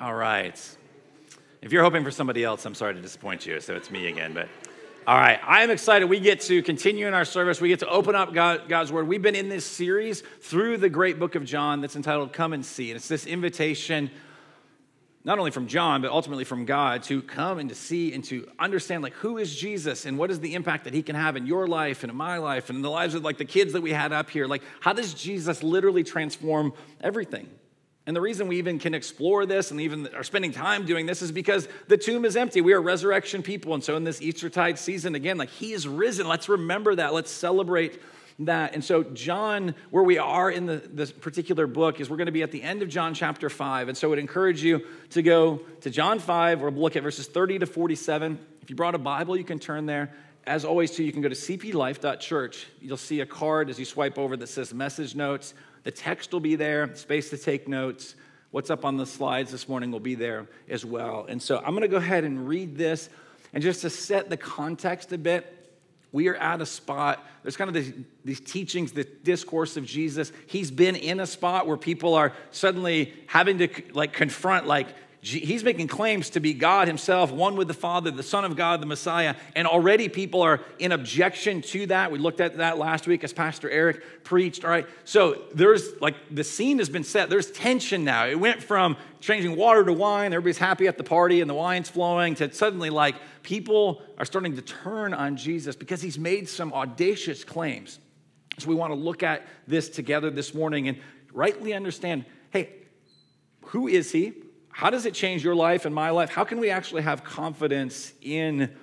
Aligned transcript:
All 0.00 0.14
right. 0.14 0.58
If 1.60 1.72
you're 1.72 1.82
hoping 1.82 2.04
for 2.04 2.10
somebody 2.10 2.42
else, 2.42 2.64
I'm 2.64 2.74
sorry 2.74 2.94
to 2.94 3.02
disappoint 3.02 3.44
you. 3.44 3.60
So 3.60 3.74
it's 3.74 3.90
me 3.90 4.06
again. 4.06 4.32
But 4.32 4.48
all 5.06 5.18
right, 5.18 5.38
I 5.44 5.62
am 5.62 5.70
excited. 5.70 6.06
We 6.06 6.20
get 6.20 6.40
to 6.42 6.62
continue 6.62 7.06
in 7.06 7.12
our 7.12 7.26
service. 7.26 7.60
We 7.60 7.68
get 7.68 7.80
to 7.80 7.88
open 7.88 8.14
up 8.14 8.32
God, 8.32 8.62
God's 8.66 8.90
Word. 8.90 9.06
We've 9.06 9.20
been 9.20 9.34
in 9.34 9.50
this 9.50 9.66
series 9.66 10.22
through 10.40 10.78
the 10.78 10.88
great 10.88 11.18
book 11.18 11.34
of 11.34 11.44
John 11.44 11.82
that's 11.82 11.96
entitled 11.96 12.32
Come 12.32 12.54
and 12.54 12.64
See. 12.64 12.90
And 12.90 12.96
it's 12.96 13.08
this 13.08 13.26
invitation, 13.26 14.10
not 15.22 15.38
only 15.38 15.50
from 15.50 15.66
John, 15.66 16.00
but 16.00 16.10
ultimately 16.10 16.44
from 16.44 16.64
God 16.64 17.02
to 17.04 17.20
come 17.20 17.58
and 17.58 17.68
to 17.68 17.74
see 17.74 18.14
and 18.14 18.24
to 18.24 18.50
understand, 18.58 19.02
like, 19.02 19.12
who 19.14 19.36
is 19.36 19.54
Jesus 19.54 20.06
and 20.06 20.16
what 20.16 20.30
is 20.30 20.40
the 20.40 20.54
impact 20.54 20.84
that 20.84 20.94
he 20.94 21.02
can 21.02 21.14
have 21.14 21.36
in 21.36 21.46
your 21.46 21.66
life 21.66 22.04
and 22.04 22.10
in 22.10 22.16
my 22.16 22.38
life 22.38 22.70
and 22.70 22.76
in 22.76 22.82
the 22.82 22.90
lives 22.90 23.14
of, 23.14 23.22
like, 23.22 23.36
the 23.36 23.44
kids 23.44 23.74
that 23.74 23.82
we 23.82 23.92
had 23.92 24.14
up 24.14 24.30
here. 24.30 24.46
Like, 24.46 24.62
how 24.80 24.94
does 24.94 25.12
Jesus 25.12 25.62
literally 25.62 26.04
transform 26.04 26.72
everything? 27.02 27.50
And 28.10 28.16
the 28.16 28.20
reason 28.20 28.48
we 28.48 28.56
even 28.56 28.80
can 28.80 28.92
explore 28.92 29.46
this 29.46 29.70
and 29.70 29.80
even 29.80 30.08
are 30.16 30.24
spending 30.24 30.50
time 30.50 30.84
doing 30.84 31.06
this 31.06 31.22
is 31.22 31.30
because 31.30 31.68
the 31.86 31.96
tomb 31.96 32.24
is 32.24 32.34
empty. 32.34 32.60
We 32.60 32.72
are 32.72 32.82
resurrection 32.82 33.40
people. 33.40 33.72
And 33.72 33.84
so 33.84 33.94
in 33.94 34.02
this 34.02 34.20
Eastertide 34.20 34.80
season, 34.80 35.14
again, 35.14 35.38
like 35.38 35.48
he 35.48 35.72
is 35.72 35.86
risen. 35.86 36.26
Let's 36.26 36.48
remember 36.48 36.96
that. 36.96 37.14
Let's 37.14 37.30
celebrate 37.30 38.02
that. 38.40 38.74
And 38.74 38.82
so, 38.82 39.04
John, 39.04 39.76
where 39.90 40.02
we 40.02 40.18
are 40.18 40.50
in 40.50 40.66
the, 40.66 40.82
this 40.92 41.12
particular 41.12 41.68
book, 41.68 42.00
is 42.00 42.10
we're 42.10 42.16
going 42.16 42.26
to 42.26 42.32
be 42.32 42.42
at 42.42 42.50
the 42.50 42.64
end 42.64 42.82
of 42.82 42.88
John 42.88 43.14
chapter 43.14 43.48
5. 43.48 43.86
And 43.86 43.96
so, 43.96 44.08
I 44.08 44.10
would 44.10 44.18
encourage 44.18 44.60
you 44.60 44.84
to 45.10 45.22
go 45.22 45.60
to 45.82 45.88
John 45.88 46.18
5, 46.18 46.64
or 46.64 46.72
look 46.72 46.96
at 46.96 47.04
verses 47.04 47.28
30 47.28 47.60
to 47.60 47.66
47. 47.66 48.40
If 48.60 48.70
you 48.70 48.74
brought 48.74 48.96
a 48.96 48.98
Bible, 48.98 49.36
you 49.36 49.44
can 49.44 49.60
turn 49.60 49.86
there. 49.86 50.12
As 50.48 50.64
always, 50.64 50.90
too, 50.90 51.04
you 51.04 51.12
can 51.12 51.22
go 51.22 51.28
to 51.28 51.36
cplife.church. 51.36 52.66
You'll 52.80 52.96
see 52.96 53.20
a 53.20 53.26
card 53.26 53.70
as 53.70 53.78
you 53.78 53.84
swipe 53.84 54.18
over 54.18 54.36
that 54.36 54.48
says 54.48 54.74
message 54.74 55.14
notes. 55.14 55.54
The 55.84 55.90
text 55.90 56.32
will 56.32 56.40
be 56.40 56.56
there, 56.56 56.94
space 56.94 57.30
to 57.30 57.38
take 57.38 57.68
notes. 57.68 58.14
What's 58.50 58.70
up 58.70 58.84
on 58.84 58.96
the 58.96 59.06
slides 59.06 59.50
this 59.52 59.68
morning 59.68 59.92
will 59.92 60.00
be 60.00 60.14
there 60.14 60.46
as 60.68 60.84
well. 60.84 61.26
And 61.28 61.40
so 61.40 61.58
I'm 61.58 61.70
going 61.70 61.82
to 61.82 61.88
go 61.88 61.96
ahead 61.96 62.24
and 62.24 62.48
read 62.48 62.76
this. 62.76 63.08
And 63.52 63.62
just 63.62 63.82
to 63.82 63.90
set 63.90 64.28
the 64.28 64.36
context 64.36 65.12
a 65.12 65.18
bit, 65.18 65.56
we 66.12 66.28
are 66.28 66.34
at 66.34 66.60
a 66.60 66.66
spot, 66.66 67.24
there's 67.42 67.56
kind 67.56 67.68
of 67.68 67.74
these, 67.74 67.92
these 68.24 68.40
teachings, 68.40 68.92
the 68.92 69.04
discourse 69.04 69.76
of 69.76 69.86
Jesus. 69.86 70.32
He's 70.46 70.70
been 70.70 70.96
in 70.96 71.20
a 71.20 71.26
spot 71.26 71.66
where 71.66 71.76
people 71.76 72.14
are 72.14 72.32
suddenly 72.50 73.14
having 73.26 73.58
to 73.58 73.68
like 73.92 74.12
confront, 74.12 74.66
like, 74.66 74.88
he's 75.22 75.62
making 75.62 75.86
claims 75.86 76.30
to 76.30 76.40
be 76.40 76.54
God 76.54 76.88
himself, 76.88 77.30
one 77.30 77.56
with 77.56 77.68
the 77.68 77.74
Father, 77.74 78.10
the 78.10 78.22
Son 78.22 78.44
of 78.44 78.56
God, 78.56 78.80
the 78.80 78.86
Messiah, 78.86 79.34
and 79.54 79.68
already 79.68 80.08
people 80.08 80.40
are 80.40 80.60
in 80.78 80.92
objection 80.92 81.60
to 81.62 81.86
that. 81.86 82.10
We 82.10 82.18
looked 82.18 82.40
at 82.40 82.56
that 82.56 82.78
last 82.78 83.06
week 83.06 83.22
as 83.22 83.32
Pastor 83.32 83.68
Eric 83.68 84.24
preached, 84.24 84.64
all 84.64 84.70
right? 84.70 84.86
So 85.04 85.42
there's 85.54 86.00
like 86.00 86.16
the 86.30 86.44
scene 86.44 86.78
has 86.78 86.88
been 86.88 87.04
set. 87.04 87.28
There's 87.28 87.50
tension 87.50 88.02
now. 88.02 88.26
It 88.26 88.40
went 88.40 88.62
from 88.62 88.96
changing 89.20 89.56
water 89.56 89.84
to 89.84 89.92
wine, 89.92 90.32
everybody's 90.32 90.56
happy 90.56 90.86
at 90.86 90.96
the 90.96 91.04
party 91.04 91.42
and 91.42 91.50
the 91.50 91.54
wine's 91.54 91.90
flowing, 91.90 92.34
to 92.36 92.50
suddenly 92.54 92.88
like 92.88 93.16
people 93.42 94.02
are 94.16 94.24
starting 94.24 94.56
to 94.56 94.62
turn 94.62 95.12
on 95.12 95.36
Jesus 95.36 95.76
because 95.76 96.00
he's 96.00 96.18
made 96.18 96.48
some 96.48 96.72
audacious 96.72 97.44
claims. 97.44 97.98
So 98.58 98.68
we 98.68 98.74
want 98.74 98.92
to 98.92 98.98
look 98.98 99.22
at 99.22 99.46
this 99.66 99.90
together 99.90 100.30
this 100.30 100.54
morning 100.54 100.88
and 100.88 100.98
rightly 101.32 101.74
understand 101.74 102.24
hey, 102.50 102.70
who 103.66 103.86
is 103.86 104.10
he? 104.10 104.32
How 104.80 104.88
does 104.88 105.04
it 105.04 105.12
change 105.12 105.44
your 105.44 105.54
life 105.54 105.84
and 105.84 105.94
my 105.94 106.08
life? 106.08 106.30
How 106.30 106.42
can 106.42 106.58
we 106.58 106.70
actually 106.70 107.02
have 107.02 107.22
confidence 107.22 108.14
in 108.22 108.74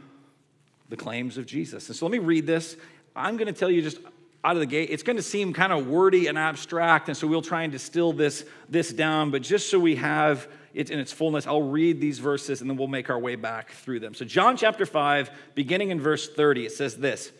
the 0.89 0.95
claims 0.95 1.39
of 1.39 1.47
Jesus? 1.47 1.87
And 1.89 1.95
so 1.95 2.05
let 2.05 2.11
me 2.11 2.19
read 2.19 2.45
this. 2.45 2.77
I'm 3.15 3.35
going 3.35 3.51
to 3.51 3.59
tell 3.59 3.71
you 3.71 3.81
just 3.81 3.97
out 4.43 4.55
of 4.55 4.59
the 4.59 4.67
gate. 4.67 4.89
It's 4.91 5.01
going 5.01 5.15
to 5.15 5.23
seem 5.23 5.53
kind 5.53 5.73
of 5.73 5.87
wordy 5.87 6.27
and 6.27 6.37
abstract, 6.37 7.07
and 7.07 7.17
so 7.17 7.25
we'll 7.25 7.41
try 7.41 7.63
and 7.63 7.71
distill 7.71 8.13
this, 8.13 8.45
this 8.69 8.93
down. 8.93 9.31
But 9.31 9.41
just 9.41 9.71
so 9.71 9.79
we 9.79 9.95
have 9.95 10.47
it 10.75 10.91
in 10.91 10.99
its 10.99 11.11
fullness, 11.11 11.47
I'll 11.47 11.63
read 11.63 11.99
these 11.99 12.19
verses 12.19 12.61
and 12.61 12.69
then 12.69 12.77
we'll 12.77 12.87
make 12.87 13.09
our 13.09 13.17
way 13.17 13.33
back 13.33 13.71
through 13.71 14.01
them. 14.01 14.13
So, 14.13 14.23
John 14.23 14.55
chapter 14.55 14.85
5, 14.85 15.31
beginning 15.55 15.89
in 15.89 15.99
verse 15.99 16.29
30, 16.29 16.67
it 16.67 16.73
says 16.73 16.95
this 16.97 17.31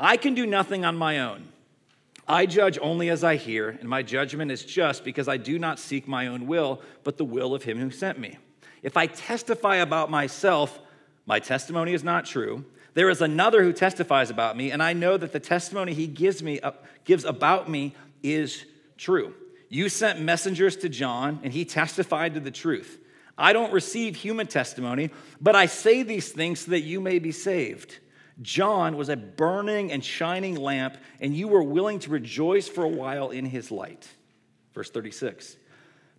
I 0.00 0.16
can 0.16 0.32
do 0.32 0.46
nothing 0.46 0.86
on 0.86 0.96
my 0.96 1.18
own. 1.18 1.51
I 2.26 2.46
judge 2.46 2.78
only 2.80 3.10
as 3.10 3.24
I 3.24 3.36
hear, 3.36 3.68
and 3.68 3.88
my 3.88 4.02
judgment 4.02 4.50
is 4.50 4.64
just 4.64 5.04
because 5.04 5.28
I 5.28 5.36
do 5.36 5.58
not 5.58 5.78
seek 5.78 6.06
my 6.06 6.28
own 6.28 6.46
will, 6.46 6.80
but 7.02 7.16
the 7.16 7.24
will 7.24 7.54
of 7.54 7.64
him 7.64 7.78
who 7.78 7.90
sent 7.90 8.18
me. 8.18 8.38
If 8.82 8.96
I 8.96 9.06
testify 9.06 9.76
about 9.76 10.10
myself, 10.10 10.78
my 11.26 11.38
testimony 11.38 11.94
is 11.94 12.04
not 12.04 12.24
true. 12.24 12.64
There 12.94 13.10
is 13.10 13.22
another 13.22 13.62
who 13.62 13.72
testifies 13.72 14.30
about 14.30 14.56
me, 14.56 14.70
and 14.70 14.82
I 14.82 14.92
know 14.92 15.16
that 15.16 15.32
the 15.32 15.40
testimony 15.40 15.94
he 15.94 16.06
gives 16.06 16.42
me 16.42 16.60
uh, 16.60 16.72
gives 17.04 17.24
about 17.24 17.68
me 17.68 17.94
is 18.22 18.64
true. 18.96 19.34
You 19.68 19.88
sent 19.88 20.20
messengers 20.20 20.76
to 20.76 20.88
John, 20.88 21.40
and 21.42 21.52
he 21.52 21.64
testified 21.64 22.34
to 22.34 22.40
the 22.40 22.50
truth. 22.50 22.98
I 23.38 23.52
don't 23.52 23.72
receive 23.72 24.14
human 24.14 24.46
testimony, 24.46 25.10
but 25.40 25.56
I 25.56 25.66
say 25.66 26.02
these 26.02 26.30
things 26.30 26.60
so 26.60 26.72
that 26.72 26.82
you 26.82 27.00
may 27.00 27.18
be 27.18 27.32
saved. 27.32 27.98
John 28.42 28.96
was 28.96 29.08
a 29.08 29.16
burning 29.16 29.92
and 29.92 30.04
shining 30.04 30.56
lamp, 30.56 30.98
and 31.20 31.34
you 31.34 31.48
were 31.48 31.62
willing 31.62 31.98
to 32.00 32.10
rejoice 32.10 32.68
for 32.68 32.84
a 32.84 32.88
while 32.88 33.30
in 33.30 33.46
his 33.46 33.70
light. 33.70 34.08
Verse 34.74 34.90
36. 34.90 35.56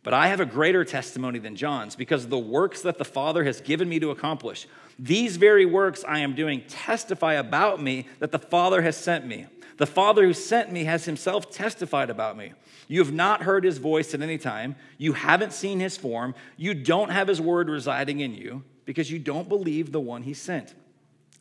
But 0.03 0.13
I 0.13 0.28
have 0.28 0.39
a 0.39 0.45
greater 0.45 0.84
testimony 0.84 1.39
than 1.39 1.56
John's 1.56 1.95
because 1.95 2.25
of 2.25 2.29
the 2.29 2.38
works 2.38 2.81
that 2.81 2.97
the 2.97 3.06
Father 3.06 3.44
has 3.45 3.61
given 3.61 3.88
me 3.88 4.00
to 4.00 4.11
accomplish. 4.11 4.67
These 5.00 5.38
very 5.38 5.66
works 5.66 6.03
I 6.07 6.19
am 6.19 6.35
doing 6.35 6.63
testify 6.67 7.34
about 7.34 7.81
me 7.81 8.07
that 8.19 8.31
the 8.31 8.40
Father 8.40 8.81
has 8.81 8.97
sent 8.97 9.25
me. 9.25 9.47
The 9.78 9.88
Father 9.88 10.25
who 10.25 10.34
sent 10.34 10.72
me 10.72 10.84
has 10.84 11.05
himself 11.05 11.50
testified 11.50 12.09
about 12.09 12.38
me. 12.38 12.53
You 12.88 13.00
have 13.00 13.13
not 13.13 13.44
heard 13.44 13.63
his 13.63 13.78
voice 13.78 14.13
at 14.13 14.22
any 14.22 14.38
time. 14.38 14.75
You 14.97 15.13
haven't 15.13 15.53
seen 15.53 15.79
his 15.79 15.97
form. 15.97 16.35
You 16.57 16.73
don't 16.73 17.09
have 17.09 17.28
his 17.28 17.41
word 17.41 17.69
residing 17.69 18.19
in 18.19 18.35
you 18.35 18.63
because 18.85 19.09
you 19.09 19.19
don't 19.19 19.50
believe 19.50 19.91
the 19.91 20.01
one 20.01 20.23
he 20.23 20.34
sent. 20.34 20.75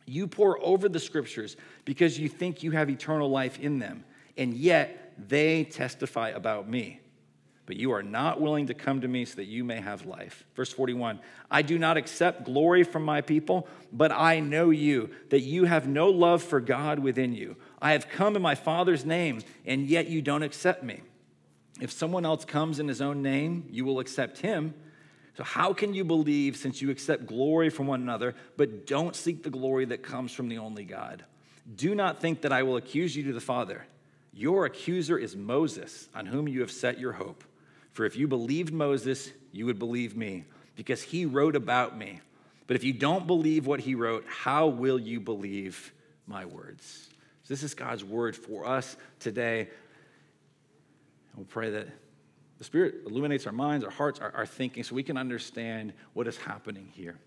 You 0.05 0.27
pore 0.27 0.63
over 0.63 0.89
the 0.89 0.99
scriptures 0.99 1.55
because 1.85 2.19
you 2.19 2.29
think 2.29 2.63
you 2.63 2.71
have 2.71 2.89
eternal 2.89 3.29
life 3.29 3.59
in 3.59 3.79
them, 3.79 4.03
and 4.37 4.53
yet 4.53 5.13
they 5.17 5.63
testify 5.63 6.29
about 6.29 6.69
me. 6.69 6.99
But 7.65 7.77
you 7.77 7.91
are 7.91 8.03
not 8.03 8.41
willing 8.41 8.67
to 8.67 8.73
come 8.73 9.01
to 9.01 9.07
me 9.07 9.23
so 9.23 9.37
that 9.37 9.45
you 9.45 9.63
may 9.63 9.79
have 9.79 10.05
life. 10.05 10.45
Verse 10.55 10.73
41 10.73 11.19
I 11.49 11.61
do 11.61 11.79
not 11.79 11.97
accept 11.97 12.43
glory 12.43 12.83
from 12.83 13.03
my 13.03 13.21
people, 13.21 13.67
but 13.91 14.11
I 14.11 14.39
know 14.39 14.69
you, 14.69 15.11
that 15.29 15.41
you 15.41 15.65
have 15.65 15.87
no 15.87 16.09
love 16.09 16.43
for 16.43 16.59
God 16.59 16.99
within 16.99 17.33
you. 17.33 17.55
I 17.81 17.93
have 17.93 18.09
come 18.09 18.35
in 18.35 18.41
my 18.41 18.55
Father's 18.55 19.05
name, 19.05 19.41
and 19.65 19.87
yet 19.87 20.07
you 20.07 20.21
don't 20.21 20.43
accept 20.43 20.83
me. 20.83 21.01
If 21.79 21.91
someone 21.91 22.25
else 22.25 22.45
comes 22.45 22.79
in 22.79 22.87
his 22.87 23.01
own 23.01 23.21
name, 23.21 23.67
you 23.69 23.85
will 23.85 23.99
accept 23.99 24.39
him. 24.39 24.73
So, 25.35 25.43
how 25.43 25.73
can 25.73 25.93
you 25.93 26.03
believe 26.03 26.57
since 26.57 26.81
you 26.81 26.91
accept 26.91 27.25
glory 27.25 27.69
from 27.69 27.87
one 27.87 28.01
another, 28.01 28.35
but 28.55 28.85
don't 28.85 29.15
seek 29.15 29.41
the 29.41 29.49
glory 29.49 29.85
that 29.85 30.03
comes 30.03 30.31
from 30.31 30.47
the 30.47 30.59
only 30.59 30.83
God? 30.83 31.25
Do 31.75 31.95
not 31.95 32.21
think 32.21 32.41
that 32.41 32.51
I 32.51 32.63
will 32.63 32.77
accuse 32.77 33.15
you 33.15 33.23
to 33.23 33.33
the 33.33 33.41
Father. 33.41 33.85
Your 34.31 34.65
accuser 34.65 35.17
is 35.17 35.35
Moses, 35.35 36.07
on 36.13 36.25
whom 36.25 36.47
you 36.47 36.61
have 36.61 36.71
set 36.71 36.99
your 36.99 37.13
hope. 37.13 37.43
For 37.93 38.05
if 38.05 38.15
you 38.15 38.27
believed 38.27 38.73
Moses, 38.73 39.31
you 39.51 39.65
would 39.65 39.79
believe 39.79 40.15
me, 40.15 40.45
because 40.75 41.01
he 41.01 41.25
wrote 41.25 41.55
about 41.55 41.97
me. 41.97 42.19
But 42.67 42.75
if 42.75 42.83
you 42.83 42.93
don't 42.93 43.27
believe 43.27 43.65
what 43.65 43.79
he 43.79 43.95
wrote, 43.95 44.25
how 44.27 44.67
will 44.67 44.99
you 44.99 45.19
believe 45.19 45.93
my 46.27 46.45
words? 46.45 47.09
So 47.43 47.53
this 47.53 47.63
is 47.63 47.73
God's 47.73 48.03
word 48.03 48.35
for 48.35 48.65
us 48.65 48.95
today. 49.19 49.69
We'll 51.35 51.45
pray 51.45 51.71
that 51.71 51.87
the 52.57 52.63
Spirit 52.63 52.95
illuminates 53.05 53.45
our 53.45 53.53
minds, 53.53 53.83
our 53.83 53.91
hearts, 53.91 54.19
our, 54.19 54.31
our 54.35 54.45
thinking, 54.45 54.83
so 54.83 54.95
we 54.95 55.03
can 55.03 55.17
understand 55.17 55.93
what 56.13 56.27
is 56.27 56.37
happening 56.37 56.89
here. 56.93 57.17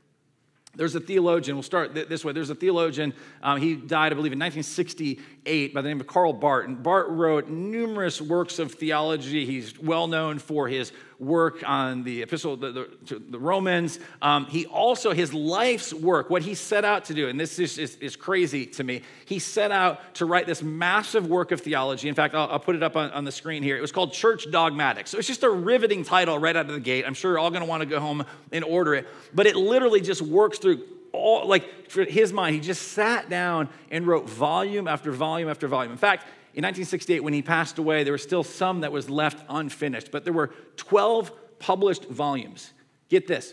There's 0.76 0.94
a 0.94 1.00
theologian, 1.00 1.56
we'll 1.56 1.62
start 1.62 1.94
this 1.94 2.22
way. 2.22 2.34
There's 2.34 2.50
a 2.50 2.54
theologian, 2.54 3.14
um, 3.42 3.59
he 3.59 3.75
died, 3.76 4.12
I 4.12 4.14
believe, 4.14 4.32
in 4.32 4.38
1968 4.38 5.72
by 5.72 5.81
the 5.81 5.88
name 5.88 6.00
of 6.00 6.06
Karl 6.06 6.34
Barth. 6.34 6.66
And 6.66 6.82
Barth 6.82 7.06
wrote 7.09 7.48
numerous 7.48 8.20
works 8.20 8.59
of 8.59 8.72
theology. 8.72 9.47
He's 9.47 9.78
well 9.78 10.06
known 10.06 10.38
for 10.38 10.69
his 10.69 10.92
work 11.19 11.62
on 11.66 12.03
the 12.03 12.22
epistle 12.22 12.56
the, 12.56 12.72
the, 12.72 12.84
to 13.06 13.19
the 13.19 13.38
Romans. 13.38 13.99
Um, 14.20 14.46
he 14.46 14.67
also, 14.67 15.12
his 15.12 15.32
life's 15.32 15.93
work, 15.93 16.31
what 16.31 16.43
he 16.43 16.55
set 16.55 16.85
out 16.85 17.06
to 17.06 17.14
do, 17.14 17.29
and 17.29 17.38
this 17.38 17.58
is, 17.58 17.79
is, 17.79 17.96
is, 17.96 18.17
crazy 18.17 18.67
to 18.67 18.85
me, 18.85 19.02
he 19.25 19.38
set 19.38 19.70
out 19.70 20.14
to 20.17 20.26
write 20.26 20.46
this 20.46 20.62
massive 20.62 21.26
work 21.26 21.52
of 21.52 21.61
theology. 21.61 22.08
In 22.08 22.14
fact, 22.14 22.35
I'll, 22.35 22.49
I'll 22.50 22.58
put 22.58 22.76
it 22.76 22.82
up 22.82 22.96
on, 22.96 23.11
on, 23.12 23.25
the 23.25 23.32
screen 23.32 23.62
here. 23.62 23.76
It 23.76 23.81
was 23.81 23.93
called 23.93 24.12
Church 24.12 24.50
Dogmatics. 24.50 25.11
So 25.11 25.19
it's 25.19 25.26
just 25.26 25.43
a 25.43 25.50
riveting 25.50 26.05
title 26.05 26.38
right 26.38 26.55
out 26.55 26.67
of 26.67 26.73
the 26.73 26.81
gate. 26.81 27.05
I'm 27.06 27.14
sure 27.14 27.32
you're 27.32 27.38
all 27.38 27.50
going 27.50 27.62
to 27.62 27.69
want 27.69 27.81
to 27.81 27.87
go 27.87 28.00
home 28.00 28.25
and 28.52 28.64
order 28.64 28.94
it. 28.94 29.06
But 29.35 29.46
it 29.46 29.56
literally 29.56 30.00
just 30.00 30.23
works 30.23 30.58
through 30.58 30.82
all, 31.12 31.46
like, 31.49 31.91
for 31.91 32.05
his 32.05 32.32
mind, 32.32 32.55
he 32.55 32.61
just 32.61 32.88
sat 32.88 33.29
down 33.31 33.69
and 33.91 34.06
wrote 34.06 34.29
volume 34.29 34.87
after 34.87 35.12
volume 35.12 35.49
after 35.49 35.67
volume. 35.67 35.93
In 35.93 35.99
fact, 35.99 36.26
in 36.56 36.62
1968, 36.62 37.23
when 37.23 37.35
he 37.35 37.43
passed 37.43 37.76
away, 37.76 38.03
there 38.03 38.14
was 38.14 38.23
still 38.23 38.43
some 38.43 38.81
that 38.81 38.91
was 38.91 39.11
left 39.11 39.44
unfinished, 39.50 40.11
but 40.11 40.25
there 40.25 40.32
were 40.32 40.55
12 40.76 41.31
published 41.58 42.06
volumes. 42.06 42.73
Get 43.11 43.26
this 43.26 43.53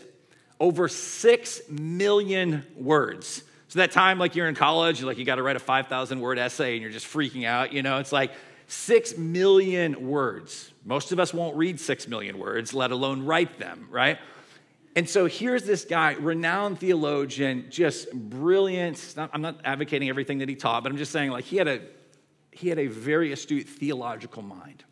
over 0.58 0.88
6 0.88 1.60
million 1.68 2.64
words. 2.74 3.42
So 3.68 3.80
that 3.80 3.92
time, 3.92 4.18
like 4.18 4.34
you're 4.34 4.48
in 4.48 4.54
college, 4.54 5.02
like 5.02 5.18
you 5.18 5.26
got 5.26 5.34
to 5.34 5.42
write 5.42 5.56
a 5.56 5.60
5,000 5.60 6.18
word 6.18 6.38
essay 6.38 6.72
and 6.74 6.82
you're 6.82 6.90
just 6.90 7.06
freaking 7.06 7.44
out, 7.44 7.74
you 7.74 7.82
know, 7.82 7.98
it's 7.98 8.12
like 8.12 8.32
6 8.68 9.18
million 9.18 10.08
words. 10.08 10.72
Most 10.86 11.12
of 11.12 11.20
us 11.20 11.34
won't 11.34 11.56
read 11.56 11.78
6 11.78 12.08
million 12.08 12.38
words, 12.38 12.72
let 12.72 12.90
alone 12.90 13.26
write 13.26 13.58
them, 13.58 13.86
right? 13.90 14.18
And 14.96 15.06
so 15.06 15.26
here's 15.26 15.64
this 15.64 15.84
guy, 15.84 16.14
renowned 16.14 16.78
theologian, 16.78 17.66
just 17.68 18.10
brilliant. 18.12 19.14
I'm 19.18 19.42
not 19.42 19.60
advocating 19.64 20.08
everything 20.08 20.38
that 20.38 20.48
he 20.48 20.54
taught, 20.54 20.84
but 20.84 20.92
I'm 20.92 20.98
just 20.98 21.12
saying, 21.12 21.32
like, 21.32 21.44
he 21.44 21.56
had 21.58 21.68
a, 21.68 21.80
he 22.54 22.68
had 22.68 22.78
a 22.78 22.86
very 22.86 23.32
astute 23.32 23.68
theological 23.68 24.42
mind. 24.42 24.84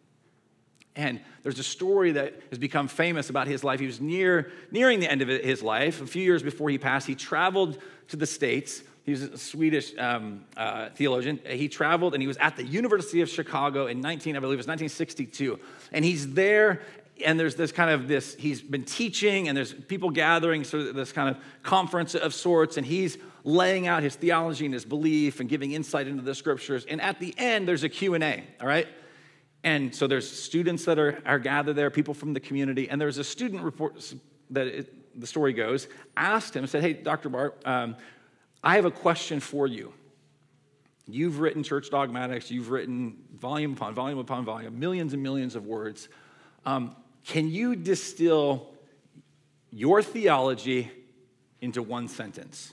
And 0.94 1.20
there's 1.42 1.58
a 1.58 1.64
story 1.64 2.12
that 2.12 2.34
has 2.50 2.58
become 2.58 2.86
famous 2.86 3.30
about 3.30 3.46
his 3.46 3.64
life. 3.64 3.80
He 3.80 3.86
was 3.86 4.00
near, 4.00 4.52
nearing 4.70 5.00
the 5.00 5.10
end 5.10 5.22
of 5.22 5.28
his 5.28 5.62
life. 5.62 6.02
A 6.02 6.06
few 6.06 6.22
years 6.22 6.42
before 6.42 6.68
he 6.68 6.76
passed, 6.76 7.06
he 7.06 7.14
traveled 7.14 7.78
to 8.08 8.16
the 8.16 8.26
States. 8.26 8.82
He 9.04 9.12
was 9.12 9.22
a 9.22 9.38
Swedish 9.38 9.96
um, 9.98 10.44
uh, 10.56 10.90
theologian. 10.90 11.40
He 11.46 11.68
traveled 11.68 12.14
and 12.14 12.22
he 12.22 12.26
was 12.26 12.36
at 12.36 12.56
the 12.56 12.64
University 12.64 13.22
of 13.22 13.30
Chicago 13.30 13.86
in 13.86 14.00
19, 14.00 14.36
I 14.36 14.40
believe 14.40 14.54
it 14.54 14.58
was 14.58 14.66
1962. 14.66 15.58
And 15.92 16.04
he's 16.04 16.34
there 16.34 16.82
and 17.24 17.38
there's 17.38 17.54
this 17.54 17.72
kind 17.72 17.90
of 17.90 18.08
this 18.08 18.34
he's 18.34 18.60
been 18.60 18.84
teaching 18.84 19.48
and 19.48 19.56
there's 19.56 19.72
people 19.72 20.10
gathering 20.10 20.64
so 20.64 20.92
this 20.92 21.12
kind 21.12 21.28
of 21.28 21.42
conference 21.62 22.14
of 22.14 22.34
sorts 22.34 22.76
and 22.76 22.86
he's 22.86 23.18
laying 23.44 23.86
out 23.86 24.02
his 24.02 24.14
theology 24.14 24.64
and 24.64 24.74
his 24.74 24.84
belief 24.84 25.40
and 25.40 25.48
giving 25.48 25.72
insight 25.72 26.06
into 26.06 26.22
the 26.22 26.34
scriptures. 26.34 26.84
And 26.86 27.00
at 27.00 27.18
the 27.18 27.34
end 27.38 27.66
there's 27.66 27.84
a 27.84 27.88
q&a 27.88 28.44
all 28.60 28.66
right? 28.66 28.88
And 29.64 29.94
so 29.94 30.06
there's 30.08 30.28
students 30.28 30.84
that 30.86 30.98
are, 30.98 31.22
are 31.24 31.38
gathered 31.38 31.76
there 31.76 31.90
people 31.90 32.14
from 32.14 32.32
the 32.32 32.40
community 32.40 32.88
and 32.88 33.00
there's 33.00 33.18
a 33.18 33.24
student 33.24 33.62
report 33.62 34.14
that 34.50 34.66
it, 34.66 35.20
the 35.20 35.26
story 35.26 35.52
goes 35.52 35.88
asked 36.16 36.56
him 36.56 36.66
said 36.66 36.82
hey 36.82 36.92
dr 36.92 37.28
barth 37.28 37.54
um, 37.66 37.96
i 38.62 38.76
have 38.76 38.84
a 38.84 38.90
question 38.90 39.40
for 39.40 39.66
you. 39.66 39.92
You've 41.08 41.40
written 41.40 41.62
church 41.62 41.90
dogmatics 41.90 42.50
you've 42.50 42.70
written 42.70 43.18
volume 43.36 43.72
upon 43.72 43.94
volume 43.94 44.18
upon 44.18 44.44
volume 44.44 44.78
millions 44.78 45.12
and 45.12 45.22
millions 45.22 45.56
of 45.56 45.66
words. 45.66 46.08
Um, 46.64 46.94
can 47.24 47.48
you 47.48 47.76
distill 47.76 48.68
your 49.70 50.02
theology 50.02 50.90
into 51.60 51.82
one 51.82 52.08
sentence? 52.08 52.72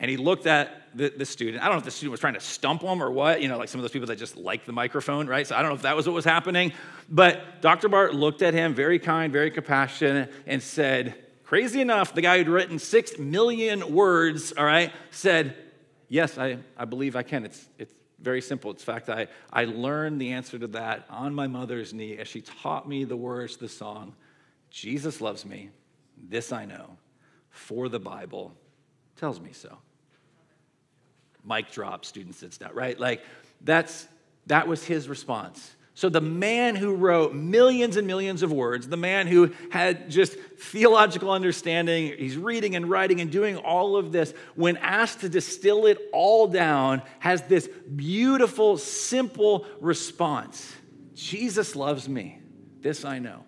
And 0.00 0.10
he 0.10 0.16
looked 0.16 0.46
at 0.46 0.88
the, 0.94 1.12
the, 1.16 1.26
student. 1.26 1.62
I 1.62 1.66
don't 1.66 1.74
know 1.74 1.78
if 1.78 1.84
the 1.84 1.90
student 1.90 2.12
was 2.12 2.20
trying 2.20 2.34
to 2.34 2.40
stump 2.40 2.82
him 2.82 3.02
or 3.02 3.10
what, 3.10 3.42
you 3.42 3.48
know, 3.48 3.58
like 3.58 3.68
some 3.68 3.80
of 3.80 3.82
those 3.82 3.90
people 3.90 4.06
that 4.06 4.16
just 4.16 4.36
like 4.36 4.64
the 4.64 4.72
microphone, 4.72 5.26
right? 5.26 5.46
So 5.46 5.56
I 5.56 5.60
don't 5.60 5.70
know 5.70 5.74
if 5.74 5.82
that 5.82 5.96
was 5.96 6.06
what 6.06 6.14
was 6.14 6.24
happening. 6.24 6.72
But 7.08 7.60
Dr. 7.60 7.88
Barth 7.88 8.14
looked 8.14 8.42
at 8.42 8.54
him, 8.54 8.74
very 8.74 8.98
kind, 8.98 9.32
very 9.32 9.50
compassionate, 9.50 10.32
and 10.46 10.62
said, 10.62 11.16
Crazy 11.44 11.80
enough, 11.80 12.14
the 12.14 12.20
guy 12.20 12.38
who'd 12.38 12.48
written 12.48 12.78
six 12.78 13.18
million 13.18 13.92
words, 13.94 14.52
all 14.52 14.64
right, 14.64 14.92
said, 15.10 15.56
Yes, 16.08 16.38
I, 16.38 16.58
I 16.76 16.84
believe 16.84 17.16
I 17.16 17.22
can. 17.22 17.44
It's, 17.44 17.66
it's 17.78 17.94
very 18.20 18.40
simple. 18.40 18.70
In 18.70 18.76
fact, 18.76 19.08
I, 19.08 19.28
I 19.52 19.64
learned 19.64 20.20
the 20.20 20.32
answer 20.32 20.58
to 20.58 20.66
that 20.68 21.06
on 21.08 21.34
my 21.34 21.46
mother's 21.46 21.94
knee 21.94 22.18
as 22.18 22.28
she 22.28 22.40
taught 22.40 22.88
me 22.88 23.04
the 23.04 23.16
words 23.16 23.54
to 23.54 23.60
the 23.60 23.68
song 23.68 24.14
Jesus 24.70 25.20
loves 25.20 25.46
me, 25.46 25.70
this 26.28 26.52
I 26.52 26.64
know, 26.64 26.96
for 27.50 27.88
the 27.88 27.98
Bible 27.98 28.54
tells 29.16 29.40
me 29.40 29.52
so. 29.52 29.78
Mic 31.44 31.70
drop, 31.70 32.04
student 32.04 32.34
sits 32.34 32.58
down, 32.58 32.74
right? 32.74 32.98
Like 32.98 33.22
that's 33.62 34.06
that 34.46 34.68
was 34.68 34.84
his 34.84 35.08
response. 35.08 35.74
So, 35.98 36.08
the 36.08 36.20
man 36.20 36.76
who 36.76 36.94
wrote 36.94 37.34
millions 37.34 37.96
and 37.96 38.06
millions 38.06 38.44
of 38.44 38.52
words, 38.52 38.86
the 38.86 38.96
man 38.96 39.26
who 39.26 39.50
had 39.72 40.08
just 40.08 40.34
theological 40.34 41.28
understanding, 41.28 42.14
he's 42.16 42.36
reading 42.36 42.76
and 42.76 42.88
writing 42.88 43.20
and 43.20 43.32
doing 43.32 43.56
all 43.56 43.96
of 43.96 44.12
this, 44.12 44.32
when 44.54 44.76
asked 44.76 45.22
to 45.22 45.28
distill 45.28 45.86
it 45.86 45.98
all 46.12 46.46
down, 46.46 47.02
has 47.18 47.42
this 47.42 47.68
beautiful, 47.96 48.78
simple 48.78 49.66
response 49.80 50.72
Jesus 51.16 51.74
loves 51.74 52.08
me. 52.08 52.38
This 52.80 53.04
I 53.04 53.18
know. 53.18 53.44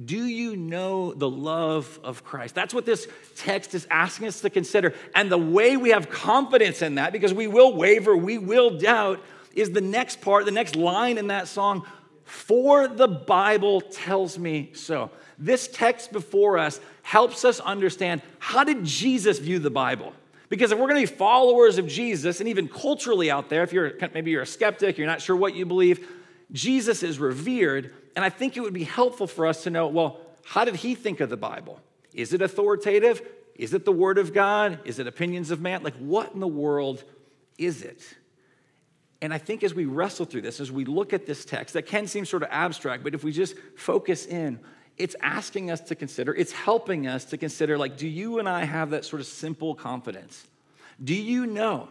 Do 0.00 0.24
you 0.24 0.54
know 0.54 1.12
the 1.12 1.28
love 1.28 1.98
of 2.04 2.22
Christ? 2.22 2.54
That's 2.54 2.72
what 2.72 2.86
this 2.86 3.08
text 3.34 3.74
is 3.74 3.84
asking 3.90 4.28
us 4.28 4.42
to 4.42 4.48
consider. 4.48 4.94
And 5.12 5.28
the 5.28 5.38
way 5.38 5.76
we 5.76 5.90
have 5.90 6.08
confidence 6.08 6.82
in 6.82 6.94
that, 6.94 7.12
because 7.12 7.34
we 7.34 7.48
will 7.48 7.74
waver, 7.74 8.16
we 8.16 8.38
will 8.38 8.78
doubt, 8.78 9.20
is 9.54 9.70
the 9.70 9.80
next 9.80 10.20
part, 10.20 10.44
the 10.44 10.50
next 10.50 10.76
line 10.76 11.18
in 11.18 11.28
that 11.28 11.48
song, 11.48 11.86
for 12.24 12.88
the 12.88 13.08
Bible 13.08 13.80
tells 13.80 14.38
me 14.38 14.70
so. 14.74 15.10
This 15.38 15.68
text 15.68 16.12
before 16.12 16.58
us 16.58 16.80
helps 17.02 17.44
us 17.44 17.60
understand 17.60 18.22
how 18.38 18.64
did 18.64 18.84
Jesus 18.84 19.38
view 19.38 19.58
the 19.58 19.70
Bible? 19.70 20.12
Because 20.48 20.70
if 20.70 20.78
we're 20.78 20.88
going 20.88 21.04
to 21.04 21.10
be 21.10 21.16
followers 21.16 21.78
of 21.78 21.86
Jesus, 21.86 22.40
and 22.40 22.48
even 22.48 22.68
culturally 22.68 23.30
out 23.30 23.48
there, 23.48 23.62
if 23.62 23.72
you're 23.72 23.94
maybe 24.14 24.30
you're 24.30 24.42
a 24.42 24.46
skeptic, 24.46 24.98
you're 24.98 25.06
not 25.06 25.22
sure 25.22 25.34
what 25.34 25.54
you 25.54 25.66
believe, 25.66 26.06
Jesus 26.52 27.02
is 27.02 27.18
revered, 27.18 27.94
and 28.14 28.24
I 28.24 28.28
think 28.28 28.56
it 28.56 28.60
would 28.60 28.74
be 28.74 28.84
helpful 28.84 29.26
for 29.26 29.46
us 29.46 29.62
to 29.64 29.70
know, 29.70 29.86
well, 29.88 30.20
how 30.44 30.64
did 30.64 30.76
he 30.76 30.94
think 30.94 31.20
of 31.20 31.30
the 31.30 31.36
Bible? 31.36 31.80
Is 32.12 32.32
it 32.34 32.42
authoritative? 32.42 33.22
Is 33.54 33.74
it 33.74 33.84
the 33.84 33.92
word 33.92 34.18
of 34.18 34.34
God? 34.34 34.80
Is 34.84 34.98
it 34.98 35.06
opinions 35.06 35.50
of 35.50 35.60
man? 35.60 35.82
Like 35.82 35.96
what 35.96 36.32
in 36.34 36.40
the 36.40 36.48
world 36.48 37.04
is 37.58 37.82
it? 37.82 38.02
And 39.22 39.32
I 39.32 39.38
think 39.38 39.62
as 39.62 39.72
we 39.72 39.84
wrestle 39.84 40.26
through 40.26 40.40
this, 40.40 40.58
as 40.58 40.72
we 40.72 40.84
look 40.84 41.12
at 41.12 41.26
this 41.26 41.44
text, 41.44 41.74
that 41.74 41.86
can 41.86 42.08
seem 42.08 42.26
sort 42.26 42.42
of 42.42 42.48
abstract, 42.50 43.04
but 43.04 43.14
if 43.14 43.22
we 43.22 43.30
just 43.30 43.54
focus 43.76 44.26
in, 44.26 44.58
it's 44.98 45.14
asking 45.22 45.70
us 45.70 45.80
to 45.82 45.94
consider, 45.94 46.34
it's 46.34 46.50
helping 46.50 47.06
us 47.06 47.24
to 47.26 47.38
consider 47.38 47.78
like, 47.78 47.96
do 47.96 48.08
you 48.08 48.40
and 48.40 48.48
I 48.48 48.64
have 48.64 48.90
that 48.90 49.04
sort 49.04 49.20
of 49.20 49.28
simple 49.28 49.76
confidence? 49.76 50.44
Do 51.02 51.14
you 51.14 51.46
know 51.46 51.88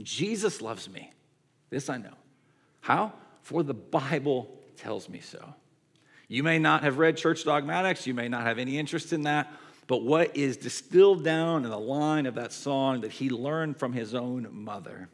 Jesus 0.00 0.62
loves 0.62 0.88
me? 0.88 1.10
This 1.70 1.90
I 1.90 1.98
know. 1.98 2.14
How? 2.80 3.12
For 3.42 3.64
the 3.64 3.74
Bible 3.74 4.48
tells 4.76 5.08
me 5.08 5.20
so. 5.20 5.54
You 6.28 6.44
may 6.44 6.60
not 6.60 6.84
have 6.84 6.98
read 6.98 7.16
church 7.16 7.42
dogmatics, 7.44 8.06
you 8.06 8.14
may 8.14 8.28
not 8.28 8.42
have 8.42 8.60
any 8.60 8.78
interest 8.78 9.12
in 9.12 9.24
that, 9.24 9.52
but 9.88 10.04
what 10.04 10.36
is 10.36 10.56
distilled 10.56 11.24
down 11.24 11.64
in 11.64 11.70
the 11.70 11.78
line 11.78 12.26
of 12.26 12.36
that 12.36 12.52
song 12.52 13.00
that 13.00 13.10
he 13.10 13.28
learned 13.28 13.76
from 13.76 13.92
his 13.92 14.14
own 14.14 14.46
mother 14.52 15.08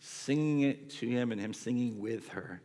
singing 0.00 0.62
it 0.62 0.90
to 0.90 1.08
him 1.08 1.30
and 1.30 1.40
him 1.40 1.54
singing 1.54 2.00
with 2.00 2.28
her 2.30 2.60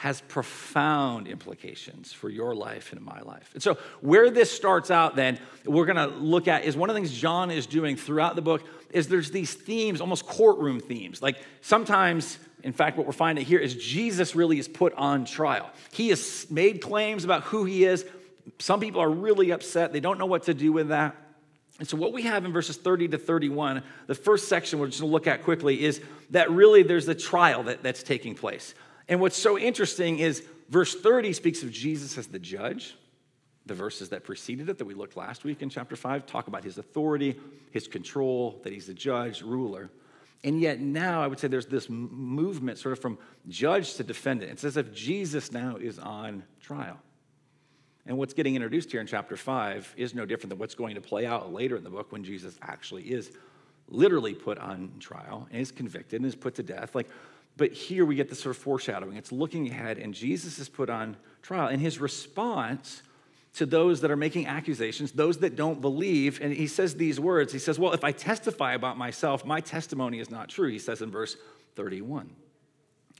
has 0.00 0.22
profound 0.22 1.28
implications 1.28 2.10
for 2.10 2.30
your 2.30 2.54
life 2.54 2.92
and 2.92 3.02
my 3.02 3.20
life. 3.20 3.50
And 3.52 3.62
so, 3.62 3.74
where 4.00 4.30
this 4.30 4.50
starts 4.50 4.90
out, 4.90 5.14
then, 5.14 5.38
we're 5.66 5.84
gonna 5.84 6.06
look 6.06 6.48
at 6.48 6.64
is 6.64 6.74
one 6.74 6.88
of 6.88 6.94
the 6.94 7.00
things 7.00 7.12
John 7.12 7.50
is 7.50 7.66
doing 7.66 7.96
throughout 7.96 8.34
the 8.34 8.40
book 8.40 8.62
is 8.92 9.08
there's 9.08 9.30
these 9.30 9.52
themes, 9.52 10.00
almost 10.00 10.24
courtroom 10.26 10.80
themes. 10.80 11.20
Like 11.20 11.36
sometimes, 11.60 12.38
in 12.62 12.72
fact, 12.72 12.96
what 12.96 13.06
we're 13.06 13.12
finding 13.12 13.44
here 13.44 13.58
is 13.58 13.74
Jesus 13.74 14.34
really 14.34 14.58
is 14.58 14.68
put 14.68 14.94
on 14.94 15.26
trial. 15.26 15.70
He 15.92 16.08
has 16.08 16.46
made 16.50 16.80
claims 16.80 17.24
about 17.24 17.42
who 17.42 17.64
he 17.64 17.84
is. 17.84 18.06
Some 18.58 18.80
people 18.80 19.02
are 19.02 19.10
really 19.10 19.50
upset, 19.50 19.92
they 19.92 20.00
don't 20.00 20.18
know 20.18 20.24
what 20.24 20.44
to 20.44 20.54
do 20.54 20.72
with 20.72 20.88
that. 20.88 21.14
And 21.78 21.88
so, 21.88 21.96
what 21.96 22.12
we 22.12 22.22
have 22.22 22.44
in 22.44 22.52
verses 22.52 22.76
30 22.76 23.08
to 23.08 23.18
31, 23.18 23.82
the 24.06 24.14
first 24.14 24.48
section 24.48 24.78
we're 24.78 24.88
just 24.88 25.00
gonna 25.00 25.12
look 25.12 25.26
at 25.26 25.42
quickly, 25.44 25.82
is 25.82 26.00
that 26.30 26.50
really 26.50 26.82
there's 26.82 27.08
a 27.08 27.14
trial 27.14 27.62
that, 27.64 27.82
that's 27.82 28.02
taking 28.02 28.34
place. 28.34 28.74
And 29.08 29.20
what's 29.20 29.36
so 29.36 29.58
interesting 29.58 30.18
is 30.18 30.44
verse 30.68 30.94
30 30.94 31.32
speaks 31.32 31.62
of 31.62 31.70
Jesus 31.70 32.16
as 32.18 32.26
the 32.26 32.38
judge. 32.38 32.96
The 33.66 33.74
verses 33.74 34.08
that 34.08 34.24
preceded 34.24 34.68
it, 34.68 34.78
that 34.78 34.84
we 34.84 34.94
looked 34.94 35.16
last 35.16 35.44
week 35.44 35.62
in 35.62 35.68
chapter 35.68 35.96
5, 35.96 36.26
talk 36.26 36.48
about 36.48 36.64
his 36.64 36.78
authority, 36.78 37.38
his 37.70 37.86
control, 37.86 38.60
that 38.64 38.72
he's 38.72 38.86
the 38.86 38.94
judge, 38.94 39.42
ruler. 39.42 39.90
And 40.42 40.60
yet 40.60 40.80
now 40.80 41.22
I 41.22 41.26
would 41.26 41.38
say 41.38 41.48
there's 41.48 41.66
this 41.66 41.88
movement 41.88 42.78
sort 42.78 42.92
of 42.92 43.00
from 43.00 43.18
judge 43.48 43.94
to 43.94 44.04
defendant. 44.04 44.52
It's 44.52 44.64
as 44.64 44.76
if 44.76 44.92
Jesus 44.92 45.52
now 45.52 45.76
is 45.76 45.98
on 45.98 46.44
trial. 46.60 46.98
And 48.06 48.16
what's 48.16 48.34
getting 48.34 48.54
introduced 48.54 48.90
here 48.90 49.00
in 49.00 49.06
chapter 49.06 49.36
5 49.36 49.94
is 49.96 50.14
no 50.14 50.24
different 50.24 50.50
than 50.50 50.58
what's 50.58 50.74
going 50.74 50.94
to 50.94 51.00
play 51.00 51.26
out 51.26 51.52
later 51.52 51.76
in 51.76 51.84
the 51.84 51.90
book 51.90 52.12
when 52.12 52.24
Jesus 52.24 52.58
actually 52.62 53.04
is 53.04 53.30
literally 53.88 54.34
put 54.34 54.58
on 54.58 54.92
trial 55.00 55.48
and 55.50 55.60
is 55.60 55.70
convicted 55.70 56.20
and 56.20 56.26
is 56.26 56.34
put 56.34 56.54
to 56.54 56.62
death. 56.62 56.94
Like, 56.94 57.08
but 57.56 57.72
here 57.72 58.04
we 58.04 58.14
get 58.14 58.28
this 58.28 58.40
sort 58.40 58.56
of 58.56 58.62
foreshadowing. 58.62 59.16
It's 59.16 59.32
looking 59.32 59.68
ahead, 59.68 59.98
and 59.98 60.14
Jesus 60.14 60.58
is 60.58 60.68
put 60.68 60.88
on 60.88 61.16
trial. 61.42 61.68
And 61.68 61.80
his 61.80 61.98
response 61.98 63.02
to 63.54 63.66
those 63.66 64.00
that 64.00 64.10
are 64.10 64.16
making 64.16 64.46
accusations, 64.46 65.12
those 65.12 65.38
that 65.38 65.56
don't 65.56 65.80
believe, 65.80 66.40
and 66.40 66.52
he 66.52 66.68
says 66.68 66.94
these 66.94 67.18
words 67.18 67.52
He 67.52 67.58
says, 67.58 67.78
Well, 67.78 67.92
if 67.92 68.04
I 68.04 68.12
testify 68.12 68.74
about 68.74 68.96
myself, 68.96 69.44
my 69.44 69.60
testimony 69.60 70.20
is 70.20 70.30
not 70.30 70.48
true, 70.48 70.68
he 70.68 70.78
says 70.78 71.02
in 71.02 71.10
verse 71.10 71.36
31. 71.74 72.30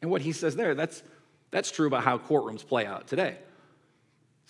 And 0.01 0.11
what 0.11 0.23
he 0.23 0.33
says 0.33 0.57
there, 0.57 0.75
that's, 0.75 1.03
that's 1.51 1.71
true 1.71 1.89
about 1.89 2.05
how 2.05 2.17
courtrooms 2.17 2.67
play 2.67 2.87
out 2.87 3.09
today 3.09 3.37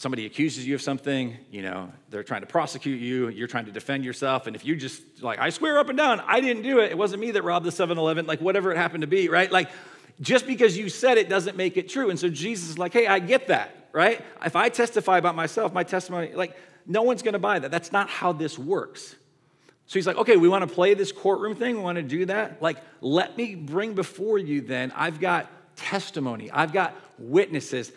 somebody 0.00 0.25
accuses 0.25 0.66
you 0.66 0.75
of 0.75 0.80
something, 0.80 1.37
you 1.50 1.61
know, 1.61 1.92
they're 2.09 2.23
trying 2.23 2.40
to 2.40 2.47
prosecute 2.47 3.02
you, 3.02 3.28
you're 3.28 3.47
trying 3.47 3.66
to 3.66 3.71
defend 3.71 4.02
yourself, 4.02 4.47
and 4.47 4.57
if 4.57 4.64
you 4.64 4.75
just 4.75 5.02
like, 5.23 5.38
I 5.38 5.50
swear 5.50 5.78
up 5.78 5.90
and 5.90 5.99
down, 5.99 6.21
I 6.21 6.40
didn't 6.40 6.62
do 6.62 6.78
it, 6.78 6.90
it 6.90 6.97
wasn't 6.97 7.21
me 7.21 7.33
that 7.33 7.45
robbed 7.45 7.66
the 7.66 7.71
7 7.71 7.99
Eleven, 7.99 8.25
like 8.25 8.40
whatever 8.40 8.73
it 8.73 8.78
happened 8.78 9.02
to 9.02 9.07
be, 9.07 9.28
right? 9.28 9.52
Like, 9.52 9.69
just 10.19 10.47
because 10.47 10.78
you 10.78 10.88
said 10.88 11.19
it 11.19 11.28
doesn't 11.28 11.54
make 11.54 11.76
it 11.76 11.90
true. 11.90 12.09
And 12.09 12.19
so 12.19 12.30
Jesus 12.30 12.71
is 12.71 12.78
like, 12.78 12.95
hey, 12.95 13.07
I 13.07 13.19
get 13.19 13.49
that, 13.49 13.88
right? 13.92 14.25
If 14.42 14.57
I 14.57 14.71
testify 14.71 15.19
about 15.19 15.37
myself, 15.37 15.75
my 15.75 15.85
testimony, 15.85 16.33
like, 16.33 16.57
no 16.87 17.02
one's 17.02 17.21
gonna 17.21 17.38
buy 17.38 17.59
that. 17.59 17.71
That's 17.71 17.92
not 17.92 18.09
how 18.09 18.33
this 18.33 18.59
works. 18.59 19.14
So 19.85 19.99
he's 19.99 20.07
like, 20.07 20.16
okay, 20.16 20.38
we 20.38 20.49
wanna 20.49 20.66
play 20.66 20.95
this 20.95 21.12
courtroom 21.12 21.57
thing, 21.57 21.76
we 21.76 21.83
wanna 21.83 22.02
do 22.02 22.25
that. 22.25 22.62
Like, 22.62 22.78
let 23.02 23.37
me 23.37 23.54
bring 23.54 23.92
before 23.92 24.38
you 24.38 24.62
then, 24.62 24.95
I've 24.97 25.21
got 25.21 25.76
testimony, 25.76 26.50
I've 26.50 26.73
got 26.73 26.97
witnesses 27.19 27.92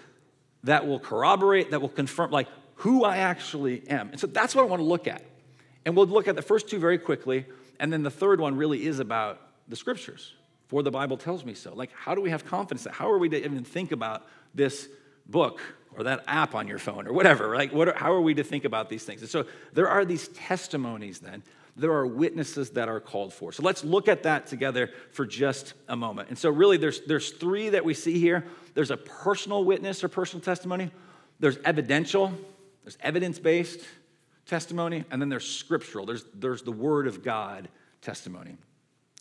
that 0.63 0.87
will 0.87 0.99
corroborate, 0.99 1.71
that 1.71 1.81
will 1.81 1.89
confirm, 1.89 2.31
like, 2.31 2.47
who 2.75 3.03
I 3.03 3.17
actually 3.17 3.87
am. 3.89 4.09
And 4.09 4.19
so 4.19 4.27
that's 4.27 4.55
what 4.55 4.63
I 4.63 4.65
want 4.65 4.79
to 4.79 4.85
look 4.85 5.07
at. 5.07 5.21
And 5.85 5.95
we'll 5.95 6.07
look 6.07 6.27
at 6.27 6.35
the 6.35 6.41
first 6.41 6.69
two 6.69 6.79
very 6.79 6.97
quickly. 6.97 7.45
And 7.79 7.91
then 7.91 8.03
the 8.03 8.11
third 8.11 8.39
one 8.39 8.55
really 8.55 8.85
is 8.85 8.99
about 8.99 9.41
the 9.67 9.75
scriptures, 9.75 10.33
for 10.67 10.83
the 10.83 10.91
Bible 10.91 11.17
tells 11.17 11.43
me 11.45 11.53
so. 11.53 11.73
Like, 11.73 11.91
how 11.93 12.15
do 12.15 12.21
we 12.21 12.29
have 12.29 12.45
confidence 12.45 12.83
that? 12.85 12.93
How 12.93 13.11
are 13.11 13.17
we 13.17 13.29
to 13.29 13.37
even 13.37 13.63
think 13.63 13.91
about 13.91 14.25
this 14.53 14.87
book 15.27 15.61
or 15.95 16.03
that 16.03 16.23
app 16.27 16.55
on 16.55 16.67
your 16.67 16.79
phone 16.79 17.07
or 17.07 17.13
whatever? 17.13 17.55
Like, 17.55 17.73
what 17.73 17.89
are, 17.89 17.95
how 17.95 18.13
are 18.13 18.21
we 18.21 18.33
to 18.35 18.43
think 18.43 18.65
about 18.65 18.89
these 18.89 19.03
things? 19.03 19.21
And 19.21 19.29
so 19.29 19.45
there 19.73 19.89
are 19.89 20.05
these 20.05 20.29
testimonies 20.29 21.19
then. 21.19 21.43
There 21.75 21.93
are 21.93 22.05
witnesses 22.05 22.71
that 22.71 22.87
are 22.87 22.99
called 22.99 23.33
for. 23.33 23.51
So 23.51 23.63
let's 23.63 23.83
look 23.83 24.07
at 24.07 24.23
that 24.23 24.45
together 24.45 24.91
for 25.11 25.25
just 25.25 25.73
a 25.87 25.95
moment. 25.95 26.29
And 26.29 26.37
so, 26.37 26.49
really, 26.49 26.77
there's, 26.77 27.01
there's 27.01 27.31
three 27.31 27.69
that 27.69 27.83
we 27.83 27.93
see 27.93 28.19
here 28.19 28.45
there's 28.75 28.91
a 28.91 28.97
personal 28.97 29.63
witness 29.63 30.03
or 30.03 30.07
personal 30.07 30.43
testimony, 30.43 30.91
there's 31.39 31.57
evidential, 31.65 32.33
there's 32.83 32.97
evidence 33.01 33.39
based 33.39 33.81
testimony, 34.45 35.03
and 35.09 35.21
then 35.21 35.29
there's 35.29 35.47
scriptural. 35.47 36.05
There's, 36.05 36.25
there's 36.33 36.61
the 36.61 36.71
Word 36.71 37.07
of 37.07 37.23
God 37.23 37.69
testimony. 38.01 38.57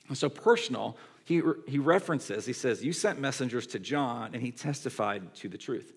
And 0.09 0.19
so, 0.19 0.29
personal, 0.29 0.97
he, 1.25 1.41
he 1.67 1.79
references, 1.79 2.45
he 2.45 2.53
says, 2.53 2.85
You 2.85 2.93
sent 2.93 3.19
messengers 3.19 3.67
to 3.69 3.79
John, 3.79 4.31
and 4.35 4.43
he 4.43 4.51
testified 4.51 5.35
to 5.37 5.49
the 5.49 5.59
truth. 5.59 5.93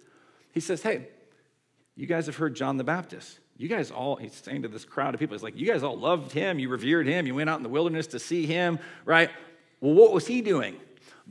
He 0.51 0.59
says, 0.59 0.81
Hey, 0.81 1.07
you 1.95 2.07
guys 2.07 2.27
have 2.27 2.37
heard 2.37 2.55
John 2.55 2.77
the 2.77 2.83
Baptist. 2.83 3.39
You 3.57 3.69
guys 3.69 3.89
all, 3.89 4.17
he's 4.17 4.33
saying 4.33 4.63
to 4.63 4.67
this 4.67 4.83
crowd 4.83 5.13
of 5.13 5.19
people, 5.19 5.35
he's 5.35 5.43
like, 5.43 5.57
You 5.57 5.65
guys 5.65 5.83
all 5.83 5.97
loved 5.97 6.31
him. 6.31 6.59
You 6.59 6.69
revered 6.69 7.07
him. 7.07 7.25
You 7.25 7.35
went 7.35 7.49
out 7.49 7.57
in 7.57 7.63
the 7.63 7.69
wilderness 7.69 8.07
to 8.07 8.19
see 8.19 8.45
him, 8.45 8.79
right? 9.05 9.29
Well, 9.79 9.93
what 9.93 10.11
was 10.11 10.27
he 10.27 10.41
doing? 10.41 10.75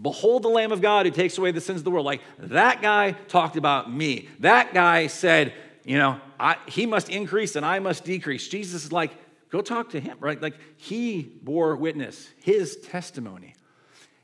Behold 0.00 0.42
the 0.42 0.48
Lamb 0.48 0.72
of 0.72 0.80
God 0.80 1.06
who 1.06 1.12
takes 1.12 1.38
away 1.38 1.52
the 1.52 1.60
sins 1.60 1.80
of 1.80 1.84
the 1.84 1.90
world. 1.90 2.06
Like 2.06 2.22
that 2.38 2.82
guy 2.82 3.12
talked 3.12 3.56
about 3.56 3.92
me. 3.92 4.28
That 4.40 4.74
guy 4.74 5.06
said, 5.06 5.52
you 5.84 5.98
know, 5.98 6.20
I, 6.40 6.56
he 6.66 6.86
must 6.86 7.08
increase 7.08 7.56
and 7.56 7.64
I 7.64 7.78
must 7.78 8.04
decrease. 8.04 8.48
Jesus 8.48 8.84
is 8.84 8.92
like, 8.92 9.12
go 9.50 9.60
talk 9.60 9.90
to 9.90 10.00
him, 10.00 10.16
right? 10.18 10.40
Like 10.40 10.54
he 10.76 11.22
bore 11.42 11.76
witness, 11.76 12.28
his 12.42 12.76
testimony. 12.78 13.54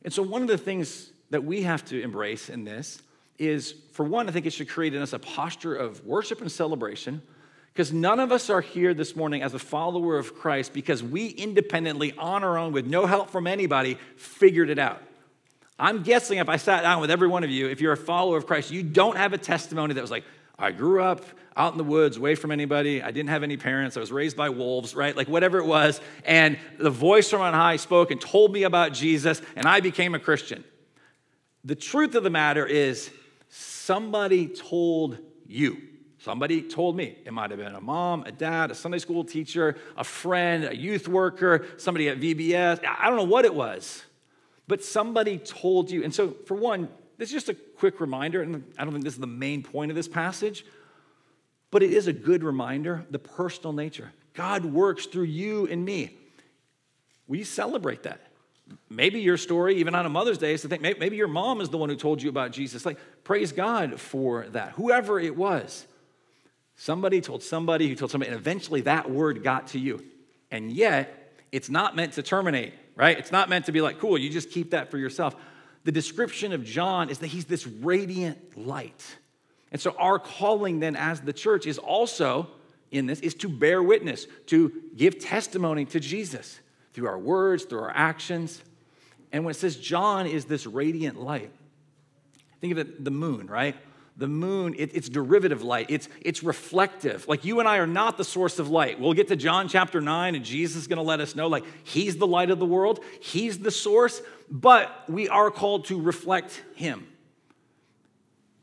And 0.03 0.13
so, 0.13 0.23
one 0.23 0.43
of 0.43 0.49
the 0.49 0.59
things 0.59 1.13
that 1.31 1.45
we 1.45 1.63
have 1.63 1.85
to 1.87 2.01
embrace 2.01 2.49
in 2.49 2.65
this 2.65 3.03
is, 3.39 3.75
for 3.93 4.05
one, 4.05 4.29
I 4.29 4.33
think 4.33 4.47
it 4.47 4.53
should 4.53 4.69
create 4.69 4.95
in 4.95 5.03
us 5.03 5.13
a 5.13 5.19
posture 5.19 5.75
of 5.75 6.05
worship 6.05 6.41
and 6.41 6.51
celebration. 6.51 7.23
Because 7.73 7.93
none 7.93 8.19
of 8.19 8.33
us 8.33 8.51
are 8.51 8.61
here 8.61 8.95
this 8.95 9.15
morning 9.15 9.43
as 9.43 9.55
a 9.55 9.59
follower 9.59 10.19
of 10.19 10.35
Christ 10.35 10.73
because 10.73 11.03
we 11.03 11.29
independently, 11.29 12.13
on 12.19 12.43
our 12.43 12.59
own, 12.59 12.73
with 12.73 12.87
no 12.87 13.07
help 13.07 13.31
from 13.31 13.47
anybody, 13.47 13.97
figured 14.17 14.71
it 14.71 14.79
out. 14.79 15.03
I'm 15.79 16.03
guessing 16.03 16.39
if 16.39 16.49
I 16.49 16.57
sat 16.57 16.83
down 16.83 17.01
with 17.01 17.11
every 17.11 17.29
one 17.29 17.43
of 17.43 17.51
you, 17.51 17.69
if 17.69 17.81
you're 17.81 17.93
a 17.93 17.97
follower 17.97 18.37
of 18.37 18.47
Christ, 18.47 18.71
you 18.71 18.83
don't 18.83 19.17
have 19.17 19.33
a 19.33 19.39
testimony 19.39 19.95
that 19.95 20.01
was 20.01 20.11
like, 20.11 20.25
I 20.59 20.73
grew 20.73 21.03
up 21.03 21.25
out 21.57 21.73
in 21.73 21.79
the 21.79 21.85
woods, 21.85 22.17
away 22.17 22.35
from 22.35 22.53
anybody. 22.53 23.03
I 23.03 23.11
didn't 23.11 23.31
have 23.31 23.43
any 23.43 23.57
parents. 23.57 23.97
I 23.97 24.01
was 24.01 24.13
raised 24.13 24.37
by 24.37 24.51
wolves, 24.51 24.95
right? 24.95 25.17
Like 25.17 25.29
whatever 25.29 25.59
it 25.59 25.67
was. 25.67 26.01
And 26.25 26.59
the 26.79 26.91
voice 26.91 27.31
from 27.31 27.41
on 27.41 27.55
high 27.55 27.77
spoke 27.77 28.11
and 28.11 28.21
told 28.21 28.53
me 28.53 28.65
about 28.65 28.93
Jesus, 28.93 29.41
and 29.57 29.67
I 29.67 29.81
became 29.81 30.15
a 30.15 30.19
Christian. 30.19 30.65
The 31.65 31.75
truth 31.75 32.15
of 32.15 32.25
the 32.25 32.31
matter 32.31 32.67
is, 32.67 33.11
somebody 33.49 34.49
told 34.49 35.19
you. 35.47 35.79
Somebody 36.23 36.61
told 36.61 36.97
me. 36.97 37.17
It 37.25 37.33
might 37.33 37.51
have 37.51 37.59
been 37.59 37.75
a 37.75 37.81
mom, 37.81 38.25
a 38.27 38.33
dad, 38.33 38.71
a 38.71 38.75
Sunday 38.75 38.99
school 38.99 39.25
teacher, 39.25 39.79
a 39.97 40.05
friend, 40.05 40.65
a 40.65 40.77
youth 40.77 41.09
worker, 41.09 41.67
somebody 41.79 42.11
at 42.11 42.21
VBS. 42.21 42.85
I 42.85 43.09
don't 43.09 43.17
know 43.17 43.25
what 43.25 43.47
it 43.47 43.55
was, 43.55 44.05
but 44.69 44.85
somebody 44.85 45.39
told 45.39 45.91
you. 45.91 46.05
And 46.05 46.15
so, 46.15 46.37
for 46.45 46.55
one, 46.55 46.91
this 47.17 47.31
is 47.31 47.33
just 47.33 47.49
a 47.49 47.55
quick 47.55 48.01
reminder, 48.01 48.43
and 48.43 48.71
I 48.79 48.85
don't 48.85 48.93
think 48.93 49.05
this 49.05 49.15
is 49.15 49.21
the 49.21 49.27
main 49.27 49.63
point 49.63 49.91
of 49.91 49.95
this 49.95 50.09
passage, 50.09 50.67
but 51.71 51.83
it 51.83 51.91
is 51.91 52.07
a 52.07 52.13
good 52.13 52.45
reminder 52.45 53.07
the 53.11 53.19
personal 53.19 53.73
nature. 53.73 54.13
God 54.35 54.67
works 54.67 55.07
through 55.07 55.25
you 55.25 55.67
and 55.69 55.83
me. 55.83 56.19
We 57.29 57.45
celebrate 57.45 58.03
that. 58.03 58.21
Maybe 58.91 59.21
your 59.21 59.39
story, 59.39 59.77
even 59.77 59.95
on 59.95 60.05
a 60.05 60.11
Mother's 60.11 60.39
Day, 60.39 60.53
is 60.53 60.63
to 60.63 60.69
think 60.69 60.83
maybe 60.83 61.17
your 61.17 61.29
mom 61.29 61.63
is 61.63 61.71
the 61.71 61.79
one 61.79 61.89
who 61.89 61.97
told 61.97 62.23
you 62.23 62.29
about 62.29 62.53
Jesus. 62.53 62.85
Like, 62.85 62.99
praise 63.25 63.53
God 63.53 63.99
for 63.99 64.47
that. 64.51 64.73
Whoever 64.73 65.19
it 65.19 65.35
was, 65.35 65.87
somebody 66.81 67.21
told 67.21 67.43
somebody 67.43 67.89
who 67.89 67.95
told 67.95 68.11
somebody, 68.11 68.31
and 68.31 68.41
eventually 68.41 68.81
that 68.81 69.11
word 69.11 69.45
got 69.45 69.67
to 69.69 69.79
you. 69.79 70.03
And 70.51 70.73
yet, 70.73 71.35
it's 71.53 71.69
not 71.69 71.95
meant 71.95 72.15
to 72.15 72.23
terminate, 72.23 72.73
right? 72.97 73.19
It's 73.19 73.31
not 73.31 73.51
meant 73.51 73.67
to 73.67 73.73
be 73.73 73.83
like, 73.83 73.99
cool, 73.99 74.17
you 74.17 74.31
just 74.31 74.51
keep 74.51 74.71
that 74.71 74.91
for 74.91 74.97
yourself. 74.97 75.37
The 75.85 75.93
description 75.93 76.53
of 76.53 76.65
John 76.65 77.11
is 77.11 77.19
that 77.19 77.27
he's 77.27 77.45
this 77.45 77.67
radiant 77.67 78.57
light. 78.57 79.05
And 79.71 79.79
so, 79.79 79.95
our 79.99 80.19
calling 80.19 80.81
then 80.81 80.97
as 80.97 81.21
the 81.21 81.35
church 81.35 81.67
is 81.67 81.77
also 81.77 82.49
in 82.91 83.05
this 83.07 83.21
is 83.21 83.35
to 83.35 83.49
bear 83.49 83.83
witness, 83.83 84.27
to 84.47 84.73
give 84.97 85.19
testimony 85.19 85.85
to 85.85 86.01
Jesus 86.01 86.61
through 86.95 87.09
our 87.09 87.19
words, 87.19 87.65
through 87.65 87.81
our 87.81 87.95
actions. 87.95 88.63
And 89.33 89.45
when 89.45 89.51
it 89.51 89.59
says 89.59 89.77
John 89.77 90.27
is 90.27 90.47
this 90.47 90.67
radiant 90.67 91.21
light, 91.21 91.53
think 92.63 92.73
of 92.73 92.79
it 92.79 93.05
the 93.05 93.11
moon, 93.11 93.49
right? 93.49 93.77
The 94.17 94.29
moon, 94.29 94.75
it, 94.77 94.91
it's 94.95 95.09
derivative 95.09 95.63
light, 95.63 95.87
it's, 95.89 96.09
it's 96.21 96.43
reflective. 96.43 97.27
Like 97.29 97.45
you 97.45 97.61
and 97.61 97.69
I 97.69 97.79
are 97.79 97.87
not 97.87 98.19
the 98.19 98.25
source 98.25 98.59
of 98.59 98.69
light. 98.69 99.01
We'll 99.01 99.15
get 99.15 99.29
to 99.29 99.37
John 99.37 99.69
chapter 99.69 100.01
9, 100.01 100.35
and 100.35 100.45
Jesus 100.45 100.83
is 100.83 100.87
going 100.89 100.99
to 100.99 101.03
let 101.03 101.21
us 101.21 101.35
know, 101.35 101.47
like, 101.47 101.65
he's 101.85 102.17
the 102.17 102.27
light 102.27 102.51
of 102.51 102.59
the 102.59 102.67
world, 102.67 103.01
he's 103.21 103.59
the 103.59 103.71
source, 103.71 104.21
but 104.51 105.09
we 105.09 105.29
are 105.29 105.51
called 105.51 105.87
to 105.87 106.01
reflect 106.01 106.63
him. 106.75 107.07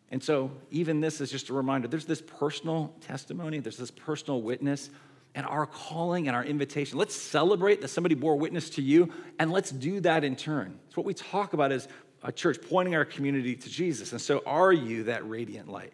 And 0.10 0.24
so, 0.24 0.51
even 0.72 1.01
this 1.01 1.20
is 1.20 1.30
just 1.30 1.50
a 1.50 1.54
reminder 1.54 1.88
there's 1.88 2.06
this 2.06 2.22
personal 2.22 2.94
testimony, 3.01 3.60
there's 3.60 3.77
this 3.77 3.92
personal 3.92 4.42
witness 4.42 4.89
and 5.36 5.46
our 5.46 5.68
calling 5.68 6.27
and 6.27 6.36
our 6.36 6.44
invitation. 6.44 6.98
Let's 6.98 7.16
celebrate 7.16 7.82
that 7.82 7.89
somebody 7.89 8.16
bore 8.16 8.36
witness 8.36 8.72
to 8.72 8.82
you, 8.82 9.12
and 9.38 9.51
let's 9.51 9.70
do 9.70 10.00
that 10.00 10.24
in 10.24 10.36
turn. 10.36 10.80
It's 10.88 10.98
what 10.98 11.06
we 11.06 11.13
talk 11.13 11.54
about 11.54 11.72
as 11.72 11.88
a 12.24 12.31
church, 12.31 12.57
pointing 12.69 12.95
our 12.95 13.05
community 13.05 13.55
to 13.55 13.69
Jesus. 13.69 14.12
And 14.12 14.21
so, 14.21 14.41
are 14.45 14.71
you 14.71 15.03
that 15.03 15.27
radiant 15.27 15.69
light? 15.69 15.93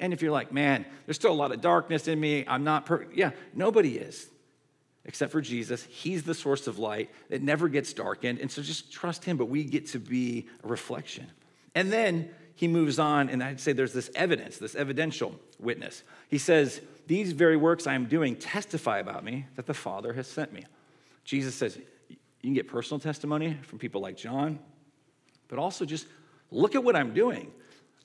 And 0.00 0.12
if 0.12 0.22
you're 0.22 0.32
like, 0.32 0.52
man, 0.52 0.84
there's 1.06 1.16
still 1.16 1.32
a 1.32 1.34
lot 1.34 1.52
of 1.52 1.60
darkness 1.60 2.08
in 2.08 2.18
me, 2.18 2.44
I'm 2.46 2.64
not 2.64 2.86
perfect. 2.86 3.16
Yeah, 3.16 3.30
nobody 3.54 3.98
is 3.98 4.28
except 5.04 5.32
for 5.32 5.40
Jesus. 5.40 5.84
He's 5.84 6.22
the 6.22 6.34
source 6.34 6.66
of 6.66 6.78
light 6.78 7.10
that 7.28 7.42
never 7.42 7.68
gets 7.68 7.92
darkened. 7.92 8.38
And 8.38 8.50
so 8.50 8.62
just 8.62 8.92
trust 8.92 9.24
him, 9.24 9.36
but 9.36 9.46
we 9.46 9.64
get 9.64 9.88
to 9.88 9.98
be 9.98 10.46
a 10.62 10.68
reflection. 10.68 11.26
And 11.74 11.92
then 11.92 12.30
he 12.54 12.68
moves 12.68 12.98
on, 12.98 13.28
and 13.28 13.42
I'd 13.42 13.60
say 13.60 13.72
there's 13.72 13.92
this 13.92 14.10
evidence, 14.14 14.58
this 14.58 14.74
evidential 14.74 15.34
witness. 15.58 16.02
He 16.28 16.38
says, 16.38 16.80
these 17.06 17.32
very 17.32 17.56
works 17.56 17.86
I 17.86 17.94
am 17.94 18.06
doing 18.06 18.36
testify 18.36 18.98
about 18.98 19.24
me 19.24 19.46
that 19.56 19.66
the 19.66 19.74
Father 19.74 20.12
has 20.12 20.26
sent 20.26 20.52
me. 20.52 20.64
Jesus 21.24 21.54
says, 21.54 21.76
You 22.08 22.16
can 22.42 22.54
get 22.54 22.68
personal 22.68 23.00
testimony 23.00 23.58
from 23.62 23.78
people 23.78 24.00
like 24.00 24.16
John, 24.16 24.58
but 25.52 25.58
also 25.58 25.84
just 25.84 26.06
look 26.50 26.74
at 26.74 26.82
what 26.82 26.96
I'm 26.96 27.12
doing. 27.12 27.52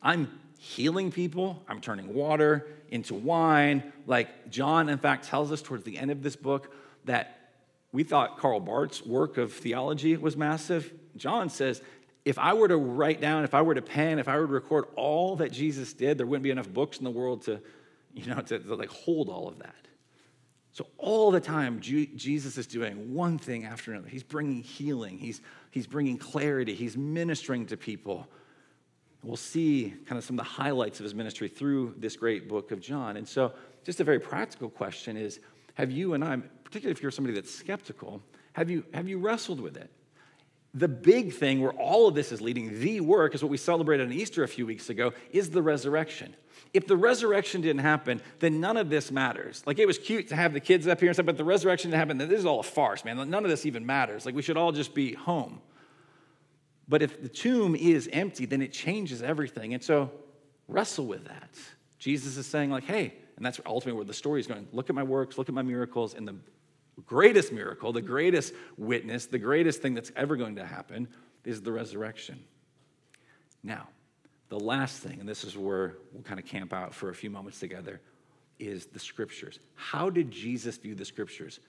I'm 0.02 0.38
healing 0.60 1.14
people, 1.14 1.64
I'm 1.66 1.80
turning 1.80 2.14
water 2.14 2.68
into 2.90 3.14
wine. 3.14 3.94
Like 4.06 4.50
John, 4.50 4.90
in 4.90 4.98
fact, 4.98 5.30
tells 5.30 5.50
us 5.50 5.62
towards 5.62 5.86
the 5.86 5.98
end 5.98 6.12
of 6.12 6.22
this 6.22 6.36
book 6.36 6.74
that 7.06 7.54
we 7.94 8.04
thought 8.04 8.38
Karl 8.38 8.60
Barth's 8.60 9.06
work 9.06 9.38
of 9.38 9.54
theology 9.54 10.18
was 10.18 10.36
massive. 10.36 10.92
John 11.16 11.50
says, 11.50 11.82
if 12.26 12.38
I 12.38 12.52
were 12.52 12.68
to 12.68 12.76
write 12.76 13.22
down, 13.22 13.46
if 13.46 13.54
I 13.54 13.62
were 13.62 13.76
to 13.76 13.82
pen, 13.82 14.20
if 14.20 14.28
I 14.28 14.36
were 14.38 14.46
to 14.46 14.52
record 14.52 14.84
all 14.98 15.38
that 15.38 15.54
Jesus 15.54 15.94
did, 15.94 16.18
there 16.18 16.28
wouldn't 16.28 16.44
be 16.44 16.52
enough 16.52 16.68
books 16.68 16.98
in 16.98 17.06
the 17.06 17.12
world 17.12 17.44
to 17.44 17.62
you 18.18 18.26
know, 18.26 18.42
to, 18.42 18.60
to 18.60 18.76
like 18.76 18.90
hold 18.90 19.30
all 19.30 19.48
of 19.48 19.60
that. 19.60 19.87
So 20.78 20.86
all 21.00 21.32
the 21.32 21.40
time, 21.40 21.80
Jesus 21.80 22.56
is 22.56 22.68
doing 22.68 23.12
one 23.12 23.40
thing 23.40 23.66
after 23.66 23.94
another. 23.94 24.10
He's 24.10 24.22
bringing 24.22 24.62
healing. 24.62 25.18
He's, 25.18 25.42
he's 25.72 25.88
bringing 25.88 26.20
clarity. 26.20 26.76
He's 26.76 26.96
ministering 26.96 27.66
to 27.66 27.78
people. 27.78 28.28
We'll 29.24 29.38
see 29.38 29.96
kind 30.06 30.20
of 30.20 30.24
some 30.24 30.38
of 30.38 30.46
the 30.46 30.52
highlights 30.52 31.00
of 31.00 31.06
his 31.06 31.16
ministry 31.16 31.48
through 31.48 31.96
this 31.98 32.16
great 32.16 32.48
book 32.48 32.70
of 32.72 32.80
John. 32.80 33.18
And 33.18 33.28
so 33.28 33.54
just 33.86 34.02
a 34.02 34.04
very 34.04 34.20
practical 34.20 34.70
question 34.70 35.18
is, 35.18 35.40
have 35.74 35.90
you 35.90 36.14
and 36.14 36.24
I, 36.24 36.38
particularly 36.64 36.92
if 36.92 37.02
you're 37.02 37.10
somebody 37.10 37.34
that's 37.34 37.52
skeptical, 37.52 38.22
have 38.54 38.70
you, 38.70 38.86
have 38.94 39.08
you 39.08 39.18
wrestled 39.18 39.60
with 39.60 39.78
it? 39.78 39.90
The 40.74 40.88
big 40.88 41.34
thing 41.34 41.62
where 41.62 41.72
all 41.72 42.08
of 42.08 42.16
this 42.16 42.32
is 42.32 42.42
leading, 42.42 42.80
the 42.80 43.02
work, 43.02 43.34
is 43.34 43.42
what 43.42 43.50
we 43.50 43.58
celebrated 43.58 44.06
on 44.06 44.14
Easter 44.14 44.44
a 44.44 44.48
few 44.48 44.66
weeks 44.66 44.90
ago, 44.90 45.14
is 45.32 45.50
the 45.50 45.62
resurrection. 45.62 46.36
If 46.74 46.88
the 46.88 46.98
resurrection 46.98 47.62
didn't 47.62 47.82
happen, 47.82 48.22
then 48.40 48.60
none 48.60 48.78
of 48.78 48.90
this 48.90 49.10
matters. 49.10 49.64
Like 49.66 49.80
it 49.80 49.88
was 49.88 49.98
cute 49.98 50.28
to 50.28 50.36
have 50.36 50.54
the 50.54 50.60
kids 50.60 50.88
up 50.88 51.00
here 51.00 51.10
and 51.10 51.16
stuff, 51.16 51.26
but 51.26 51.38
the 51.38 51.46
resurrection 51.46 51.90
didn't 51.90 52.00
happen, 52.00 52.18
then 52.18 52.30
this 52.30 52.40
is 52.40 52.46
all 52.46 52.60
a 52.60 52.64
farce, 52.64 53.06
man. 53.06 53.18
None 53.30 53.44
of 53.44 53.50
this 53.50 53.66
even 53.66 53.86
matters. 53.86 54.26
Like 54.26 54.36
we 54.36 54.42
should 54.42 54.58
all 54.58 54.72
just 54.72 54.94
be 54.94 55.14
home. 55.14 55.62
But 56.88 57.02
if 57.02 57.22
the 57.22 57.30
tomb 57.30 57.76
is 57.76 58.10
empty, 58.14 58.46
then 58.46 58.62
it 58.62 58.72
changes 58.72 59.22
everything. 59.22 59.74
And 59.74 59.84
so 59.84 60.12
wrestle 60.68 61.06
with 61.06 61.26
that. 61.26 61.50
Jesus 62.00 62.38
is 62.38 62.46
saying, 62.46 62.70
like, 62.70 62.86
hey, 62.86 63.14
and 63.36 63.46
that's 63.46 63.60
ultimately 63.66 63.98
where 63.98 64.06
the 64.06 64.14
story 64.14 64.40
is 64.40 64.48
going. 64.48 64.68
Look 64.72 64.90
at 64.90 64.96
my 64.96 65.04
works, 65.04 65.38
look 65.38 65.50
at 65.50 65.56
my 65.56 65.64
miracles, 65.64 66.14
and 66.14 66.28
the 66.28 66.36
greatest 67.06 67.52
miracle, 67.52 67.94
the 67.94 68.02
greatest 68.02 68.54
witness, 68.78 69.28
the 69.28 69.40
greatest 69.40 69.82
thing 69.82 69.94
that's 69.94 70.12
ever 70.16 70.36
going 70.36 70.56
to 70.56 70.66
happen 70.66 71.08
is 71.46 71.62
the 71.62 71.72
resurrection. 71.72 72.40
Now, 73.64 73.88
the 74.50 74.60
last 74.60 75.02
thing, 75.02 75.20
and 75.20 75.28
this 75.28 75.44
is 75.44 75.58
where 75.58 75.96
we'll 76.14 76.24
kind 76.24 76.40
of 76.40 76.46
camp 76.46 76.74
out 76.74 76.94
for 76.94 77.10
a 77.10 77.16
few 77.16 77.30
moments 77.30 77.60
together, 77.60 78.00
is 78.60 78.88
the 78.88 79.00
scriptures. 79.00 79.60
How 79.76 80.10
did 80.10 80.32
Jesus 80.32 80.78
view 80.78 80.96
the 80.96 81.06
scriptures? 81.06 81.60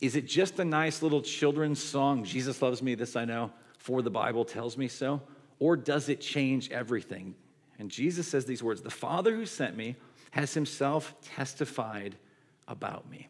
Is 0.00 0.16
it 0.16 0.26
just 0.26 0.58
a 0.58 0.64
nice 0.64 1.02
little 1.02 1.22
children's 1.22 1.82
song, 1.82 2.24
Jesus 2.24 2.60
loves 2.60 2.82
me, 2.82 2.94
this 2.94 3.16
I 3.16 3.24
know, 3.24 3.52
for 3.78 4.02
the 4.02 4.10
Bible 4.10 4.44
tells 4.44 4.76
me 4.76 4.88
so? 4.88 5.22
Or 5.60 5.76
does 5.76 6.08
it 6.08 6.20
change 6.20 6.70
everything? 6.70 7.34
And 7.78 7.90
Jesus 7.90 8.26
says 8.28 8.44
these 8.44 8.62
words 8.62 8.82
The 8.82 8.90
Father 8.90 9.34
who 9.34 9.46
sent 9.46 9.76
me 9.76 9.96
has 10.32 10.52
himself 10.52 11.14
testified 11.22 12.16
about 12.66 13.08
me. 13.08 13.28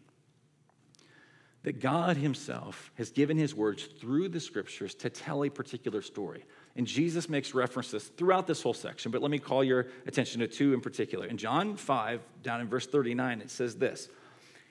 That 1.64 1.80
God 1.80 2.16
himself 2.16 2.90
has 2.94 3.10
given 3.10 3.36
his 3.36 3.54
words 3.54 3.84
through 3.84 4.28
the 4.28 4.40
scriptures 4.40 4.94
to 4.96 5.10
tell 5.10 5.44
a 5.44 5.50
particular 5.50 6.02
story. 6.02 6.44
And 6.76 6.86
Jesus 6.86 7.28
makes 7.28 7.54
references 7.54 8.04
throughout 8.04 8.46
this 8.46 8.62
whole 8.62 8.74
section, 8.74 9.10
but 9.10 9.22
let 9.22 9.30
me 9.30 9.38
call 9.38 9.64
your 9.64 9.86
attention 10.06 10.40
to 10.40 10.48
two 10.48 10.74
in 10.74 10.80
particular. 10.80 11.26
In 11.26 11.38
John 11.38 11.76
5, 11.76 12.20
down 12.42 12.60
in 12.60 12.68
verse 12.68 12.86
39, 12.86 13.40
it 13.40 13.50
says 13.50 13.76
this 13.76 14.08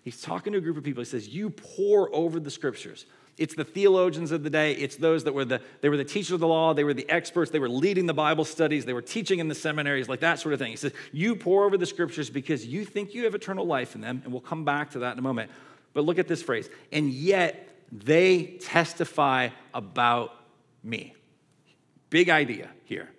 He's 0.03 0.21
talking 0.21 0.51
to 0.53 0.59
a 0.59 0.62
group 0.62 0.77
of 0.77 0.83
people. 0.83 1.01
He 1.01 1.09
says, 1.09 1.29
You 1.29 1.50
pour 1.50 2.13
over 2.13 2.39
the 2.39 2.51
scriptures. 2.51 3.05
It's 3.38 3.55
the 3.55 3.63
theologians 3.63 4.31
of 4.31 4.43
the 4.43 4.50
day. 4.50 4.73
It's 4.73 4.95
those 4.97 5.23
that 5.23 5.33
were 5.33 5.45
the, 5.45 5.62
they 5.81 5.89
were 5.89 5.97
the 5.97 6.03
teachers 6.03 6.31
of 6.31 6.39
the 6.39 6.47
law. 6.47 6.73
They 6.73 6.83
were 6.83 6.93
the 6.93 7.09
experts. 7.09 7.50
They 7.50 7.57
were 7.57 7.69
leading 7.69 8.05
the 8.05 8.13
Bible 8.13 8.45
studies. 8.45 8.85
They 8.85 8.93
were 8.93 9.01
teaching 9.01 9.39
in 9.39 9.47
the 9.47 9.55
seminaries, 9.55 10.07
like 10.07 10.19
that 10.19 10.39
sort 10.39 10.53
of 10.53 10.59
thing. 10.59 10.69
He 10.69 10.77
says, 10.77 10.91
You 11.12 11.35
pour 11.35 11.63
over 11.63 11.77
the 11.77 11.85
scriptures 11.85 12.29
because 12.29 12.65
you 12.65 12.85
think 12.85 13.13
you 13.13 13.23
have 13.23 13.33
eternal 13.33 13.65
life 13.65 13.95
in 13.95 14.01
them. 14.01 14.21
And 14.23 14.31
we'll 14.31 14.41
come 14.41 14.65
back 14.65 14.91
to 14.91 15.00
that 15.00 15.13
in 15.13 15.19
a 15.19 15.23
moment. 15.23 15.50
But 15.93 16.05
look 16.05 16.19
at 16.19 16.27
this 16.27 16.41
phrase. 16.41 16.69
And 16.91 17.09
yet 17.09 17.69
they 17.91 18.57
testify 18.62 19.50
about 19.73 20.33
me. 20.83 21.13
Big 22.09 22.29
idea 22.29 22.69
here. 22.85 23.09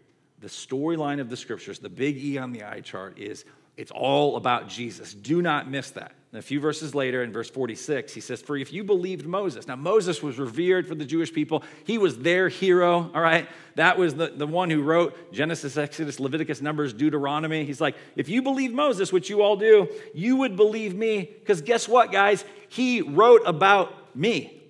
The 0.40 0.48
storyline 0.48 1.20
of 1.20 1.30
the 1.30 1.36
scriptures, 1.36 1.78
the 1.78 1.88
big 1.88 2.16
E 2.16 2.38
on 2.38 2.52
the 2.52 2.64
eye 2.64 2.80
chart 2.80 3.18
is 3.18 3.44
it's 3.76 3.90
all 3.90 4.36
about 4.36 4.68
Jesus. 4.68 5.14
Do 5.14 5.42
not 5.42 5.70
miss 5.70 5.90
that. 5.92 6.12
And 6.34 6.40
a 6.40 6.42
few 6.42 6.58
verses 6.58 6.96
later, 6.96 7.22
in 7.22 7.32
verse 7.32 7.48
46, 7.48 8.12
he 8.12 8.20
says, 8.20 8.42
For 8.42 8.56
if 8.56 8.72
you 8.72 8.82
believed 8.82 9.24
Moses, 9.24 9.68
now 9.68 9.76
Moses 9.76 10.20
was 10.20 10.36
revered 10.36 10.84
for 10.84 10.96
the 10.96 11.04
Jewish 11.04 11.32
people. 11.32 11.62
He 11.84 11.96
was 11.96 12.18
their 12.18 12.48
hero, 12.48 13.08
all 13.14 13.20
right? 13.20 13.48
That 13.76 13.98
was 13.98 14.16
the, 14.16 14.32
the 14.34 14.44
one 14.44 14.68
who 14.68 14.82
wrote 14.82 15.32
Genesis, 15.32 15.76
Exodus, 15.76 16.18
Leviticus, 16.18 16.60
Numbers, 16.60 16.92
Deuteronomy. 16.92 17.64
He's 17.64 17.80
like, 17.80 17.94
If 18.16 18.28
you 18.28 18.42
believe 18.42 18.72
Moses, 18.72 19.12
which 19.12 19.30
you 19.30 19.42
all 19.42 19.54
do, 19.54 19.88
you 20.12 20.34
would 20.38 20.56
believe 20.56 20.96
me. 20.96 21.22
Because 21.38 21.62
guess 21.62 21.86
what, 21.86 22.10
guys? 22.10 22.44
He 22.68 23.00
wrote 23.00 23.42
about 23.46 24.16
me. 24.16 24.60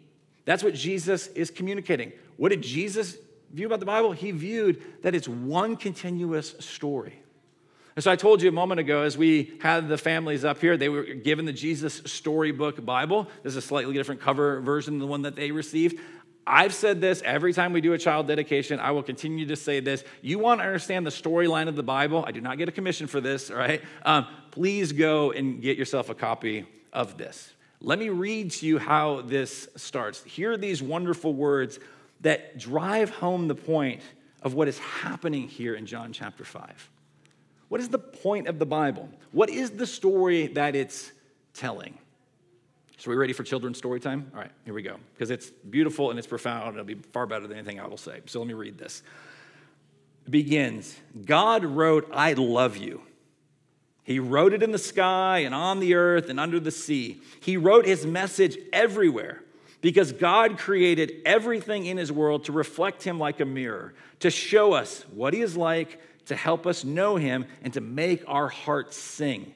That's 0.45 0.63
what 0.63 0.75
Jesus 0.75 1.29
is 1.29 1.51
communicating. 1.51 2.13
What 2.37 2.51
did 2.51 2.61
Jesus 2.61 3.17
view 3.55 3.65
about 3.65 3.81
the 3.81 3.87
Bible? 3.87 4.13
He 4.13 4.33
viewed 4.33 4.83
that 5.01 5.15
it's 5.15 5.29
one 5.29 5.77
continuous 5.77 6.57
story. 6.61 7.24
And 7.97 8.03
so 8.03 8.11
I 8.11 8.17
told 8.17 8.43
you 8.43 8.49
a 8.49 8.53
moment 8.53 8.81
ago, 8.81 9.03
as 9.03 9.17
we 9.17 9.57
had 9.61 9.89
the 9.89 9.97
families 9.97 10.45
up 10.45 10.61
here, 10.61 10.77
they 10.77 10.89
were 10.89 11.05
given 11.05 11.45
the 11.45 11.53
Jesus 11.53 12.03
Storybook 12.05 12.85
Bible. 12.85 13.29
This 13.43 13.53
is 13.53 13.57
a 13.57 13.63
slightly 13.63 13.95
different 13.95 14.21
cover 14.21 14.61
version 14.61 14.95
than 14.95 15.01
the 15.01 15.07
one 15.07 15.23
that 15.23 15.37
they 15.37 15.53
received. 15.53 16.01
I've 16.47 16.75
said 16.75 17.01
this 17.01 17.23
every 17.25 17.53
time 17.53 17.73
we 17.73 17.81
do 17.81 17.93
a 17.93 17.99
child 17.99 18.27
dedication. 18.27 18.81
I 18.81 18.91
will 18.91 19.03
continue 19.03 19.47
to 19.47 19.57
say 19.57 19.81
this. 19.81 20.05
You 20.21 20.39
want 20.39 20.61
to 20.61 20.67
understand 20.67 21.07
the 21.07 21.11
storyline 21.11 21.69
of 21.69 21.77
the 21.77 21.83
Bible? 21.83 22.25
I 22.27 22.33
do 22.33 22.41
not 22.41 22.59
get 22.59 22.69
a 22.69 22.73
commission 22.73 23.07
for 23.07 23.21
this, 23.21 23.51
all 23.51 23.57
right? 23.57 23.81
Um, 24.05 24.27
please 24.51 24.93
go 24.93 25.31
and 25.31 25.63
get 25.63 25.79
yourself 25.79 26.11
a 26.11 26.15
copy 26.15 26.67
of 26.93 27.17
this. 27.17 27.53
Let 27.81 27.99
me 27.99 28.09
read 28.09 28.51
to 28.53 28.67
you 28.67 28.79
how 28.79 29.23
this 29.23 29.69
starts. 29.77 30.23
Here 30.25 30.53
are 30.53 30.57
these 30.57 30.83
wonderful 30.83 31.33
words 31.33 31.79
that 32.23 32.59
drive 32.59 33.11
home 33.11 33.49
the 33.49 33.55
point 33.55 34.03
of 34.43 34.55
what 34.55 34.69
is 34.69 34.79
happening 34.79 35.49
here 35.49 35.75
in 35.75 35.87
John 35.87 36.13
chapter 36.13 36.45
5. 36.45 36.91
What 37.69 37.81
is 37.81 37.89
the 37.89 37.99
point 37.99 38.49
of 38.49 38.59
the 38.59 38.67
Bible? 38.67 39.09
What 39.33 39.51
is 39.51 39.71
the 39.71 39.87
story 39.87 40.49
that 40.49 40.77
it's 40.77 41.13
telling? 41.55 41.99
So, 42.99 43.11
are 43.11 43.15
we 43.15 43.19
ready 43.19 43.33
for 43.33 43.43
children's 43.43 43.79
story 43.79 44.01
time? 44.01 44.31
All 44.35 44.41
right, 44.41 44.51
here 44.65 44.75
we 44.75 44.83
go. 44.83 44.97
Because 45.15 45.31
it's 45.31 45.51
beautiful 45.51 46.11
and 46.11 46.19
it's 46.19 46.29
profound. 46.29 46.75
It'll 46.75 46.85
be 46.85 46.95
far 47.13 47.27
better 47.27 47.47
than 47.47 47.59
anything 47.59 47.81
I 47.81 47.87
will 47.87 47.97
say. 47.97 48.21
So, 48.27 48.39
let 48.39 48.49
me 48.49 48.55
read 48.55 48.79
this. 48.79 49.03
It 50.27 50.31
begins 50.31 50.97
God 51.25 51.65
wrote, 51.65 52.09
I 52.13 52.33
love 52.35 52.77
you. 52.77 53.03
He 54.05 54.19
wrote 54.19 54.53
it 54.53 54.63
in 54.63 54.71
the 54.71 54.79
sky 54.79 55.39
and 55.39 55.55
on 55.55 55.81
the 55.81 55.95
earth 55.95 56.29
and 56.29 56.39
under 56.39 56.61
the 56.61 56.71
sea. 56.71 57.21
He 57.41 57.57
wrote 57.57 57.87
his 57.87 58.07
message 58.07 58.59
everywhere 58.73 59.43
because 59.81 60.13
God 60.13 60.59
created 60.59 61.23
everything 61.25 61.87
in 61.87 61.97
his 61.97 62.13
world 62.13 62.45
to 62.45 62.53
reflect 62.53 63.03
him 63.03 63.19
like 63.19 63.41
a 63.41 63.45
mirror, 63.45 63.95
to 64.21 64.31
show 64.31 64.73
us 64.73 65.05
what 65.13 65.35
he 65.35 65.41
is 65.41 65.57
like 65.57 66.01
to 66.27 66.37
help 66.37 66.67
us 66.67 66.85
know 66.85 67.17
him 67.17 67.47
and 67.63 67.73
to 67.75 67.81
make 67.81 68.25
our 68.27 68.49
hearts 68.49 68.97
sing. 68.97 69.55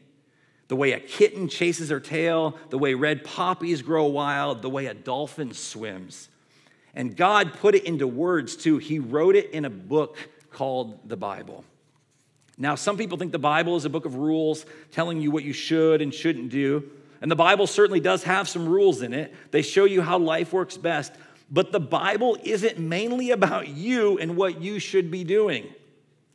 The 0.68 0.76
way 0.76 0.92
a 0.92 1.00
kitten 1.00 1.48
chases 1.48 1.88
her 1.88 2.00
tail, 2.00 2.58
the 2.68 2.78
way 2.78 2.94
red 2.94 3.24
poppies 3.24 3.80
grow 3.82 4.04
wild, 4.06 4.60
the 4.60 4.68
way 4.68 4.86
a 4.86 4.94
dolphin 4.94 5.54
swims. 5.54 6.28
And 6.94 7.16
God 7.16 7.54
put 7.54 7.74
it 7.74 7.84
into 7.84 8.06
words 8.06 8.56
too. 8.56 8.78
He 8.78 8.98
wrote 8.98 9.34
it 9.34 9.50
in 9.50 9.64
a 9.64 9.70
book 9.70 10.18
called 10.50 11.08
the 11.08 11.16
Bible. 11.16 11.64
Now, 12.58 12.74
some 12.74 12.96
people 12.96 13.16
think 13.16 13.32
the 13.32 13.38
Bible 13.38 13.76
is 13.76 13.84
a 13.84 13.90
book 13.90 14.04
of 14.04 14.16
rules 14.16 14.66
telling 14.90 15.20
you 15.20 15.30
what 15.30 15.44
you 15.44 15.52
should 15.52 16.02
and 16.02 16.12
shouldn't 16.12 16.50
do. 16.50 16.90
And 17.20 17.30
the 17.30 17.36
Bible 17.36 17.66
certainly 17.66 18.00
does 18.00 18.24
have 18.24 18.48
some 18.48 18.68
rules 18.68 19.02
in 19.02 19.14
it. 19.14 19.34
They 19.52 19.62
show 19.62 19.84
you 19.84 20.02
how 20.02 20.18
life 20.18 20.52
works 20.52 20.76
best. 20.76 21.12
But 21.50 21.72
the 21.72 21.80
Bible 21.80 22.36
isn't 22.42 22.78
mainly 22.78 23.30
about 23.30 23.68
you 23.68 24.18
and 24.18 24.36
what 24.36 24.60
you 24.60 24.78
should 24.78 25.10
be 25.10 25.24
doing. 25.24 25.72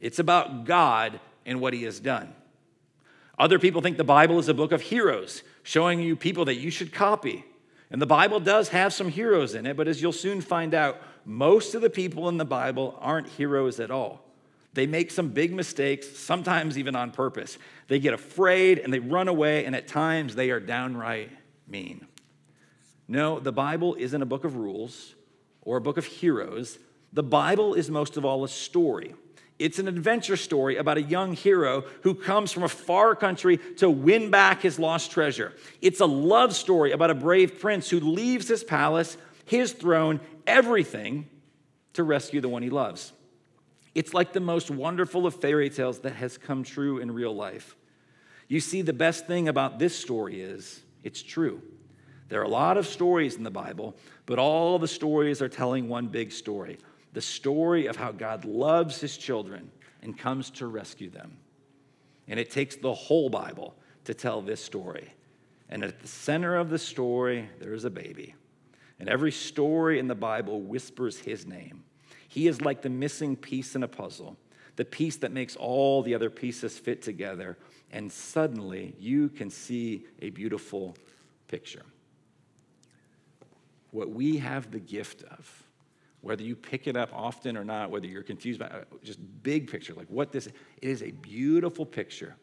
It's 0.03 0.19
about 0.19 0.65
God 0.65 1.21
and 1.45 1.61
what 1.61 1.73
He 1.73 1.83
has 1.83 2.01
done. 2.01 2.35
Other 3.39 3.57
people 3.57 3.81
think 3.81 3.95
the 3.95 4.03
Bible 4.03 4.37
is 4.37 4.49
a 4.49 4.53
book 4.53 4.73
of 4.73 4.81
heroes, 4.81 5.43
showing 5.63 6.01
you 6.01 6.17
people 6.17 6.43
that 6.45 6.55
you 6.55 6.69
should 6.69 6.91
copy. 6.91 7.45
And 7.89 8.01
the 8.01 8.05
Bible 8.05 8.41
does 8.41 8.67
have 8.69 8.91
some 8.91 9.07
heroes 9.07 9.55
in 9.55 9.65
it, 9.65 9.77
but 9.77 9.87
as 9.87 10.01
you'll 10.01 10.11
soon 10.11 10.41
find 10.41 10.73
out, 10.73 11.01
most 11.23 11.73
of 11.73 11.81
the 11.81 11.89
people 11.89 12.27
in 12.27 12.35
the 12.35 12.43
Bible 12.43 12.97
aren't 12.99 13.29
heroes 13.29 13.79
at 13.79 13.91
all. 13.91 14.25
They 14.73 14.87
make 14.87 15.09
some 15.09 15.29
big 15.29 15.53
mistakes, 15.53 16.17
sometimes 16.17 16.77
even 16.77 16.97
on 16.97 17.11
purpose. 17.11 17.57
They 17.87 17.99
get 17.99 18.13
afraid 18.13 18.79
and 18.79 18.93
they 18.93 18.99
run 18.99 19.29
away, 19.29 19.63
and 19.63 19.73
at 19.73 19.87
times 19.87 20.35
they 20.35 20.51
are 20.51 20.59
downright 20.59 21.31
mean. 21.65 22.07
No, 23.07 23.39
the 23.39 23.53
Bible 23.53 23.95
isn't 23.97 24.21
a 24.21 24.25
book 24.25 24.43
of 24.43 24.57
rules 24.57 25.15
or 25.61 25.77
a 25.77 25.81
book 25.81 25.97
of 25.97 26.05
heroes. 26.05 26.77
The 27.13 27.23
Bible 27.23 27.73
is 27.73 27.89
most 27.89 28.17
of 28.17 28.25
all 28.25 28.43
a 28.43 28.49
story. 28.49 29.15
It's 29.59 29.79
an 29.79 29.87
adventure 29.87 30.35
story 30.35 30.77
about 30.77 30.97
a 30.97 31.01
young 31.01 31.33
hero 31.33 31.83
who 32.01 32.15
comes 32.15 32.51
from 32.51 32.63
a 32.63 32.69
far 32.69 33.15
country 33.15 33.57
to 33.77 33.89
win 33.89 34.31
back 34.31 34.61
his 34.61 34.79
lost 34.79 35.11
treasure. 35.11 35.53
It's 35.81 35.99
a 35.99 36.05
love 36.05 36.55
story 36.55 36.91
about 36.91 37.11
a 37.11 37.15
brave 37.15 37.59
prince 37.59 37.89
who 37.89 37.99
leaves 37.99 38.47
his 38.47 38.63
palace, 38.63 39.15
his 39.45 39.71
throne, 39.71 40.19
everything 40.47 41.29
to 41.93 42.03
rescue 42.03 42.41
the 42.41 42.49
one 42.49 42.63
he 42.63 42.69
loves. 42.69 43.13
It's 43.93 44.13
like 44.13 44.33
the 44.33 44.39
most 44.39 44.71
wonderful 44.71 45.27
of 45.27 45.39
fairy 45.39 45.69
tales 45.69 45.99
that 45.99 46.15
has 46.15 46.37
come 46.37 46.63
true 46.63 46.97
in 46.97 47.11
real 47.11 47.35
life. 47.35 47.75
You 48.47 48.59
see, 48.59 48.81
the 48.81 48.93
best 48.93 49.27
thing 49.27 49.47
about 49.47 49.77
this 49.77 49.95
story 49.95 50.41
is 50.41 50.81
it's 51.03 51.21
true. 51.21 51.61
There 52.29 52.41
are 52.41 52.45
a 52.45 52.49
lot 52.49 52.77
of 52.77 52.87
stories 52.87 53.35
in 53.35 53.43
the 53.43 53.51
Bible, 53.51 53.95
but 54.25 54.39
all 54.39 54.79
the 54.79 54.87
stories 54.87 55.41
are 55.41 55.49
telling 55.49 55.87
one 55.87 56.07
big 56.07 56.31
story 56.31 56.79
the 57.13 57.21
story 57.21 57.85
of 57.85 57.95
how 57.95 58.11
God 58.11 58.43
loves 58.43 58.99
his 58.99 59.17
children 59.17 59.71
and 60.01 60.17
comes 60.17 60.49
to 60.51 60.67
rescue 60.67 61.09
them. 61.09 61.37
And 62.27 62.39
it 62.39 62.51
takes 62.51 62.75
the 62.75 62.93
whole 62.93 63.29
Bible 63.29 63.75
to 64.05 64.13
tell 64.13 64.41
this 64.41 64.63
story. 64.63 65.13
And 65.69 65.83
at 65.83 65.99
the 66.01 66.07
center 66.07 66.55
of 66.55 66.69
the 66.69 66.79
story, 66.79 67.49
there 67.59 67.73
is 67.73 67.85
a 67.85 67.89
baby. 67.89 68.35
And 68.99 69.07
every 69.09 69.31
story 69.31 69.99
in 69.99 70.07
the 70.07 70.15
Bible 70.15 70.61
whispers 70.61 71.19
his 71.19 71.45
name. 71.45 71.83
He 72.27 72.47
is 72.47 72.61
like 72.61 72.81
the 72.81 72.89
missing 72.89 73.35
piece 73.35 73.75
in 73.75 73.83
a 73.83 73.87
puzzle, 73.87 74.37
the 74.75 74.85
piece 74.85 75.17
that 75.17 75.31
makes 75.31 75.55
all 75.55 76.01
the 76.01 76.15
other 76.15 76.29
pieces 76.29 76.77
fit 76.77 77.01
together. 77.01 77.57
And 77.91 78.11
suddenly 78.11 78.95
you 78.99 79.29
can 79.29 79.49
see 79.49 80.05
a 80.21 80.31
beautiful 80.31 80.95
picture. 81.47 81.83
What 83.91 84.09
we 84.09 84.37
have 84.37 84.71
the 84.71 84.79
gift 84.79 85.23
of 85.23 85.62
whether 86.23 86.41
you 86.41 86.55
pick 86.55 86.87
it 86.87 86.95
up 86.95 87.09
often 87.13 87.57
or 87.57 87.65
not, 87.65 87.91
whether 87.91 88.07
you're 88.07 88.23
confused 88.23 88.59
by 88.59 88.67
uh, 88.67 88.83
just 89.03 89.19
big 89.43 89.69
picture, 89.69 89.93
like 89.93 90.07
what 90.07 90.31
this, 90.31 90.47
it 90.47 90.55
is 90.81 91.03
a 91.03 91.11
beautiful 91.11 91.85
picture. 91.85 92.35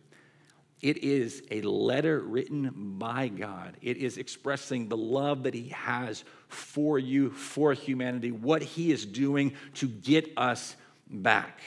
It 0.82 0.98
is 0.98 1.42
a 1.50 1.62
letter 1.62 2.20
written 2.20 2.70
by 2.98 3.28
God. 3.28 3.78
It 3.80 3.96
is 3.96 4.18
expressing 4.18 4.88
the 4.88 4.96
love 4.96 5.44
that 5.44 5.54
He 5.54 5.68
has 5.70 6.24
for 6.48 6.98
you, 6.98 7.30
for 7.30 7.72
humanity, 7.72 8.30
what 8.32 8.62
He 8.62 8.92
is 8.92 9.06
doing 9.06 9.54
to 9.74 9.88
get 9.88 10.30
us 10.36 10.76
back. 11.08 11.58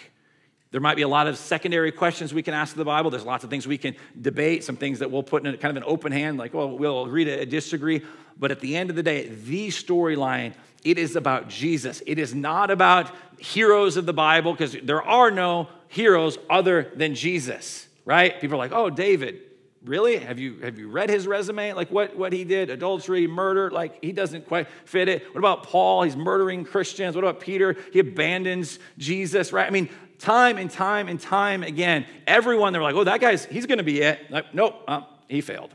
There 0.69 0.81
might 0.81 0.95
be 0.95 1.03
a 1.03 1.07
lot 1.07 1.27
of 1.27 1.37
secondary 1.37 1.91
questions 1.91 2.33
we 2.33 2.41
can 2.43 2.53
ask 2.53 2.75
the 2.75 2.85
Bible. 2.85 3.11
There's 3.11 3.25
lots 3.25 3.43
of 3.43 3.49
things 3.49 3.67
we 3.67 3.77
can 3.77 3.95
debate, 4.19 4.63
some 4.63 4.75
things 4.75 4.99
that 4.99 5.09
we'll 5.09 5.23
put 5.23 5.45
in 5.45 5.57
kind 5.57 5.77
of 5.77 5.83
an 5.83 5.89
open 5.89 6.11
hand, 6.11 6.37
like, 6.37 6.53
well, 6.53 6.77
we'll 6.77 7.05
agree 7.05 7.25
to 7.25 7.45
disagree. 7.45 8.01
But 8.39 8.51
at 8.51 8.59
the 8.59 8.75
end 8.75 8.89
of 8.89 8.95
the 8.95 9.03
day, 9.03 9.27
the 9.27 9.67
storyline, 9.69 10.53
it 10.83 10.97
is 10.97 11.15
about 11.15 11.49
Jesus. 11.49 12.01
It 12.05 12.19
is 12.19 12.33
not 12.35 12.71
about 12.71 13.11
heroes 13.37 13.97
of 13.97 14.05
the 14.05 14.13
Bible, 14.13 14.53
because 14.53 14.75
there 14.83 15.01
are 15.01 15.31
no 15.31 15.67
heroes 15.87 16.37
other 16.49 16.91
than 16.95 17.15
Jesus, 17.15 17.87
right? 18.05 18.39
People 18.41 18.55
are 18.55 18.57
like, 18.57 18.71
oh, 18.71 18.89
David. 18.89 19.41
really? 19.83 20.17
Have 20.17 20.39
you, 20.39 20.59
have 20.59 20.79
you 20.79 20.89
read 20.89 21.09
his 21.09 21.27
resume? 21.27 21.73
Like 21.73 21.91
what, 21.91 22.15
what 22.15 22.33
he 22.33 22.43
did? 22.43 22.69
Adultery, 22.69 23.27
murder, 23.27 23.69
like 23.69 24.03
he 24.03 24.11
doesn't 24.11 24.47
quite 24.47 24.67
fit 24.85 25.09
it. 25.09 25.27
What 25.33 25.39
about 25.39 25.63
Paul? 25.63 26.03
He's 26.03 26.15
murdering 26.15 26.63
Christians. 26.63 27.15
What 27.15 27.23
about 27.23 27.41
Peter? 27.41 27.75
He 27.91 27.99
abandons 27.99 28.79
Jesus, 28.97 29.51
right? 29.51 29.67
I 29.67 29.69
mean, 29.69 29.89
time 30.19 30.57
and 30.57 30.71
time 30.71 31.07
and 31.09 31.19
time 31.19 31.63
again, 31.63 32.05
everyone, 32.25 32.73
they're 32.73 32.81
like, 32.81 32.95
oh, 32.95 33.03
that 33.03 33.19
guy's, 33.19 33.45
he's 33.45 33.65
to 33.65 33.83
be 33.83 34.01
it. 34.01 34.31
Like, 34.31 34.53
nope, 34.53 34.81
uh, 34.87 35.01
he 35.27 35.41
failed. 35.41 35.73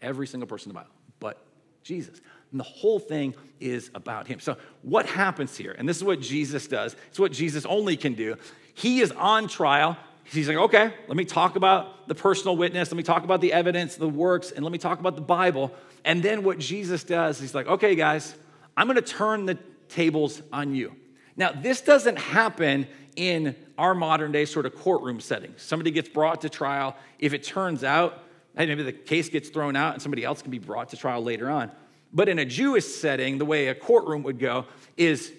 Every 0.00 0.26
single 0.26 0.46
person 0.46 0.70
in 0.70 0.74
the 0.74 0.80
Bible, 0.80 0.94
but 1.18 1.44
Jesus. 1.82 2.20
And 2.50 2.58
the 2.58 2.64
whole 2.64 2.98
thing 2.98 3.34
is 3.60 3.90
about 3.94 4.26
him. 4.26 4.40
So, 4.40 4.56
what 4.82 5.06
happens 5.06 5.56
here? 5.56 5.74
And 5.78 5.88
this 5.88 5.96
is 5.96 6.04
what 6.04 6.20
Jesus 6.20 6.66
does. 6.66 6.96
It's 7.08 7.18
what 7.18 7.32
Jesus 7.32 7.64
only 7.66 7.96
can 7.96 8.14
do. 8.14 8.36
He 8.74 9.00
is 9.00 9.12
on 9.12 9.48
trial. 9.48 9.96
He's 10.24 10.48
like, 10.48 10.56
okay, 10.56 10.92
let 11.08 11.16
me 11.16 11.24
talk 11.24 11.56
about 11.56 12.08
the 12.08 12.14
personal 12.14 12.56
witness. 12.56 12.90
Let 12.90 12.96
me 12.96 13.02
talk 13.02 13.24
about 13.24 13.40
the 13.40 13.52
evidence, 13.52 13.96
the 13.96 14.08
works, 14.08 14.52
and 14.52 14.64
let 14.64 14.70
me 14.72 14.78
talk 14.78 15.00
about 15.00 15.16
the 15.16 15.22
Bible. 15.22 15.72
And 16.04 16.22
then 16.22 16.44
what 16.44 16.58
Jesus 16.58 17.02
does, 17.02 17.40
he's 17.40 17.54
like, 17.54 17.66
okay, 17.66 17.94
guys, 17.94 18.34
I'm 18.76 18.86
going 18.86 18.96
to 18.96 19.02
turn 19.02 19.46
the 19.46 19.58
tables 19.88 20.40
on 20.52 20.74
you. 20.74 20.94
Now, 21.36 21.52
this 21.52 21.80
doesn't 21.80 22.18
happen 22.18 22.86
in 23.16 23.56
our 23.76 23.94
modern 23.94 24.30
day 24.30 24.44
sort 24.44 24.66
of 24.66 24.74
courtroom 24.76 25.20
setting. 25.20 25.54
Somebody 25.56 25.90
gets 25.90 26.08
brought 26.08 26.42
to 26.42 26.48
trial. 26.48 26.96
If 27.18 27.34
it 27.34 27.42
turns 27.42 27.82
out, 27.82 28.22
hey, 28.56 28.66
maybe 28.66 28.82
the 28.82 28.92
case 28.92 29.28
gets 29.28 29.48
thrown 29.48 29.74
out 29.74 29.94
and 29.94 30.02
somebody 30.02 30.24
else 30.24 30.42
can 30.42 30.50
be 30.50 30.58
brought 30.58 30.90
to 30.90 30.96
trial 30.96 31.22
later 31.22 31.50
on. 31.50 31.70
But 32.12 32.28
in 32.28 32.38
a 32.38 32.44
Jewish 32.44 32.84
setting, 32.84 33.38
the 33.38 33.44
way 33.44 33.68
a 33.68 33.74
courtroom 33.74 34.22
would 34.24 34.38
go 34.38 34.66
is 34.96 35.32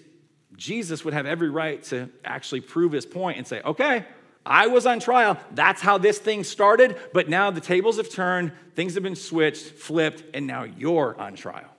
Jesus 0.56 1.04
would 1.04 1.14
have 1.14 1.26
every 1.26 1.50
right 1.50 1.82
to 1.84 2.08
actually 2.24 2.60
prove 2.60 2.92
his 2.92 3.06
point 3.06 3.38
and 3.38 3.46
say, 3.46 3.60
okay, 3.62 4.06
I 4.44 4.66
was 4.66 4.86
on 4.86 5.00
trial. 5.00 5.38
That's 5.52 5.80
how 5.80 5.98
this 5.98 6.18
thing 6.18 6.44
started. 6.44 6.96
But 7.12 7.28
now 7.28 7.50
the 7.50 7.60
tables 7.60 7.96
have 7.98 8.10
turned, 8.10 8.52
things 8.74 8.94
have 8.94 9.02
been 9.02 9.16
switched, 9.16 9.64
flipped, 9.64 10.24
and 10.34 10.46
now 10.46 10.64
you're 10.64 11.18
on 11.18 11.34
trial. 11.34 11.70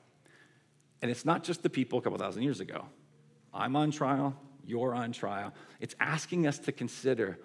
And 1.01 1.11
it's 1.11 1.25
not 1.25 1.43
just 1.43 1.63
the 1.63 1.69
people 1.69 1.99
a 1.99 2.01
couple 2.01 2.17
thousand 2.17 2.43
years 2.43 2.59
ago. 2.59 2.85
I'm 3.53 3.75
on 3.75 3.91
trial, 3.91 4.35
you're 4.65 4.95
on 4.95 5.11
trial. 5.11 5.53
It's 5.79 5.95
asking 5.99 6.47
us 6.47 6.59
to 6.59 6.71
consider 6.71 7.39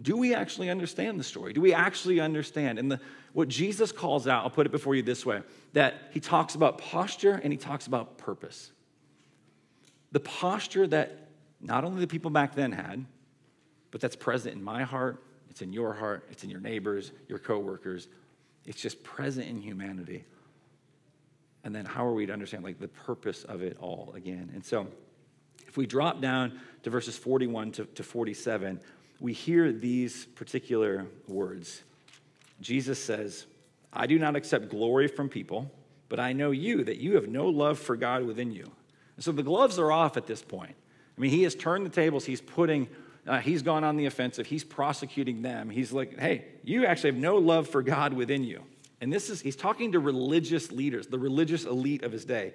do 0.00 0.16
we 0.16 0.34
actually 0.34 0.70
understand 0.70 1.20
the 1.20 1.24
story? 1.24 1.52
Do 1.52 1.60
we 1.60 1.72
actually 1.72 2.20
understand? 2.20 2.78
And 2.78 2.90
the, 2.90 3.00
what 3.32 3.48
Jesus 3.48 3.92
calls 3.92 4.26
out, 4.26 4.42
I'll 4.42 4.50
put 4.50 4.66
it 4.66 4.72
before 4.72 4.94
you 4.94 5.02
this 5.02 5.24
way 5.24 5.42
that 5.72 5.94
he 6.10 6.20
talks 6.20 6.54
about 6.54 6.78
posture 6.78 7.40
and 7.42 7.52
he 7.52 7.56
talks 7.56 7.86
about 7.86 8.18
purpose. 8.18 8.72
The 10.12 10.20
posture 10.20 10.86
that 10.88 11.28
not 11.60 11.84
only 11.84 12.00
the 12.00 12.06
people 12.06 12.30
back 12.30 12.54
then 12.54 12.72
had, 12.72 13.04
but 13.90 14.00
that's 14.00 14.16
present 14.16 14.56
in 14.56 14.62
my 14.62 14.82
heart, 14.82 15.22
it's 15.48 15.62
in 15.62 15.72
your 15.72 15.92
heart, 15.92 16.26
it's 16.30 16.42
in 16.42 16.50
your 16.50 16.60
neighbors, 16.60 17.12
your 17.28 17.38
coworkers. 17.38 18.08
It's 18.64 18.80
just 18.80 19.02
present 19.04 19.48
in 19.48 19.60
humanity. 19.60 20.24
And 21.62 21.74
then 21.74 21.84
how 21.84 22.04
are 22.04 22.12
we 22.12 22.26
to 22.26 22.32
understand 22.32 22.64
like 22.64 22.80
the 22.80 22.88
purpose 22.88 23.44
of 23.44 23.62
it 23.62 23.76
all 23.80 24.12
again? 24.16 24.50
And 24.54 24.64
so 24.64 24.88
if 25.66 25.76
we 25.76 25.86
drop 25.86 26.20
down 26.20 26.60
to 26.82 26.90
verses 26.90 27.16
41 27.16 27.72
to, 27.72 27.84
to 27.84 28.02
47, 28.02 28.80
we 29.20 29.32
hear 29.32 29.72
these 29.72 30.26
particular 30.26 31.06
words. 31.28 31.82
Jesus 32.60 33.02
says, 33.02 33.46
I 33.92 34.06
do 34.06 34.18
not 34.18 34.36
accept 34.36 34.68
glory 34.68 35.08
from 35.08 35.28
people, 35.28 35.70
but 36.08 36.20
I 36.20 36.32
know 36.32 36.50
you, 36.50 36.84
that 36.84 36.98
you 36.98 37.14
have 37.14 37.28
no 37.28 37.46
love 37.46 37.78
for 37.78 37.96
God 37.96 38.24
within 38.24 38.52
you. 38.52 38.70
And 39.16 39.24
so 39.24 39.32
the 39.32 39.42
gloves 39.42 39.78
are 39.78 39.92
off 39.92 40.16
at 40.16 40.26
this 40.26 40.42
point. 40.42 40.74
I 41.16 41.20
mean, 41.20 41.30
he 41.30 41.44
has 41.44 41.54
turned 41.54 41.86
the 41.86 41.90
tables, 41.90 42.24
he's 42.24 42.40
putting 42.40 42.88
uh, 43.26 43.38
he's 43.40 43.62
gone 43.62 43.84
on 43.84 43.96
the 43.96 44.06
offensive. 44.06 44.46
He's 44.46 44.64
prosecuting 44.64 45.42
them. 45.42 45.70
He's 45.70 45.92
like, 45.92 46.18
hey, 46.18 46.44
you 46.62 46.84
actually 46.86 47.12
have 47.12 47.20
no 47.20 47.36
love 47.36 47.68
for 47.68 47.82
God 47.82 48.12
within 48.12 48.44
you. 48.44 48.62
And 49.00 49.12
this 49.12 49.30
is, 49.30 49.40
he's 49.40 49.56
talking 49.56 49.92
to 49.92 49.98
religious 49.98 50.70
leaders, 50.70 51.06
the 51.06 51.18
religious 51.18 51.64
elite 51.64 52.02
of 52.02 52.12
his 52.12 52.24
day. 52.24 52.52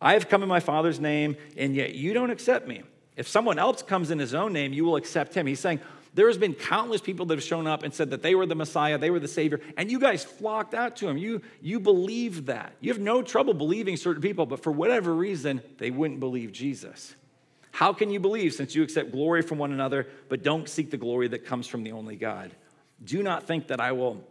I 0.00 0.14
have 0.14 0.28
come 0.28 0.42
in 0.42 0.48
my 0.48 0.60
Father's 0.60 0.98
name, 0.98 1.36
and 1.56 1.74
yet 1.74 1.94
you 1.94 2.12
don't 2.12 2.30
accept 2.30 2.66
me. 2.66 2.82
If 3.20 3.28
someone 3.28 3.58
else 3.58 3.82
comes 3.82 4.10
in 4.10 4.18
his 4.18 4.32
own 4.32 4.54
name, 4.54 4.72
you 4.72 4.82
will 4.86 4.96
accept 4.96 5.34
him. 5.34 5.46
He's 5.46 5.60
saying, 5.60 5.80
there 6.14 6.26
has 6.28 6.38
been 6.38 6.54
countless 6.54 7.02
people 7.02 7.26
that 7.26 7.34
have 7.34 7.44
shown 7.44 7.66
up 7.66 7.82
and 7.82 7.92
said 7.92 8.08
that 8.12 8.22
they 8.22 8.34
were 8.34 8.46
the 8.46 8.54
Messiah, 8.54 8.96
they 8.96 9.10
were 9.10 9.20
the 9.20 9.28
Savior, 9.28 9.60
and 9.76 9.90
you 9.90 10.00
guys 10.00 10.24
flocked 10.24 10.72
out 10.72 10.96
to 10.96 11.08
him. 11.08 11.18
You, 11.18 11.42
you 11.60 11.80
believe 11.80 12.46
that. 12.46 12.72
You 12.80 12.90
have 12.90 12.98
no 12.98 13.20
trouble 13.20 13.52
believing 13.52 13.98
certain 13.98 14.22
people, 14.22 14.46
but 14.46 14.62
for 14.62 14.72
whatever 14.72 15.14
reason, 15.14 15.60
they 15.76 15.90
wouldn't 15.90 16.18
believe 16.18 16.50
Jesus. 16.50 17.14
How 17.72 17.92
can 17.92 18.08
you 18.08 18.20
believe 18.20 18.54
since 18.54 18.74
you 18.74 18.82
accept 18.82 19.12
glory 19.12 19.42
from 19.42 19.58
one 19.58 19.72
another, 19.74 20.06
but 20.30 20.42
don't 20.42 20.66
seek 20.66 20.90
the 20.90 20.96
glory 20.96 21.28
that 21.28 21.44
comes 21.44 21.66
from 21.66 21.82
the 21.82 21.92
only 21.92 22.16
God? 22.16 22.52
Do 23.04 23.22
not 23.22 23.46
think 23.46 23.66
that 23.66 23.82
I 23.82 23.92
will 23.92 24.24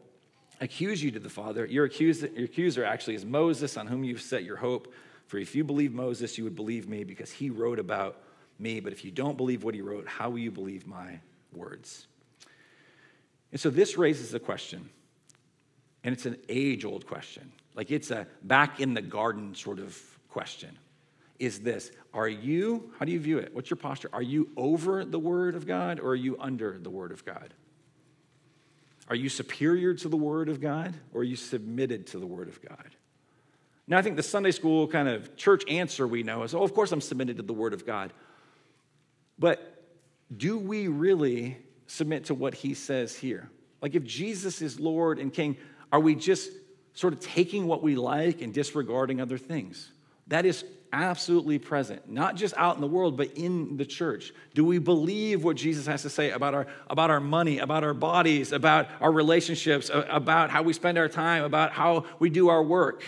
accuse 0.60 1.04
you 1.04 1.12
to 1.12 1.20
the 1.20 1.30
Father. 1.30 1.64
Your 1.64 1.86
accuser, 1.86 2.26
your 2.36 2.46
accuser 2.46 2.84
actually 2.84 3.14
is 3.14 3.24
Moses, 3.24 3.78
on 3.78 3.86
whom 3.86 4.04
you've 4.04 4.22
set 4.22 4.44
your 4.44 4.58
hope. 4.58 4.92
For 5.28 5.38
if 5.38 5.54
you 5.54 5.64
believe 5.64 5.94
Moses, 5.94 6.40
you 6.40 6.44
would 6.44 6.56
believe 6.56 6.90
me 6.90 7.04
because 7.04 7.30
he 7.30 7.52
wrote 7.52 7.78
about 7.78 8.24
me. 8.60 8.80
But 8.80 8.94
if 8.94 9.06
you 9.06 9.12
don't 9.12 9.38
believe 9.38 9.64
what 9.64 9.74
he 9.74 9.82
wrote, 9.82 10.08
how 10.08 10.30
will 10.30 10.40
you 10.40 10.52
believe 10.52 10.88
my 10.88 11.20
words? 11.54 12.08
And 13.52 13.60
so 13.60 13.70
this 13.70 13.98
raises 13.98 14.34
a 14.34 14.40
question, 14.40 14.90
and 16.04 16.14
it's 16.14 16.26
an 16.26 16.38
age 16.48 16.86
old 16.86 17.08
question. 17.08 17.52
Like 17.76 17.92
it's 17.92 18.12
a 18.12 18.28
back 18.44 18.80
in 18.80 18.94
the 18.94 19.02
garden 19.02 19.56
sort 19.56 19.80
of 19.80 19.98
question 20.30 20.78
is 21.40 21.60
this 21.62 21.92
Are 22.14 22.28
you, 22.28 22.92
how 23.00 23.06
do 23.06 23.12
you 23.12 23.20
view 23.20 23.40
it? 23.40 23.54
What's 23.54 23.70
your 23.70 23.78
posture? 23.78 24.10
Are 24.14 24.22
you 24.22 24.50
over 24.56 25.04
the 25.06 25.20
Word 25.20 25.56
of 25.56 25.66
God 25.66 26.00
or 26.00 26.10
are 26.10 26.16
you 26.16 26.38
under 26.40 26.78
the 26.78 26.90
Word 26.90 27.12
of 27.12 27.26
God? 27.26 27.54
Are 29.08 29.16
you 29.16 29.30
superior 29.30 29.96
to 29.96 30.08
the 30.08 30.18
Word 30.18 30.50
of 30.50 30.62
God 30.62 30.94
or 31.14 31.22
are 31.22 31.24
you 31.26 31.36
submitted 31.36 32.08
to 32.08 32.20
the 32.20 32.28
Word 32.28 32.48
of 32.48 32.62
God? 32.62 32.96
Now, 33.88 33.98
I 33.98 34.04
think 34.04 34.18
the 34.18 34.24
Sunday 34.24 34.52
school 34.52 34.88
kind 34.88 35.08
of 35.08 35.36
church 35.36 35.64
answer 35.68 36.06
we 36.06 36.22
know 36.22 36.44
is, 36.44 36.54
oh, 36.54 36.62
of 36.62 36.76
course 36.76 36.92
I'm 36.92 37.02
submitted 37.02 37.38
to 37.38 37.44
the 37.44 37.54
Word 37.54 37.74
of 37.74 37.88
God. 37.88 38.14
But 39.40 39.84
do 40.36 40.58
we 40.58 40.88
really 40.88 41.58
submit 41.88 42.26
to 42.26 42.36
what 42.36 42.54
he 42.54 42.74
says 42.74 43.16
here? 43.16 43.50
Like, 43.82 43.96
if 43.96 44.04
Jesus 44.04 44.62
is 44.62 44.80
Lord 44.80 45.18
and 45.18 45.34
King, 45.34 45.58
are 45.92 46.00
we 46.00 46.14
just 46.14 46.52
sort 46.94 47.14
of 47.14 47.22
taking 47.22 47.66
what 47.66 47.82
we 47.82 47.96
like 47.96 48.42
and 48.42 48.54
disregarding 48.54 49.22
other 49.22 49.38
things? 49.38 49.92
That 50.28 50.46
is 50.46 50.64
absolutely 50.92 51.60
present, 51.60 52.10
not 52.10 52.36
just 52.36 52.54
out 52.58 52.76
in 52.76 52.82
the 52.82 52.88
world, 52.88 53.16
but 53.16 53.32
in 53.34 53.78
the 53.78 53.86
church? 53.86 54.34
Do 54.54 54.66
we 54.66 54.80
believe 54.80 55.44
what 55.44 55.56
Jesus 55.56 55.86
has 55.86 56.02
to 56.02 56.10
say 56.10 56.32
about 56.32 56.54
our, 56.54 56.68
about 56.90 57.10
our 57.10 57.20
money, 57.20 57.60
about 57.60 57.84
our 57.84 57.94
bodies, 57.94 58.52
about 58.52 58.88
our 59.00 59.12
relationships, 59.12 59.90
about 59.94 60.50
how 60.50 60.64
we 60.64 60.74
spend 60.74 60.98
our 60.98 61.08
time, 61.08 61.44
about 61.44 61.72
how 61.72 62.06
we 62.20 62.30
do 62.30 62.50
our 62.50 62.64
work? 62.64 63.04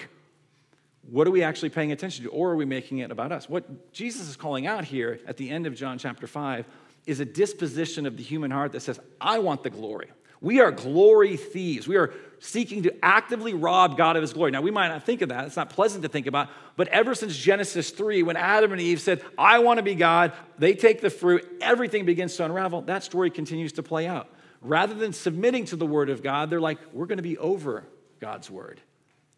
What 1.11 1.27
are 1.27 1.31
we 1.31 1.43
actually 1.43 1.69
paying 1.69 1.91
attention 1.91 2.23
to? 2.23 2.31
Or 2.31 2.51
are 2.51 2.55
we 2.55 2.63
making 2.63 2.99
it 2.99 3.11
about 3.11 3.33
us? 3.33 3.49
What 3.49 3.91
Jesus 3.91 4.29
is 4.29 4.37
calling 4.37 4.65
out 4.65 4.85
here 4.85 5.19
at 5.27 5.35
the 5.35 5.49
end 5.49 5.67
of 5.67 5.75
John 5.75 5.97
chapter 5.97 6.25
5 6.25 6.65
is 7.05 7.19
a 7.19 7.25
disposition 7.25 8.05
of 8.05 8.15
the 8.15 8.23
human 8.23 8.49
heart 8.49 8.71
that 8.71 8.79
says, 8.79 8.97
I 9.19 9.39
want 9.39 9.61
the 9.61 9.69
glory. 9.69 10.09
We 10.39 10.61
are 10.61 10.71
glory 10.71 11.35
thieves. 11.35 11.85
We 11.85 11.97
are 11.97 12.13
seeking 12.39 12.83
to 12.83 12.95
actively 13.03 13.53
rob 13.53 13.97
God 13.97 14.15
of 14.15 14.21
his 14.21 14.31
glory. 14.31 14.51
Now, 14.51 14.61
we 14.61 14.71
might 14.71 14.87
not 14.87 15.03
think 15.03 15.21
of 15.21 15.29
that. 15.29 15.45
It's 15.45 15.57
not 15.57 15.69
pleasant 15.69 16.03
to 16.03 16.09
think 16.09 16.27
about. 16.27 16.47
But 16.77 16.87
ever 16.87 17.13
since 17.13 17.35
Genesis 17.35 17.89
3, 17.89 18.23
when 18.23 18.37
Adam 18.37 18.71
and 18.71 18.79
Eve 18.79 19.01
said, 19.01 19.21
I 19.37 19.59
want 19.59 19.79
to 19.79 19.83
be 19.83 19.95
God, 19.95 20.31
they 20.57 20.75
take 20.75 21.01
the 21.01 21.09
fruit, 21.09 21.45
everything 21.59 22.05
begins 22.05 22.37
to 22.37 22.45
unravel. 22.45 22.83
That 22.83 23.03
story 23.03 23.29
continues 23.31 23.73
to 23.73 23.83
play 23.83 24.07
out. 24.07 24.29
Rather 24.61 24.93
than 24.93 25.11
submitting 25.11 25.65
to 25.65 25.75
the 25.75 25.85
word 25.85 26.09
of 26.09 26.23
God, 26.23 26.49
they're 26.49 26.61
like, 26.61 26.79
we're 26.93 27.07
going 27.07 27.17
to 27.17 27.23
be 27.23 27.37
over 27.37 27.83
God's 28.21 28.49
word. 28.49 28.79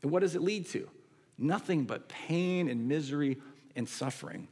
And 0.04 0.12
what 0.12 0.20
does 0.20 0.36
it 0.36 0.44
lead 0.44 0.68
to? 0.68 0.88
Nothing 1.38 1.84
but 1.86 2.08
pain 2.10 2.70
and 2.70 2.88
misery 2.88 3.38
and 3.76 3.88
suffering. 3.88 4.48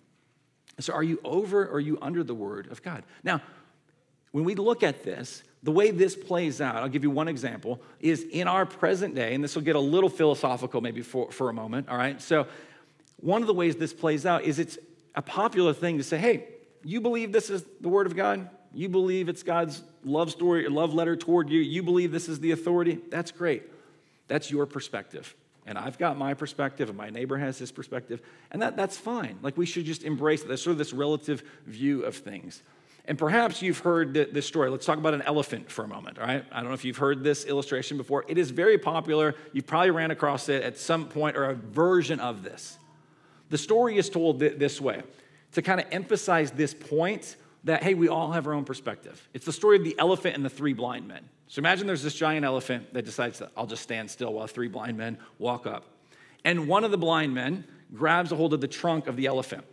So, 0.79 0.93
are 0.93 1.03
you 1.03 1.19
over 1.23 1.65
or 1.65 1.75
are 1.75 1.79
you 1.79 1.97
under 2.01 2.23
the 2.23 2.33
word 2.33 2.71
of 2.71 2.81
God? 2.81 3.03
Now, 3.23 3.41
when 4.31 4.45
we 4.45 4.55
look 4.55 4.83
at 4.83 5.03
this, 5.03 5.43
the 5.63 5.71
way 5.71 5.91
this 5.91 6.15
plays 6.15 6.61
out, 6.61 6.77
I'll 6.77 6.89
give 6.89 7.03
you 7.03 7.11
one 7.11 7.27
example, 7.27 7.81
is 7.99 8.25
in 8.31 8.47
our 8.47 8.65
present 8.65 9.13
day, 9.13 9.35
and 9.35 9.43
this 9.43 9.55
will 9.55 9.61
get 9.61 9.75
a 9.75 9.79
little 9.79 10.09
philosophical 10.09 10.81
maybe 10.81 11.01
for, 11.01 11.31
for 11.31 11.49
a 11.49 11.53
moment, 11.53 11.89
all 11.89 11.97
right? 11.97 12.21
So, 12.21 12.47
one 13.17 13.41
of 13.41 13.47
the 13.47 13.53
ways 13.53 13.75
this 13.75 13.93
plays 13.93 14.25
out 14.25 14.43
is 14.43 14.57
it's 14.57 14.79
a 15.13 15.21
popular 15.21 15.73
thing 15.73 15.97
to 15.97 16.03
say, 16.03 16.17
hey, 16.17 16.47
you 16.83 17.01
believe 17.01 17.31
this 17.31 17.49
is 17.49 17.63
the 17.81 17.89
Word 17.89 18.07
of 18.07 18.15
God? 18.15 18.49
You 18.73 18.89
believe 18.89 19.29
it's 19.29 19.43
God's 19.43 19.83
love 20.03 20.31
story, 20.31 20.67
love 20.67 20.93
letter 20.93 21.15
toward 21.15 21.49
you? 21.49 21.59
You 21.59 21.83
believe 21.83 22.11
this 22.11 22.29
is 22.29 22.39
the 22.39 22.51
authority? 22.51 22.99
That's 23.09 23.31
great. 23.31 23.63
That's 24.27 24.49
your 24.49 24.65
perspective. 24.65 25.35
And 25.71 25.79
I've 25.79 25.97
got 25.97 26.17
my 26.17 26.33
perspective, 26.33 26.89
and 26.89 26.97
my 26.97 27.09
neighbor 27.09 27.37
has 27.37 27.57
his 27.57 27.71
perspective, 27.71 28.21
and 28.51 28.61
that, 28.61 28.75
that's 28.75 28.97
fine. 28.97 29.39
Like, 29.41 29.55
we 29.55 29.65
should 29.65 29.85
just 29.85 30.03
embrace. 30.03 30.43
There's 30.43 30.61
sort 30.61 30.73
of 30.73 30.77
this 30.77 30.91
relative 30.91 31.43
view 31.65 32.03
of 32.03 32.13
things. 32.13 32.61
And 33.05 33.17
perhaps 33.17 33.61
you've 33.61 33.79
heard 33.79 34.13
this 34.13 34.45
story. 34.45 34.69
Let's 34.69 34.85
talk 34.85 34.97
about 34.97 35.13
an 35.13 35.21
elephant 35.21 35.71
for 35.71 35.85
a 35.85 35.87
moment, 35.87 36.19
all 36.19 36.25
right? 36.25 36.43
I 36.51 36.57
don't 36.57 36.67
know 36.67 36.73
if 36.73 36.83
you've 36.83 36.97
heard 36.97 37.23
this 37.23 37.45
illustration 37.45 37.95
before. 37.95 38.25
It 38.27 38.37
is 38.37 38.51
very 38.51 38.77
popular. 38.77 39.33
You 39.53 39.63
probably 39.63 39.91
ran 39.91 40.11
across 40.11 40.49
it 40.49 40.61
at 40.61 40.77
some 40.77 41.05
point 41.05 41.37
or 41.37 41.45
a 41.45 41.53
version 41.53 42.19
of 42.19 42.43
this. 42.43 42.77
The 43.49 43.57
story 43.57 43.97
is 43.97 44.09
told 44.09 44.39
this 44.39 44.81
way 44.81 45.03
to 45.53 45.61
kind 45.61 45.79
of 45.79 45.87
emphasize 45.89 46.51
this 46.51 46.73
point 46.73 47.37
that, 47.63 47.83
hey, 47.83 47.93
we 47.93 48.07
all 48.07 48.31
have 48.31 48.47
our 48.47 48.53
own 48.53 48.65
perspective. 48.65 49.27
It's 49.33 49.45
the 49.45 49.53
story 49.53 49.77
of 49.77 49.83
the 49.83 49.95
elephant 49.99 50.35
and 50.35 50.43
the 50.43 50.49
three 50.49 50.73
blind 50.73 51.07
men. 51.07 51.29
So 51.47 51.59
imagine 51.59 51.85
there's 51.85 52.03
this 52.03 52.15
giant 52.15 52.45
elephant 52.45 52.93
that 52.93 53.05
decides 53.05 53.39
that 53.39 53.51
I'll 53.55 53.67
just 53.67 53.83
stand 53.83 54.09
still 54.09 54.33
while 54.33 54.47
three 54.47 54.67
blind 54.67 54.97
men 54.97 55.17
walk 55.37 55.67
up. 55.67 55.85
And 56.43 56.67
one 56.67 56.83
of 56.83 56.91
the 56.91 56.97
blind 56.97 57.33
men 57.33 57.65
grabs 57.93 58.31
a 58.31 58.35
hold 58.35 58.53
of 58.53 58.61
the 58.61 58.67
trunk 58.67 59.07
of 59.07 59.15
the 59.15 59.27
elephant 59.27 59.65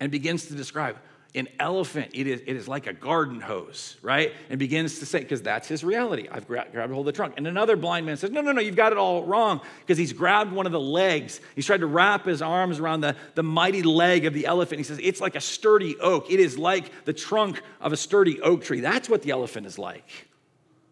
and 0.00 0.10
begins 0.10 0.46
to 0.46 0.54
describe 0.54 0.96
an 1.34 1.46
elephant, 1.60 2.10
it 2.12 2.26
is, 2.26 2.40
it 2.40 2.56
is 2.56 2.66
like 2.66 2.88
a 2.88 2.92
garden 2.92 3.40
hose, 3.40 3.96
right? 4.02 4.32
And 4.48 4.58
begins 4.58 4.98
to 4.98 5.06
say, 5.06 5.20
because 5.20 5.42
that's 5.42 5.68
his 5.68 5.84
reality. 5.84 6.28
I've 6.30 6.46
gra- 6.46 6.66
grabbed 6.72 6.92
hold 6.92 7.06
of 7.06 7.14
the 7.14 7.16
trunk. 7.16 7.34
And 7.36 7.46
another 7.46 7.76
blind 7.76 8.04
man 8.06 8.16
says, 8.16 8.30
No, 8.30 8.40
no, 8.40 8.50
no, 8.50 8.60
you've 8.60 8.76
got 8.76 8.90
it 8.90 8.98
all 8.98 9.24
wrong, 9.24 9.60
because 9.80 9.96
he's 9.96 10.12
grabbed 10.12 10.52
one 10.52 10.66
of 10.66 10.72
the 10.72 10.80
legs. 10.80 11.40
He's 11.54 11.66
tried 11.66 11.80
to 11.80 11.86
wrap 11.86 12.26
his 12.26 12.42
arms 12.42 12.80
around 12.80 13.02
the, 13.02 13.14
the 13.36 13.44
mighty 13.44 13.82
leg 13.82 14.24
of 14.24 14.34
the 14.34 14.46
elephant. 14.46 14.80
He 14.80 14.84
says, 14.84 14.98
It's 15.00 15.20
like 15.20 15.36
a 15.36 15.40
sturdy 15.40 15.96
oak. 16.00 16.30
It 16.30 16.40
is 16.40 16.58
like 16.58 16.90
the 17.04 17.12
trunk 17.12 17.62
of 17.80 17.92
a 17.92 17.96
sturdy 17.96 18.40
oak 18.40 18.64
tree. 18.64 18.80
That's 18.80 19.08
what 19.08 19.22
the 19.22 19.30
elephant 19.30 19.66
is 19.66 19.78
like. 19.78 20.26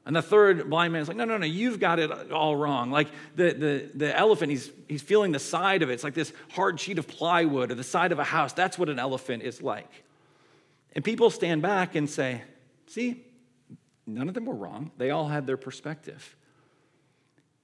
And 0.07 0.16
the 0.16 0.22
third 0.22 0.70
blind 0.70 0.94
man 0.94 1.03
is 1.03 1.09
like, 1.09 1.18
no, 1.18 1.27
no, 1.27 1.37
no, 1.37 1.44
you've 1.44 1.79
got 1.79 1.98
it 1.98 2.33
all 2.33 2.57
wrong. 2.57 2.90
Like 2.90 3.09
the, 3.37 3.53
the, 3.53 3.90
the 3.94 4.18
elephant, 4.18 4.51
he's, 4.51 4.70
he's 4.88 5.03
feeling 5.03 5.33
the 5.33 5.38
side 5.38 5.83
of 5.83 5.90
it. 5.90 5.92
It's 5.92 6.05
like 6.05 6.14
this 6.14 6.33
hard 6.53 6.81
sheet 6.81 6.98
of 6.98 7.07
plywood 7.07 7.70
or 7.70 7.74
the 7.74 7.85
side 7.85 8.11
of 8.11 8.18
a 8.18 8.24
house. 8.24 8.55
That's 8.55 8.79
what 8.79 8.88
an 8.88 8.98
elephant 8.98 9.42
is 9.42 9.61
like. 9.61 10.05
And 10.94 11.05
people 11.05 11.31
stand 11.31 11.62
back 11.62 11.94
and 11.94 12.09
say, 12.09 12.42
see, 12.87 13.24
none 14.07 14.29
of 14.29 14.35
them 14.35 14.46
were 14.46 14.55
wrong. 14.55 14.90
They 14.96 15.11
all 15.11 15.29
had 15.29 15.46
their 15.46 15.57
perspective. 15.57 16.37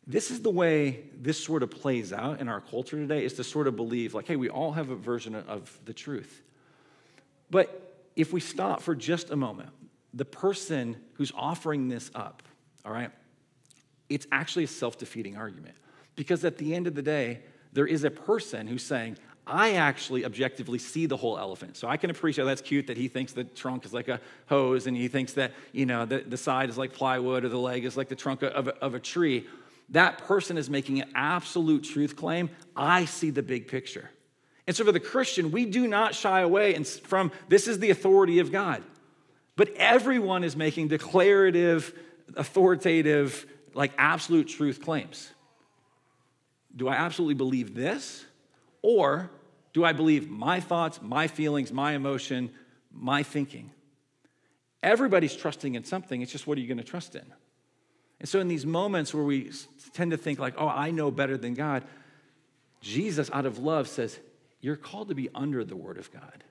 This 0.07 0.31
is 0.31 0.43
the 0.43 0.51
way 0.51 1.05
this 1.19 1.43
sort 1.43 1.63
of 1.63 1.71
plays 1.71 2.13
out 2.13 2.41
in 2.41 2.49
our 2.49 2.61
culture 2.61 2.97
today 2.97 3.25
is 3.25 3.35
to 3.35 3.45
sort 3.45 3.67
of 3.67 3.75
believe, 3.75 4.13
like, 4.13 4.27
hey, 4.27 4.37
we 4.37 4.51
all 4.51 4.73
have 4.73 4.91
a 4.91 4.97
version 4.97 5.35
of 5.35 5.79
the 5.87 5.95
truth. 5.95 6.43
But 7.51 8.09
if 8.15 8.33
we 8.33 8.41
stop 8.41 8.83
for 8.83 8.95
just 8.95 9.31
a 9.31 9.37
moment, 9.37 9.71
the 10.13 10.27
person 10.27 10.97
who's 11.15 11.33
offering 11.35 11.89
this 11.89 12.11
up, 12.15 12.43
all 12.85 12.93
right, 12.93 13.11
it's 14.11 14.27
actually 14.31 14.65
a 14.65 14.69
self 14.69 14.99
defeating 14.99 15.37
argument. 15.37 15.75
Because 16.17 16.45
at 16.45 16.59
the 16.59 16.75
end 16.75 16.87
of 16.87 16.95
the 16.95 17.03
day, 17.03 17.41
there 17.73 17.87
is 17.87 18.05
a 18.05 18.11
person 18.11 18.67
who's 18.67 18.85
saying, 18.85 19.17
I 19.47 19.73
actually 19.73 20.25
objectively 20.25 20.79
see 20.79 21.07
the 21.07 21.17
whole 21.17 21.39
elephant. 21.39 21.77
So 21.77 21.87
I 21.87 21.99
can 21.99 22.11
appreciate 22.11 22.45
oh, 22.45 22.47
that's 22.47 22.63
cute 22.63 22.87
that 22.87 22.97
he 22.97 23.09
thinks 23.09 23.33
the 23.33 23.45
trunk 23.45 23.85
is 23.85 23.93
like 23.93 24.09
a 24.09 24.21
hose 24.47 24.87
and 24.87 24.97
he 24.97 25.09
thinks 25.09 25.35
that, 25.35 25.53
you 25.73 25.85
know, 25.85 26.07
the, 26.07 26.21
the 26.21 26.37
side 26.37 26.71
is 26.71 26.79
like 26.79 26.95
plywood 26.95 27.45
or 27.45 27.49
the 27.51 27.59
leg 27.59 27.85
is 27.85 27.97
like 27.97 28.09
the 28.09 28.17
trunk 28.17 28.43
of 28.43 28.69
a, 28.69 28.77
of 28.77 28.95
a 28.95 29.01
tree. 29.01 29.47
That 29.91 30.19
person 30.19 30.57
is 30.57 30.71
making 30.71 31.03
an 31.03 31.11
absolute 31.15 31.85
truth 31.85 32.17
claim. 32.17 32.49
I 32.75 33.05
see 33.05 33.31
the 33.31 33.43
big 33.43 33.69
picture. 33.69 34.11
And 34.67 34.75
so 34.75 34.85
for 34.85 34.93
the 34.93 35.01
Christian, 35.01 35.51
we 35.51 35.67
do 35.67 35.87
not 35.87 36.15
shy 36.15 36.41
away 36.41 36.83
from 36.83 37.31
this 37.49 37.69
is 37.69 37.81
the 37.81 37.91
authority 37.91 38.39
of 38.39 38.51
God. 38.51 38.83
But 39.57 39.69
everyone 39.77 40.43
is 40.43 40.57
making 40.57 40.89
declarative, 40.89 41.93
authoritative, 42.35 43.47
like 43.75 43.93
absolute 43.99 44.49
truth 44.49 44.83
claims. 44.83 45.31
Do 46.75 46.89
I 46.89 46.95
absolutely 46.95 47.35
believe 47.35 47.75
this? 47.75 48.25
Or 48.85 49.31
do 49.73 49.83
I 49.83 49.95
believe 49.95 50.29
my 50.29 50.61
thoughts, 50.61 51.01
my 51.01 51.27
feelings, 51.27 51.73
my 51.73 51.93
emotion, 51.93 52.51
my 52.93 53.23
thinking? 53.23 53.71
Everybody's 54.83 55.35
trusting 55.35 55.75
in 55.75 55.85
something. 55.85 56.21
It's 56.21 56.31
just 56.31 56.47
what 56.47 56.59
are 56.59 56.61
you 56.61 56.69
going 56.69 56.77
to 56.77 56.85
trust 56.85 57.15
in? 57.15 57.25
And 58.21 58.29
so, 58.29 58.41
in 58.41 58.49
these 58.49 58.67
moments 58.67 59.15
where 59.15 59.25
we 59.25 59.51
tend 59.95 60.11
to 60.11 60.19
think, 60.19 60.39
like, 60.39 60.57
oh, 60.59 60.69
I 60.69 60.91
know 60.91 61.11
better 61.11 61.39
than 61.39 61.55
God, 61.55 61.83
Jesus, 62.83 63.31
out 63.33 63.47
of 63.47 63.59
love, 63.59 63.89
says, 63.89 64.19
You're 64.61 64.77
called 64.77 65.09
to 65.09 65.15
be 65.15 65.31
under 65.35 65.65
the 65.65 65.77
Word 65.77 65.97
of 65.97 66.13
God. 66.13 66.45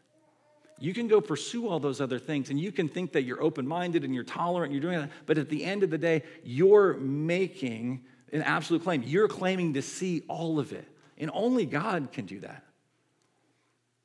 You 0.79 0.95
can 0.95 1.07
go 1.07 1.21
pursue 1.21 1.67
all 1.67 1.79
those 1.79 2.01
other 2.01 2.17
things 2.17 2.49
and 2.49 2.59
you 2.59 2.71
can 2.71 2.89
think 2.89 3.11
that 3.11 3.21
you're 3.21 3.43
open 3.43 3.67
minded 3.67 4.03
and 4.03 4.15
you're 4.15 4.23
tolerant, 4.23 4.73
and 4.73 4.81
you're 4.81 4.91
doing 4.91 5.01
that. 5.01 5.11
But 5.27 5.37
at 5.37 5.49
the 5.49 5.63
end 5.63 5.83
of 5.83 5.91
the 5.91 5.99
day, 5.99 6.23
you're 6.43 6.95
making 6.95 8.03
an 8.31 8.41
absolute 8.41 8.83
claim. 8.83 9.03
You're 9.03 9.27
claiming 9.27 9.75
to 9.75 9.83
see 9.83 10.23
all 10.27 10.57
of 10.57 10.73
it. 10.73 10.87
And 11.23 11.31
only 11.33 11.65
God 11.65 12.11
can 12.11 12.25
do 12.25 12.41
that. 12.41 12.65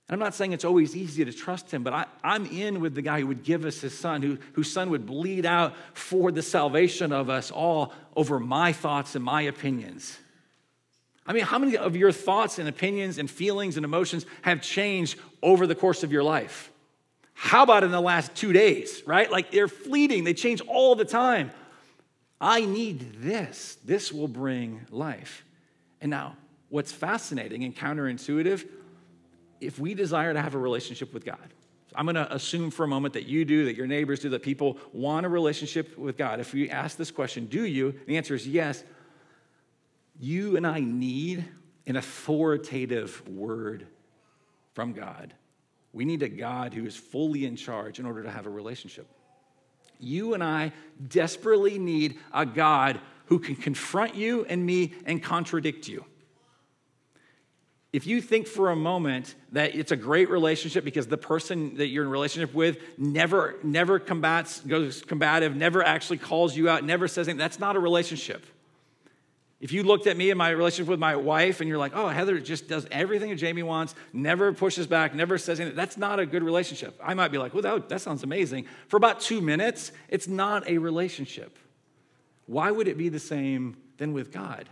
And 0.08 0.14
I'm 0.14 0.20
not 0.20 0.36
saying 0.36 0.52
it's 0.52 0.64
always 0.64 0.94
easy 0.94 1.24
to 1.24 1.32
trust 1.32 1.74
him, 1.74 1.82
but 1.82 1.92
I, 1.92 2.06
am 2.22 2.46
in 2.46 2.78
with 2.78 2.94
the 2.94 3.02
guy 3.02 3.18
who 3.18 3.26
would 3.26 3.42
give 3.42 3.64
us 3.64 3.80
his 3.80 3.98
son, 3.98 4.22
who, 4.22 4.38
whose 4.52 4.72
son 4.72 4.90
would 4.90 5.04
bleed 5.04 5.44
out 5.44 5.74
for 5.94 6.30
the 6.30 6.42
salvation 6.42 7.12
of 7.12 7.28
us 7.28 7.50
all 7.50 7.92
over 8.14 8.38
my 8.38 8.72
thoughts 8.72 9.16
and 9.16 9.24
my 9.24 9.42
opinions. 9.42 10.16
I 11.26 11.32
mean, 11.32 11.42
how 11.42 11.58
many 11.58 11.76
of 11.76 11.96
your 11.96 12.12
thoughts 12.12 12.60
and 12.60 12.68
opinions 12.68 13.18
and 13.18 13.28
feelings 13.28 13.76
and 13.76 13.84
emotions 13.84 14.24
have 14.42 14.62
changed 14.62 15.18
over 15.42 15.66
the 15.66 15.74
course 15.74 16.04
of 16.04 16.12
your 16.12 16.22
life? 16.22 16.70
How 17.34 17.64
about 17.64 17.82
in 17.82 17.90
the 17.90 18.00
last 18.00 18.32
two 18.36 18.52
days, 18.52 19.02
right? 19.06 19.28
Like 19.28 19.50
they're 19.50 19.66
fleeting, 19.66 20.22
they 20.22 20.34
change 20.34 20.60
all 20.68 20.94
the 20.94 21.04
time. 21.04 21.50
I 22.40 22.64
need 22.64 23.22
this. 23.22 23.76
This 23.84 24.12
will 24.12 24.28
bring 24.28 24.86
life. 24.90 25.44
And 26.00 26.10
now, 26.10 26.36
what's 26.68 26.92
fascinating 26.92 27.64
and 27.64 27.74
counterintuitive, 27.74 28.66
if 29.60 29.78
we 29.78 29.94
desire 29.94 30.32
to 30.32 30.40
have 30.40 30.54
a 30.54 30.58
relationship 30.58 31.12
with 31.12 31.24
God, 31.24 31.54
I'm 31.94 32.04
going 32.04 32.16
to 32.16 32.32
assume 32.32 32.70
for 32.70 32.84
a 32.84 32.88
moment 32.88 33.14
that 33.14 33.26
you 33.26 33.44
do, 33.44 33.64
that 33.64 33.74
your 33.76 33.86
neighbors 33.86 34.20
do, 34.20 34.28
that 34.30 34.42
people 34.42 34.78
want 34.92 35.24
a 35.24 35.28
relationship 35.28 35.96
with 35.96 36.16
God. 36.16 36.38
If 36.38 36.52
we 36.52 36.70
ask 36.70 36.96
this 36.96 37.10
question, 37.10 37.46
do 37.46 37.64
you? 37.64 37.94
The 38.06 38.16
answer 38.16 38.34
is 38.34 38.46
yes. 38.46 38.84
You 40.20 40.56
and 40.56 40.66
I 40.66 40.80
need 40.80 41.44
an 41.86 41.96
authoritative 41.96 43.26
word 43.28 43.86
from 44.74 44.92
God. 44.92 45.32
We 45.92 46.04
need 46.04 46.22
a 46.22 46.28
God 46.28 46.74
who 46.74 46.84
is 46.84 46.94
fully 46.94 47.46
in 47.46 47.56
charge 47.56 47.98
in 47.98 48.06
order 48.06 48.22
to 48.22 48.30
have 48.30 48.46
a 48.46 48.50
relationship. 48.50 49.08
You 49.98 50.34
and 50.34 50.44
I 50.44 50.72
desperately 51.08 51.78
need 51.78 52.18
a 52.32 52.44
God 52.44 53.00
who 53.26 53.38
can 53.38 53.56
confront 53.56 54.14
you 54.14 54.44
and 54.44 54.64
me 54.64 54.92
and 55.06 55.22
contradict 55.22 55.88
you 55.88 56.04
if 57.92 58.06
you 58.06 58.20
think 58.20 58.46
for 58.46 58.70
a 58.70 58.76
moment 58.76 59.34
that 59.52 59.74
it's 59.74 59.92
a 59.92 59.96
great 59.96 60.28
relationship 60.28 60.84
because 60.84 61.06
the 61.06 61.16
person 61.16 61.76
that 61.76 61.88
you're 61.88 62.04
in 62.04 62.10
relationship 62.10 62.54
with 62.54 62.78
never 62.98 63.56
never 63.62 63.98
combats 63.98 64.60
goes 64.60 65.02
combative 65.02 65.56
never 65.56 65.82
actually 65.82 66.18
calls 66.18 66.56
you 66.56 66.68
out 66.68 66.84
never 66.84 67.08
says 67.08 67.28
anything 67.28 67.38
that's 67.38 67.58
not 67.58 67.76
a 67.76 67.80
relationship. 67.80 68.44
If 69.60 69.72
you 69.72 69.82
looked 69.82 70.06
at 70.06 70.16
me 70.16 70.30
and 70.30 70.38
my 70.38 70.50
relationship 70.50 70.88
with 70.88 71.00
my 71.00 71.16
wife 71.16 71.60
and 71.60 71.68
you're 71.68 71.78
like 71.78 71.92
oh 71.94 72.08
heather 72.08 72.38
just 72.40 72.68
does 72.68 72.86
everything 72.90 73.30
that 73.30 73.36
jamie 73.36 73.62
wants 73.62 73.94
never 74.12 74.52
pushes 74.52 74.86
back 74.86 75.14
never 75.14 75.38
says 75.38 75.58
anything 75.58 75.76
that's 75.76 75.96
not 75.96 76.20
a 76.20 76.26
good 76.26 76.42
relationship. 76.42 76.98
I 77.02 77.14
might 77.14 77.32
be 77.32 77.38
like 77.38 77.54
well 77.54 77.62
that, 77.62 77.88
that 77.88 78.00
sounds 78.02 78.22
amazing. 78.22 78.66
For 78.88 78.98
about 78.98 79.20
two 79.20 79.40
minutes 79.40 79.92
it's 80.08 80.28
not 80.28 80.68
a 80.68 80.76
relationship. 80.76 81.58
Why 82.44 82.70
would 82.70 82.86
it 82.86 82.98
be 82.98 83.08
the 83.08 83.18
same 83.18 83.78
then 83.96 84.12
with 84.12 84.30
god 84.30 84.68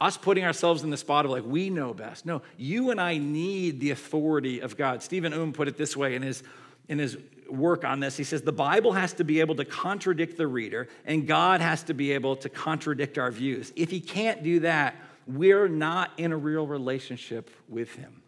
us 0.00 0.16
putting 0.16 0.44
ourselves 0.44 0.82
in 0.82 0.90
the 0.90 0.96
spot 0.96 1.24
of 1.24 1.30
like 1.30 1.44
we 1.46 1.70
know 1.70 1.94
best. 1.94 2.26
No, 2.26 2.42
you 2.56 2.90
and 2.90 3.00
I 3.00 3.18
need 3.18 3.80
the 3.80 3.90
authority 3.90 4.60
of 4.60 4.76
God. 4.76 5.02
Stephen 5.02 5.32
Oom 5.32 5.52
put 5.52 5.68
it 5.68 5.76
this 5.76 5.96
way 5.96 6.14
in 6.14 6.22
his 6.22 6.42
in 6.88 6.98
his 6.98 7.16
work 7.48 7.84
on 7.84 8.00
this. 8.00 8.16
He 8.16 8.24
says 8.24 8.42
the 8.42 8.52
Bible 8.52 8.92
has 8.92 9.12
to 9.14 9.24
be 9.24 9.40
able 9.40 9.54
to 9.56 9.64
contradict 9.64 10.36
the 10.36 10.46
reader 10.46 10.88
and 11.04 11.26
God 11.26 11.60
has 11.60 11.82
to 11.84 11.94
be 11.94 12.12
able 12.12 12.36
to 12.36 12.48
contradict 12.48 13.18
our 13.18 13.30
views. 13.30 13.72
If 13.76 13.90
he 13.90 14.00
can't 14.00 14.42
do 14.42 14.60
that, 14.60 14.96
we're 15.26 15.68
not 15.68 16.10
in 16.18 16.32
a 16.32 16.36
real 16.36 16.66
relationship 16.66 17.50
with 17.68 17.94
him. 17.94 18.22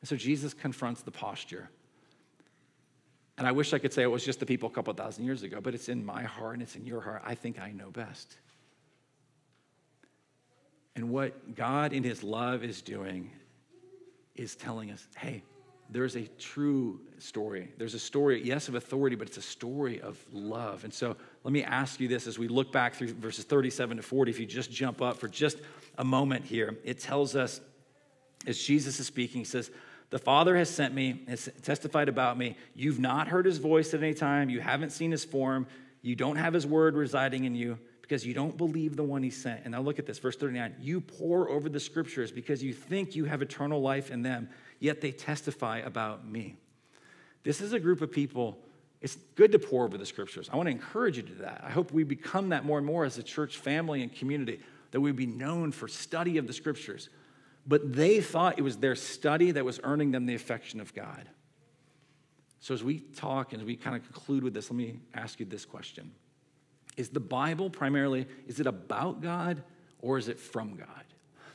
And 0.00 0.08
so 0.08 0.16
Jesus 0.16 0.54
confronts 0.54 1.02
the 1.02 1.10
posture. 1.10 1.68
And 3.36 3.46
I 3.46 3.52
wish 3.52 3.72
I 3.72 3.78
could 3.78 3.92
say 3.92 4.02
it 4.02 4.10
was 4.10 4.24
just 4.24 4.40
the 4.40 4.46
people 4.46 4.68
a 4.68 4.72
couple 4.72 4.92
thousand 4.94 5.24
years 5.24 5.42
ago, 5.42 5.60
but 5.60 5.74
it's 5.74 5.88
in 5.88 6.04
my 6.04 6.22
heart 6.22 6.54
and 6.54 6.62
it's 6.62 6.76
in 6.76 6.86
your 6.86 7.00
heart. 7.00 7.22
I 7.24 7.34
think 7.34 7.60
I 7.60 7.70
know 7.70 7.90
best. 7.90 8.36
And 10.98 11.10
what 11.10 11.54
God 11.54 11.92
in 11.92 12.02
His 12.02 12.24
love 12.24 12.64
is 12.64 12.82
doing 12.82 13.30
is 14.34 14.56
telling 14.56 14.90
us 14.90 15.06
hey, 15.16 15.44
there's 15.88 16.16
a 16.16 16.26
true 16.40 16.98
story. 17.18 17.72
There's 17.78 17.94
a 17.94 18.00
story, 18.00 18.42
yes, 18.44 18.66
of 18.66 18.74
authority, 18.74 19.14
but 19.14 19.28
it's 19.28 19.36
a 19.36 19.42
story 19.42 20.00
of 20.00 20.18
love. 20.32 20.82
And 20.82 20.92
so 20.92 21.16
let 21.44 21.52
me 21.52 21.62
ask 21.62 22.00
you 22.00 22.08
this 22.08 22.26
as 22.26 22.36
we 22.36 22.48
look 22.48 22.72
back 22.72 22.94
through 22.94 23.14
verses 23.14 23.44
37 23.44 23.98
to 23.98 24.02
40, 24.02 24.30
if 24.32 24.40
you 24.40 24.44
just 24.44 24.72
jump 24.72 25.00
up 25.00 25.18
for 25.18 25.28
just 25.28 25.58
a 25.98 26.04
moment 26.04 26.44
here, 26.44 26.76
it 26.82 26.98
tells 26.98 27.36
us, 27.36 27.60
as 28.48 28.58
Jesus 28.58 28.98
is 28.98 29.06
speaking, 29.06 29.42
he 29.42 29.44
says, 29.44 29.70
the 30.10 30.18
Father 30.18 30.56
has 30.56 30.68
sent 30.68 30.94
me, 30.94 31.22
has 31.28 31.48
testified 31.62 32.08
about 32.08 32.36
me. 32.36 32.56
You've 32.74 32.98
not 32.98 33.28
heard 33.28 33.46
his 33.46 33.58
voice 33.58 33.94
at 33.94 34.02
any 34.02 34.14
time. 34.14 34.50
You 34.50 34.60
haven't 34.60 34.90
seen 34.90 35.12
his 35.12 35.24
form. 35.24 35.68
You 36.02 36.16
don't 36.16 36.36
have 36.36 36.54
his 36.54 36.66
word 36.66 36.96
residing 36.96 37.44
in 37.44 37.54
you 37.54 37.78
because 38.08 38.24
you 38.24 38.32
don't 38.32 38.56
believe 38.56 38.96
the 38.96 39.02
one 39.02 39.22
he 39.22 39.28
sent. 39.28 39.60
And 39.64 39.72
now 39.72 39.82
look 39.82 39.98
at 39.98 40.06
this, 40.06 40.18
verse 40.18 40.34
39. 40.34 40.76
You 40.80 41.02
pore 41.02 41.50
over 41.50 41.68
the 41.68 41.78
scriptures 41.78 42.32
because 42.32 42.62
you 42.62 42.72
think 42.72 43.14
you 43.14 43.26
have 43.26 43.42
eternal 43.42 43.82
life 43.82 44.10
in 44.10 44.22
them, 44.22 44.48
yet 44.80 45.02
they 45.02 45.12
testify 45.12 45.78
about 45.80 46.26
me. 46.26 46.56
This 47.42 47.60
is 47.60 47.74
a 47.74 47.78
group 47.78 48.00
of 48.00 48.10
people. 48.10 48.58
It's 49.02 49.16
good 49.34 49.52
to 49.52 49.58
pore 49.58 49.84
over 49.84 49.98
the 49.98 50.06
scriptures. 50.06 50.48
I 50.50 50.56
want 50.56 50.68
to 50.68 50.70
encourage 50.70 51.18
you 51.18 51.22
to 51.22 51.28
do 51.28 51.42
that. 51.42 51.60
I 51.62 51.68
hope 51.68 51.92
we 51.92 52.02
become 52.02 52.48
that 52.48 52.64
more 52.64 52.78
and 52.78 52.86
more 52.86 53.04
as 53.04 53.18
a 53.18 53.22
church 53.22 53.58
family 53.58 54.02
and 54.02 54.10
community, 54.10 54.60
that 54.92 55.02
we 55.02 55.12
be 55.12 55.26
known 55.26 55.70
for 55.70 55.86
study 55.86 56.38
of 56.38 56.46
the 56.46 56.54
scriptures. 56.54 57.10
But 57.66 57.92
they 57.92 58.22
thought 58.22 58.58
it 58.58 58.62
was 58.62 58.78
their 58.78 58.96
study 58.96 59.50
that 59.50 59.66
was 59.66 59.80
earning 59.84 60.12
them 60.12 60.24
the 60.24 60.34
affection 60.34 60.80
of 60.80 60.94
God. 60.94 61.28
So 62.60 62.72
as 62.72 62.82
we 62.82 63.00
talk 63.00 63.52
and 63.52 63.62
we 63.64 63.76
kind 63.76 63.96
of 63.96 64.02
conclude 64.10 64.42
with 64.42 64.54
this, 64.54 64.70
let 64.70 64.78
me 64.78 65.00
ask 65.12 65.38
you 65.40 65.44
this 65.44 65.66
question 65.66 66.10
Is 66.98 67.10
the 67.10 67.20
Bible 67.20 67.70
primarily, 67.70 68.26
is 68.48 68.58
it 68.58 68.66
about 68.66 69.22
God 69.22 69.62
or 70.02 70.18
is 70.18 70.28
it 70.28 70.38
from 70.38 70.74
God? 70.74 71.04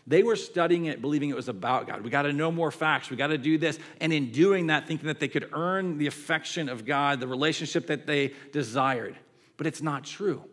They 0.08 0.24
were 0.24 0.38
studying 0.38 0.86
it, 0.86 1.02
believing 1.02 1.30
it 1.30 1.36
was 1.36 1.50
about 1.50 1.86
God. 1.86 2.02
We 2.02 2.10
got 2.10 2.24
to 2.24 2.34
know 2.34 2.52
more 2.52 2.72
facts. 2.72 3.10
We 3.10 3.18
got 3.18 3.28
to 3.28 3.38
do 3.38 3.58
this. 3.58 3.78
And 4.00 4.12
in 4.12 4.32
doing 4.32 4.68
that, 4.68 4.88
thinking 4.88 5.08
that 5.08 5.20
they 5.20 5.28
could 5.28 5.50
earn 5.54 5.98
the 5.98 6.08
affection 6.08 6.70
of 6.70 6.86
God, 6.86 7.20
the 7.20 7.28
relationship 7.28 7.88
that 7.88 8.08
they 8.08 8.34
desired. 8.52 9.18
But 9.58 9.68
it's 9.68 9.82
not 9.82 10.06
true. 10.06 10.44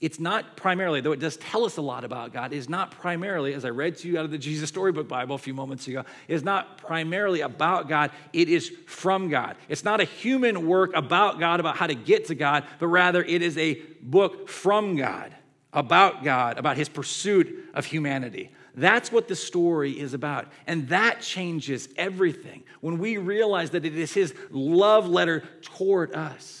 It's 0.00 0.18
not 0.18 0.56
primarily, 0.56 1.02
though 1.02 1.12
it 1.12 1.20
does 1.20 1.36
tell 1.36 1.66
us 1.66 1.76
a 1.76 1.82
lot 1.82 2.04
about 2.04 2.32
God, 2.32 2.54
is 2.54 2.70
not 2.70 2.90
primarily, 2.90 3.52
as 3.52 3.66
I 3.66 3.68
read 3.68 3.96
to 3.98 4.08
you 4.08 4.18
out 4.18 4.24
of 4.24 4.30
the 4.30 4.38
Jesus 4.38 4.70
Storybook 4.70 5.08
Bible 5.08 5.34
a 5.34 5.38
few 5.38 5.52
moments 5.52 5.86
ago, 5.88 6.04
is 6.26 6.42
not 6.42 6.78
primarily 6.78 7.42
about 7.42 7.86
God. 7.86 8.10
It 8.32 8.48
is 8.48 8.72
from 8.86 9.28
God. 9.28 9.56
It's 9.68 9.84
not 9.84 10.00
a 10.00 10.04
human 10.04 10.66
work 10.66 10.92
about 10.94 11.38
God, 11.38 11.60
about 11.60 11.76
how 11.76 11.86
to 11.86 11.94
get 11.94 12.28
to 12.28 12.34
God, 12.34 12.64
but 12.78 12.86
rather 12.86 13.22
it 13.22 13.42
is 13.42 13.58
a 13.58 13.74
book 14.00 14.48
from 14.48 14.96
God, 14.96 15.34
about 15.70 16.24
God, 16.24 16.56
about 16.56 16.78
his 16.78 16.88
pursuit 16.88 17.68
of 17.74 17.84
humanity. 17.84 18.50
That's 18.74 19.12
what 19.12 19.28
the 19.28 19.36
story 19.36 19.98
is 19.98 20.14
about. 20.14 20.50
And 20.66 20.88
that 20.88 21.20
changes 21.20 21.90
everything 21.96 22.62
when 22.80 22.98
we 22.98 23.18
realize 23.18 23.70
that 23.70 23.84
it 23.84 23.96
is 23.96 24.14
his 24.14 24.34
love 24.50 25.08
letter 25.08 25.42
toward 25.60 26.14
us. 26.14 26.59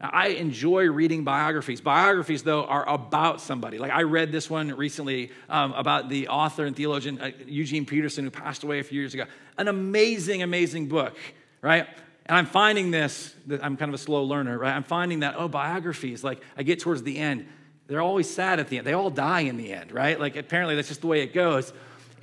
I 0.00 0.28
enjoy 0.28 0.90
reading 0.90 1.24
biographies. 1.24 1.80
Biographies, 1.80 2.42
though, 2.42 2.64
are 2.64 2.86
about 2.88 3.40
somebody. 3.40 3.78
Like 3.78 3.92
I 3.92 4.02
read 4.02 4.32
this 4.32 4.50
one 4.50 4.68
recently 4.74 5.30
um, 5.48 5.72
about 5.72 6.08
the 6.08 6.28
author 6.28 6.66
and 6.66 6.76
theologian 6.76 7.20
uh, 7.20 7.30
Eugene 7.46 7.86
Peterson, 7.86 8.24
who 8.24 8.30
passed 8.30 8.64
away 8.64 8.80
a 8.80 8.82
few 8.82 9.00
years 9.00 9.14
ago. 9.14 9.24
An 9.56 9.68
amazing, 9.68 10.42
amazing 10.42 10.88
book, 10.88 11.16
right? 11.62 11.86
And 12.26 12.36
I'm 12.36 12.46
finding 12.46 12.90
this, 12.90 13.34
I'm 13.48 13.76
kind 13.76 13.90
of 13.90 13.94
a 13.94 13.98
slow 13.98 14.24
learner, 14.24 14.58
right? 14.58 14.74
I'm 14.74 14.82
finding 14.82 15.20
that, 15.20 15.34
oh, 15.36 15.48
biographies, 15.48 16.24
like 16.24 16.40
I 16.56 16.62
get 16.62 16.80
towards 16.80 17.02
the 17.02 17.18
end, 17.18 17.46
they're 17.86 18.00
always 18.00 18.28
sad 18.28 18.60
at 18.60 18.68
the 18.68 18.78
end. 18.78 18.86
They 18.86 18.94
all 18.94 19.10
die 19.10 19.40
in 19.40 19.56
the 19.58 19.72
end, 19.72 19.92
right? 19.92 20.18
Like 20.18 20.36
apparently 20.36 20.74
that's 20.74 20.88
just 20.88 21.02
the 21.02 21.06
way 21.06 21.20
it 21.20 21.34
goes. 21.34 21.72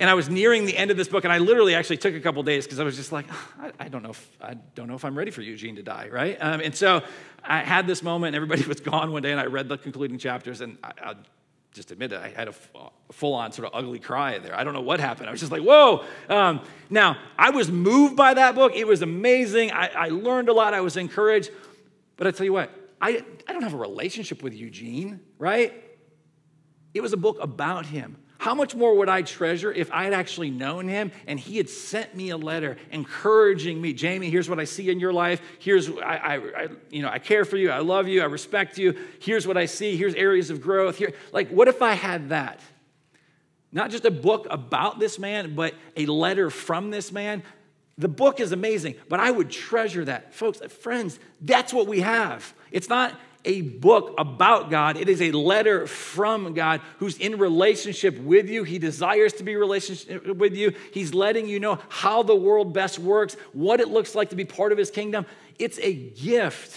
And 0.02 0.10
I 0.10 0.14
was 0.14 0.28
nearing 0.28 0.66
the 0.66 0.76
end 0.76 0.90
of 0.90 0.96
this 0.96 1.06
book, 1.06 1.22
and 1.22 1.32
I 1.32 1.38
literally 1.38 1.76
actually 1.76 1.98
took 1.98 2.12
a 2.12 2.20
couple 2.20 2.42
days 2.42 2.64
because 2.64 2.80
I 2.80 2.82
was 2.82 2.96
just 2.96 3.12
like, 3.12 3.24
I, 3.60 3.70
I, 3.78 3.88
don't 3.88 4.02
know 4.02 4.10
if 4.10 4.36
I 4.40 4.54
don't 4.74 4.88
know 4.88 4.96
if 4.96 5.04
I'm 5.04 5.16
ready 5.16 5.30
for 5.30 5.42
Eugene 5.42 5.76
to 5.76 5.82
die, 5.84 6.08
right? 6.10 6.36
Um, 6.40 6.60
and 6.60 6.74
so 6.74 7.02
I 7.44 7.60
had 7.60 7.86
this 7.86 8.02
moment, 8.02 8.34
and 8.34 8.42
everybody 8.42 8.62
was 8.68 8.80
gone 8.80 9.12
one 9.12 9.22
day, 9.22 9.30
and 9.30 9.40
I 9.40 9.46
read 9.46 9.68
the 9.68 9.78
concluding 9.78 10.18
chapters, 10.18 10.60
and 10.60 10.76
I, 10.82 10.90
I 11.04 11.14
just 11.72 11.92
admit 11.92 12.12
it, 12.12 12.20
I 12.20 12.30
had 12.30 12.48
a 12.48 12.54
full 13.12 13.34
on 13.34 13.52
sort 13.52 13.68
of 13.68 13.78
ugly 13.78 14.00
cry 14.00 14.38
there. 14.38 14.58
I 14.58 14.64
don't 14.64 14.74
know 14.74 14.80
what 14.80 14.98
happened. 14.98 15.28
I 15.28 15.30
was 15.30 15.38
just 15.38 15.52
like, 15.52 15.62
whoa. 15.62 16.04
Um, 16.28 16.62
now, 16.90 17.16
I 17.38 17.50
was 17.50 17.70
moved 17.70 18.16
by 18.16 18.34
that 18.34 18.56
book. 18.56 18.72
It 18.74 18.88
was 18.88 19.02
amazing. 19.02 19.70
I, 19.70 19.86
I 19.86 20.08
learned 20.08 20.48
a 20.48 20.52
lot. 20.52 20.74
I 20.74 20.80
was 20.80 20.96
encouraged. 20.96 21.52
But 22.16 22.26
I 22.26 22.32
tell 22.32 22.44
you 22.44 22.52
what, 22.52 22.70
I, 23.00 23.24
I 23.46 23.52
don't 23.52 23.62
have 23.62 23.74
a 23.74 23.78
relationship 23.78 24.42
with 24.42 24.52
Eugene, 24.52 25.20
right? 25.38 25.72
It 26.92 27.02
was 27.02 27.12
a 27.12 27.16
book 27.16 27.38
about 27.40 27.86
him. 27.86 28.16
How 28.42 28.56
much 28.56 28.74
more 28.74 28.96
would 28.96 29.08
I 29.08 29.22
treasure 29.22 29.70
if 29.70 29.88
I 29.92 30.02
had 30.02 30.12
actually 30.12 30.50
known 30.50 30.88
him 30.88 31.12
and 31.28 31.38
he 31.38 31.58
had 31.58 31.70
sent 31.70 32.16
me 32.16 32.30
a 32.30 32.36
letter 32.36 32.76
encouraging 32.90 33.80
me, 33.80 33.92
Jamie, 33.92 34.30
here's 34.30 34.50
what 34.50 34.58
I 34.58 34.64
see 34.64 34.90
in 34.90 34.98
your 34.98 35.12
life. 35.12 35.40
Here's, 35.60 35.88
I, 35.88 35.92
I, 36.02 36.34
I, 36.34 36.68
you 36.90 37.02
know, 37.02 37.08
I 37.08 37.20
care 37.20 37.44
for 37.44 37.56
you. 37.56 37.70
I 37.70 37.78
love 37.78 38.08
you. 38.08 38.20
I 38.20 38.24
respect 38.24 38.78
you. 38.78 38.98
Here's 39.20 39.46
what 39.46 39.56
I 39.56 39.66
see. 39.66 39.96
Here's 39.96 40.16
areas 40.16 40.50
of 40.50 40.60
growth. 40.60 40.96
Here, 40.96 41.12
like, 41.30 41.50
what 41.50 41.68
if 41.68 41.82
I 41.82 41.92
had 41.92 42.30
that? 42.30 42.58
Not 43.70 43.92
just 43.92 44.04
a 44.06 44.10
book 44.10 44.48
about 44.50 44.98
this 44.98 45.20
man, 45.20 45.54
but 45.54 45.74
a 45.96 46.06
letter 46.06 46.50
from 46.50 46.90
this 46.90 47.12
man. 47.12 47.44
The 47.96 48.08
book 48.08 48.40
is 48.40 48.50
amazing, 48.50 48.96
but 49.08 49.20
I 49.20 49.30
would 49.30 49.50
treasure 49.50 50.04
that. 50.06 50.34
Folks, 50.34 50.58
friends, 50.80 51.20
that's 51.40 51.72
what 51.72 51.86
we 51.86 52.00
have. 52.00 52.54
It's 52.72 52.88
not 52.88 53.16
a 53.44 53.60
book 53.62 54.14
about 54.18 54.70
God. 54.70 54.96
It 54.96 55.08
is 55.08 55.20
a 55.20 55.32
letter 55.32 55.86
from 55.86 56.54
God 56.54 56.80
who's 56.98 57.18
in 57.18 57.38
relationship 57.38 58.18
with 58.18 58.48
you. 58.48 58.64
He 58.64 58.78
desires 58.78 59.32
to 59.34 59.44
be 59.44 59.56
relationship 59.56 60.26
with 60.36 60.54
you. 60.54 60.72
He's 60.92 61.12
letting 61.12 61.48
you 61.48 61.58
know 61.60 61.78
how 61.88 62.22
the 62.22 62.36
world 62.36 62.72
best 62.72 62.98
works, 62.98 63.36
what 63.52 63.80
it 63.80 63.88
looks 63.88 64.14
like 64.14 64.30
to 64.30 64.36
be 64.36 64.44
part 64.44 64.72
of 64.72 64.78
his 64.78 64.90
kingdom. 64.90 65.26
It's 65.58 65.78
a 65.80 65.92
gift. 65.92 66.76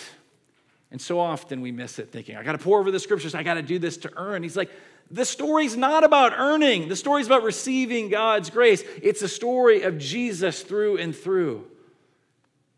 And 0.92 1.02
so 1.02 1.20
often 1.20 1.62
we 1.62 1.72
miss 1.72 2.00
it 2.00 2.12
thinking, 2.12 2.36
I 2.38 2.44
got 2.44 2.54
to 2.54 2.58
pore 2.58 2.80
over 2.80 2.92
the 2.92 3.00
scriptures. 3.00 3.36
I 3.36 3.44
got 3.44 3.56
to 3.56 3.62
do 3.62 3.80
this 3.80 3.98
to 3.98 4.12
earn. 4.16 4.44
He's 4.44 4.58
like, 4.58 4.72
the 5.12 5.26
story's 5.26 5.78
not 5.78 6.04
about 6.04 6.34
earning. 6.34 6.88
The 6.88 6.96
story's 6.96 7.28
about 7.28 7.44
receiving 7.44 8.10
God's 8.10 8.50
grace. 8.50 8.84
It's 9.04 9.22
a 9.22 9.28
story 9.28 9.84
of 9.84 9.98
Jesus 9.98 10.64
through 10.64 10.98
and 10.98 11.16
through. 11.16 11.68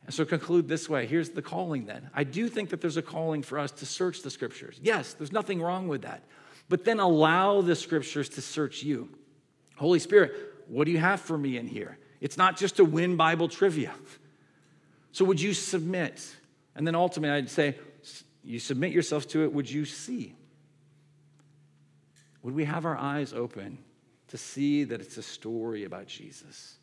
And 0.08 0.14
so 0.14 0.26
conclude 0.26 0.68
this 0.68 0.90
way 0.90 1.06
here's 1.06 1.32
the 1.32 1.42
calling 1.42 1.86
then. 1.86 2.10
I 2.16 2.24
do 2.24 2.48
think 2.48 2.72
that 2.72 2.82
there's 2.82 2.98
a 2.98 3.02
calling 3.02 3.44
for 3.44 3.60
us 3.60 3.72
to 3.74 3.86
search 3.86 4.24
the 4.24 4.32
scriptures. 4.32 4.80
Yes, 4.82 5.14
there's 5.14 5.34
nothing 5.34 5.62
wrong 5.62 5.88
with 5.88 6.02
that. 6.02 6.24
But 6.70 6.86
then 6.86 7.00
allow 7.00 7.62
the 7.62 7.76
scriptures 7.76 8.30
to 8.30 8.42
search 8.42 8.84
you. 8.84 9.10
Holy 9.76 10.00
Spirit, 10.00 10.34
what 10.68 10.86
do 10.86 10.92
you 10.92 10.98
have 10.98 11.22
for 11.22 11.38
me 11.38 11.58
in 11.58 11.68
here? 11.68 12.00
It's 12.20 12.38
not 12.38 12.58
just 12.58 12.78
to 12.78 12.86
win 12.86 13.16
Bible 13.16 13.48
trivia. 13.48 13.94
So 15.12 15.24
would 15.26 15.40
you 15.40 15.54
submit? 15.54 16.26
And 16.76 16.88
then 16.88 16.96
ultimately, 16.96 17.38
I'd 17.38 17.50
say, 17.50 17.76
you 18.44 18.60
submit 18.60 18.92
yourselves 18.92 19.26
to 19.28 19.44
it, 19.44 19.54
would 19.54 19.70
you 19.70 19.86
see? 19.86 20.36
Would 22.44 22.56
we 22.56 22.66
have 22.66 22.86
our 22.86 22.98
eyes 22.98 23.34
open 23.34 23.78
to 24.30 24.38
see 24.38 24.86
that 24.86 25.02
it's 25.02 25.18
a 25.18 25.24
story 25.24 25.84
about 25.84 26.08
Jesus? 26.08 26.78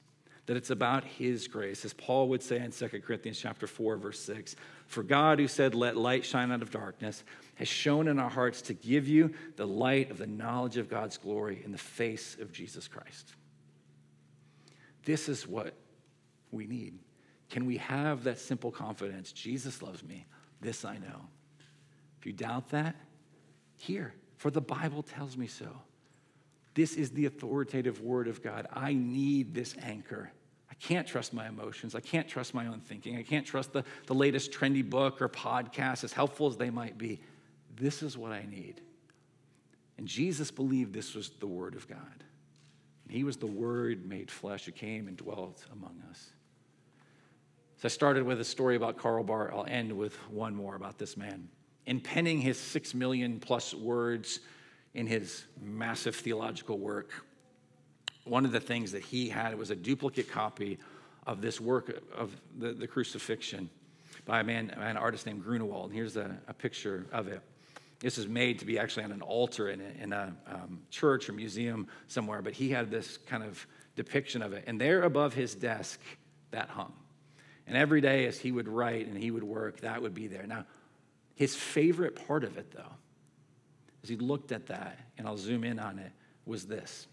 That 0.46 0.56
it's 0.56 0.70
about 0.70 1.04
his 1.04 1.48
grace. 1.48 1.84
As 1.84 1.94
Paul 1.94 2.28
would 2.28 2.42
say 2.42 2.58
in 2.58 2.70
2 2.70 2.88
Corinthians 3.00 3.38
chapter 3.38 3.66
4, 3.66 3.96
verse 3.96 4.20
6, 4.20 4.56
for 4.86 5.02
God 5.02 5.38
who 5.38 5.48
said, 5.48 5.74
Let 5.74 5.96
light 5.96 6.24
shine 6.24 6.52
out 6.52 6.60
of 6.60 6.70
darkness, 6.70 7.24
has 7.54 7.68
shone 7.68 8.08
in 8.08 8.18
our 8.18 8.28
hearts 8.28 8.60
to 8.62 8.74
give 8.74 9.08
you 9.08 9.32
the 9.56 9.66
light 9.66 10.10
of 10.10 10.18
the 10.18 10.26
knowledge 10.26 10.76
of 10.76 10.90
God's 10.90 11.16
glory 11.16 11.62
in 11.64 11.72
the 11.72 11.78
face 11.78 12.36
of 12.40 12.52
Jesus 12.52 12.88
Christ. 12.88 13.34
This 15.04 15.28
is 15.28 15.46
what 15.46 15.74
we 16.50 16.66
need. 16.66 16.98
Can 17.50 17.66
we 17.66 17.76
have 17.78 18.24
that 18.24 18.38
simple 18.38 18.70
confidence? 18.70 19.32
Jesus 19.32 19.82
loves 19.82 20.02
me. 20.02 20.26
This 20.60 20.84
I 20.84 20.96
know. 20.98 21.28
If 22.18 22.26
you 22.26 22.32
doubt 22.32 22.70
that, 22.70 22.96
here, 23.76 24.14
for 24.36 24.50
the 24.50 24.60
Bible 24.60 25.02
tells 25.02 25.36
me 25.36 25.46
so. 25.46 25.68
This 26.74 26.94
is 26.94 27.10
the 27.10 27.26
authoritative 27.26 28.00
word 28.00 28.28
of 28.28 28.42
God. 28.42 28.66
I 28.72 28.92
need 28.94 29.54
this 29.54 29.76
anchor. 29.80 30.30
I 30.70 30.74
can't 30.74 31.06
trust 31.06 31.32
my 31.32 31.46
emotions. 31.46 31.94
I 31.94 32.00
can't 32.00 32.28
trust 32.28 32.52
my 32.52 32.66
own 32.66 32.80
thinking. 32.80 33.16
I 33.16 33.22
can't 33.22 33.46
trust 33.46 33.72
the, 33.72 33.84
the 34.06 34.14
latest 34.14 34.50
trendy 34.50 34.88
book 34.88 35.22
or 35.22 35.28
podcast, 35.28 36.02
as 36.02 36.12
helpful 36.12 36.48
as 36.48 36.56
they 36.56 36.70
might 36.70 36.98
be. 36.98 37.20
This 37.76 38.02
is 38.02 38.18
what 38.18 38.32
I 38.32 38.44
need. 38.50 38.80
And 39.98 40.08
Jesus 40.08 40.50
believed 40.50 40.92
this 40.92 41.14
was 41.14 41.30
the 41.38 41.46
word 41.46 41.76
of 41.76 41.86
God. 41.86 42.24
And 43.04 43.16
he 43.16 43.22
was 43.22 43.36
the 43.36 43.46
word 43.46 44.06
made 44.06 44.30
flesh 44.30 44.64
who 44.64 44.72
came 44.72 45.06
and 45.06 45.16
dwelt 45.16 45.64
among 45.72 46.02
us. 46.10 46.30
So 47.76 47.86
I 47.86 47.88
started 47.88 48.24
with 48.24 48.40
a 48.40 48.44
story 48.44 48.76
about 48.76 48.96
Karl 48.96 49.22
Barth. 49.22 49.52
I'll 49.54 49.66
end 49.68 49.92
with 49.92 50.14
one 50.30 50.54
more 50.56 50.74
about 50.74 50.98
this 50.98 51.16
man. 51.16 51.48
In 51.86 52.00
penning 52.00 52.40
his 52.40 52.58
six 52.58 52.94
million 52.94 53.38
plus 53.38 53.74
words, 53.74 54.40
in 54.94 55.06
his 55.06 55.44
massive 55.60 56.16
theological 56.16 56.78
work, 56.78 57.10
one 58.24 58.44
of 58.44 58.52
the 58.52 58.60
things 58.60 58.92
that 58.92 59.02
he 59.02 59.28
had 59.28 59.58
was 59.58 59.70
a 59.70 59.76
duplicate 59.76 60.30
copy 60.30 60.78
of 61.26 61.40
this 61.40 61.60
work 61.60 62.02
of 62.16 62.34
the, 62.58 62.72
the 62.72 62.86
crucifixion 62.86 63.68
by 64.24 64.40
a 64.40 64.44
man, 64.44 64.70
an 64.70 64.96
artist 64.96 65.26
named 65.26 65.42
Grunewald. 65.42 65.86
And 65.86 65.94
here's 65.94 66.16
a, 66.16 66.36
a, 66.48 66.54
picture 66.54 67.06
of 67.12 67.28
it. 67.28 67.40
This 68.00 68.18
is 68.18 68.26
made 68.26 68.58
to 68.60 68.64
be 68.64 68.78
actually 68.78 69.04
on 69.04 69.12
an 69.12 69.22
altar 69.22 69.68
in 69.68 69.80
a, 69.80 70.02
in 70.02 70.12
a 70.12 70.34
um, 70.46 70.80
church 70.90 71.28
or 71.28 71.32
museum 71.32 71.88
somewhere, 72.08 72.42
but 72.42 72.52
he 72.52 72.70
had 72.70 72.90
this 72.90 73.18
kind 73.18 73.42
of 73.42 73.66
depiction 73.96 74.42
of 74.42 74.52
it. 74.52 74.64
And 74.66 74.80
there 74.80 75.02
above 75.02 75.34
his 75.34 75.54
desk, 75.54 76.00
that 76.50 76.68
hung. 76.68 76.92
And 77.66 77.76
every 77.76 78.00
day 78.00 78.26
as 78.26 78.38
he 78.38 78.52
would 78.52 78.68
write 78.68 79.06
and 79.06 79.16
he 79.16 79.30
would 79.30 79.44
work, 79.44 79.80
that 79.80 80.02
would 80.02 80.14
be 80.14 80.26
there. 80.26 80.46
Now, 80.46 80.64
his 81.34 81.56
favorite 81.56 82.26
part 82.26 82.44
of 82.44 82.56
it, 82.58 82.70
though, 82.72 82.92
as 84.04 84.08
he 84.10 84.16
looked 84.16 84.52
at 84.52 84.66
that, 84.66 85.00
and 85.16 85.26
I'll 85.26 85.38
zoom 85.38 85.64
in 85.64 85.78
on 85.78 85.98
it, 85.98 86.12
was 86.46 86.66
this 86.66 87.08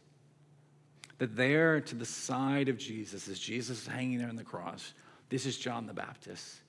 that 1.19 1.35
there 1.35 1.79
to 1.79 1.93
the 1.93 2.05
side 2.05 2.67
of 2.67 2.79
Jesus, 2.79 3.27
as 3.27 3.37
Jesus 3.37 3.83
is 3.83 3.87
hanging 3.87 4.17
there 4.17 4.27
on 4.27 4.35
the 4.35 4.43
cross, 4.43 4.95
this 5.29 5.45
is 5.45 5.55
John 5.55 5.85
the 5.85 5.93
Baptist. 5.93 6.61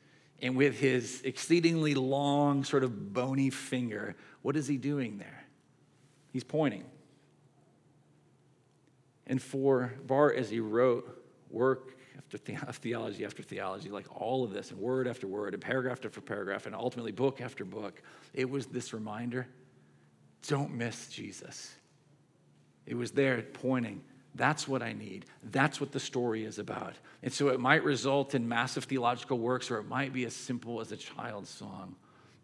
And 0.43 0.57
with 0.57 0.79
his 0.79 1.23
exceedingly 1.25 1.95
long, 1.95 2.63
sort 2.63 2.85
of 2.85 3.15
bony 3.15 3.49
finger, 3.49 4.15
what 4.43 4.55
is 4.55 4.69
he 4.69 4.77
doing 4.77 5.17
there? 5.17 5.45
He's 6.35 6.45
pointing. 6.45 6.85
And 9.27 9.41
for 9.41 9.95
Barth, 10.07 10.37
as 10.37 10.51
he 10.51 10.61
wrote 10.61 11.25
work 11.49 11.97
after 12.19 12.37
the- 12.37 12.73
theology 12.75 13.25
after 13.25 13.43
theology, 13.43 13.89
like 13.89 14.21
all 14.21 14.45
of 14.45 14.53
this, 14.53 14.71
and 14.71 14.79
word 14.79 15.09
after 15.09 15.27
word, 15.27 15.55
and 15.55 15.63
paragraph 15.63 16.05
after 16.05 16.21
paragraph, 16.21 16.67
and 16.67 16.75
ultimately 16.75 17.13
book 17.13 17.41
after 17.41 17.65
book, 17.65 18.03
it 18.35 18.51
was 18.51 18.67
this 18.67 18.93
reminder 18.93 19.47
don't 20.49 20.75
miss 20.75 21.09
Jesus. 21.09 21.75
It 22.87 22.95
was 22.95 23.13
there 23.13 23.43
pointing. 23.43 24.03
That's 24.35 24.67
what 24.67 24.83
I 24.83 24.93
need. 24.93 25.27
That's 25.51 25.81
what 25.81 25.93
the 25.93 26.01
story 26.01 26.45
is 26.45 26.59
about. 26.59 26.95
And 27.23 27.33
so 27.33 27.49
it 27.49 27.61
might 27.61 27.85
result 27.85 28.35
in 28.35 28.49
massive 28.49 28.85
theological 28.85 29.39
works, 29.39 29.71
or 29.71 29.79
it 29.79 29.87
might 29.89 30.13
be 30.13 30.25
as 30.25 30.35
simple 30.35 30.81
as 30.81 30.91
a 30.91 30.97
child's 30.97 31.51
song. 31.51 31.95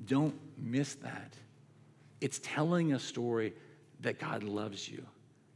Don't 0.05 0.35
miss 0.57 0.95
that. 0.97 1.35
It's 2.21 2.41
telling 2.43 2.93
a 2.93 2.99
story 2.99 3.55
that 4.01 4.19
God 4.19 4.43
loves 4.43 4.89
you. 4.89 5.05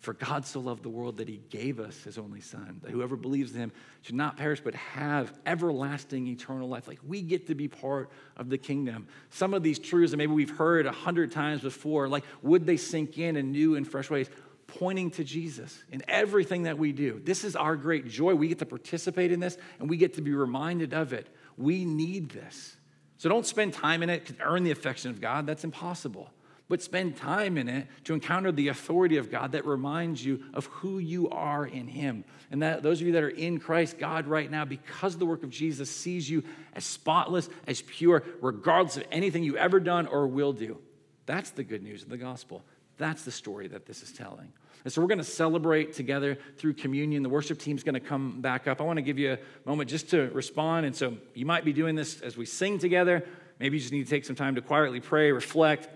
For 0.02 0.14
God 0.14 0.44
so 0.44 0.58
loved 0.58 0.82
the 0.82 0.88
world 0.88 1.18
that 1.18 1.28
he 1.28 1.40
gave 1.48 1.78
us 1.78 2.02
his 2.02 2.18
only 2.18 2.40
son, 2.40 2.80
that 2.82 2.90
whoever 2.90 3.14
believes 3.14 3.54
in 3.54 3.60
him 3.60 3.72
should 4.02 4.16
not 4.16 4.36
perish 4.36 4.60
but 4.60 4.74
have 4.74 5.32
everlasting 5.46 6.26
eternal 6.26 6.68
life. 6.68 6.88
Like 6.88 6.98
we 7.06 7.22
get 7.22 7.46
to 7.46 7.54
be 7.54 7.68
part 7.68 8.10
of 8.36 8.50
the 8.50 8.58
kingdom. 8.58 9.06
Some 9.30 9.54
of 9.54 9.62
these 9.62 9.78
truths 9.78 10.10
that 10.10 10.16
maybe 10.16 10.32
we've 10.32 10.56
heard 10.56 10.86
a 10.86 10.92
hundred 10.92 11.30
times 11.30 11.60
before, 11.60 12.08
like 12.08 12.24
would 12.42 12.66
they 12.66 12.76
sink 12.76 13.16
in 13.16 13.36
in 13.36 13.52
new 13.52 13.76
and 13.76 13.86
fresh 13.86 14.10
ways, 14.10 14.28
pointing 14.66 15.12
to 15.12 15.22
Jesus 15.22 15.84
in 15.92 16.02
everything 16.08 16.64
that 16.64 16.78
we 16.78 16.90
do. 16.90 17.20
This 17.22 17.44
is 17.44 17.54
our 17.54 17.76
great 17.76 18.08
joy. 18.08 18.34
We 18.34 18.48
get 18.48 18.58
to 18.58 18.66
participate 18.66 19.30
in 19.30 19.38
this 19.38 19.56
and 19.78 19.88
we 19.88 19.96
get 19.96 20.14
to 20.14 20.20
be 20.20 20.34
reminded 20.34 20.94
of 20.94 21.12
it. 21.12 21.28
We 21.56 21.84
need 21.84 22.30
this. 22.30 22.76
So 23.18 23.28
don't 23.28 23.46
spend 23.46 23.72
time 23.72 24.02
in 24.02 24.10
it 24.10 24.26
to 24.26 24.34
earn 24.40 24.64
the 24.64 24.72
affection 24.72 25.12
of 25.12 25.20
God. 25.20 25.46
That's 25.46 25.62
impossible 25.62 26.28
but 26.68 26.82
spend 26.82 27.16
time 27.16 27.58
in 27.58 27.68
it 27.68 27.86
to 28.04 28.14
encounter 28.14 28.50
the 28.52 28.68
authority 28.68 29.16
of 29.16 29.30
God 29.30 29.52
that 29.52 29.66
reminds 29.66 30.24
you 30.24 30.42
of 30.54 30.66
who 30.66 30.98
you 30.98 31.28
are 31.30 31.66
in 31.66 31.86
Him. 31.86 32.24
And 32.50 32.62
that 32.62 32.82
those 32.82 33.00
of 33.00 33.06
you 33.06 33.12
that 33.14 33.22
are 33.22 33.28
in 33.28 33.58
Christ, 33.58 33.98
God 33.98 34.26
right 34.26 34.50
now, 34.50 34.64
because 34.64 35.18
the 35.18 35.26
work 35.26 35.42
of 35.42 35.50
Jesus 35.50 35.90
sees 35.90 36.28
you 36.28 36.44
as 36.74 36.84
spotless, 36.84 37.48
as 37.66 37.82
pure, 37.82 38.22
regardless 38.40 38.96
of 38.96 39.04
anything 39.10 39.42
you've 39.44 39.56
ever 39.56 39.80
done 39.80 40.06
or 40.06 40.26
will 40.26 40.52
do. 40.52 40.78
That's 41.26 41.50
the 41.50 41.64
good 41.64 41.82
news 41.82 42.02
of 42.02 42.08
the 42.08 42.16
gospel. 42.16 42.62
That's 42.98 43.24
the 43.24 43.30
story 43.30 43.68
that 43.68 43.86
this 43.86 44.02
is 44.02 44.12
telling. 44.12 44.52
And 44.84 44.92
so 44.92 45.00
we're 45.00 45.08
going 45.08 45.18
to 45.18 45.24
celebrate 45.24 45.92
together 45.92 46.36
through 46.56 46.74
communion. 46.74 47.22
The 47.22 47.28
worship 47.28 47.58
team's 47.58 47.82
going 47.82 47.94
to 47.94 48.00
come 48.00 48.40
back 48.40 48.66
up. 48.66 48.80
I 48.80 48.84
want 48.84 48.96
to 48.96 49.02
give 49.02 49.18
you 49.18 49.32
a 49.32 49.38
moment 49.68 49.88
just 49.88 50.10
to 50.10 50.28
respond. 50.30 50.86
And 50.86 50.96
so 50.96 51.16
you 51.34 51.46
might 51.46 51.64
be 51.64 51.72
doing 51.72 51.94
this 51.94 52.20
as 52.20 52.36
we 52.36 52.46
sing 52.46 52.78
together. 52.78 53.24
Maybe 53.60 53.76
you 53.76 53.80
just 53.80 53.92
need 53.92 54.04
to 54.04 54.10
take 54.10 54.24
some 54.24 54.36
time 54.36 54.56
to 54.56 54.60
quietly 54.60 55.00
pray, 55.00 55.30
reflect, 55.30 55.88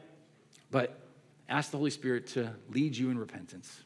but 0.70 0.98
ask 1.48 1.70
the 1.70 1.78
Holy 1.78 1.90
Spirit 1.90 2.26
to 2.28 2.52
lead 2.70 2.96
you 2.96 3.10
in 3.10 3.18
repentance 3.18 3.82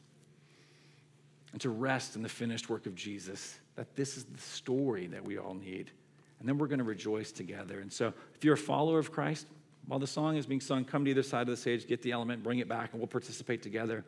and 1.51 1.61
to 1.61 1.69
rest 1.69 2.15
in 2.15 2.21
the 2.21 2.29
finished 2.29 2.69
work 2.69 2.85
of 2.85 2.95
Jesus, 2.95 3.59
that 3.75 3.95
this 3.95 4.17
is 4.17 4.23
the 4.23 4.39
story 4.39 5.07
that 5.07 5.23
we 5.23 5.37
all 5.37 5.53
need. 5.53 5.91
And 6.39 6.47
then 6.47 6.57
we're 6.57 6.67
going 6.67 6.79
to 6.79 6.85
rejoice 6.85 7.31
together. 7.31 7.79
And 7.79 7.91
so, 7.91 8.13
if 8.33 8.43
you're 8.43 8.55
a 8.55 8.57
follower 8.57 8.97
of 8.97 9.11
Christ, 9.11 9.47
while 9.87 9.99
the 9.99 10.07
song 10.07 10.37
is 10.37 10.45
being 10.45 10.61
sung, 10.61 10.85
come 10.85 11.05
to 11.05 11.11
either 11.11 11.23
side 11.23 11.41
of 11.41 11.47
the 11.47 11.57
stage, 11.57 11.87
get 11.87 12.01
the 12.01 12.11
element, 12.11 12.43
bring 12.43 12.59
it 12.59 12.67
back, 12.67 12.91
and 12.91 12.99
we'll 12.99 13.07
participate 13.07 13.61
together. 13.61 14.03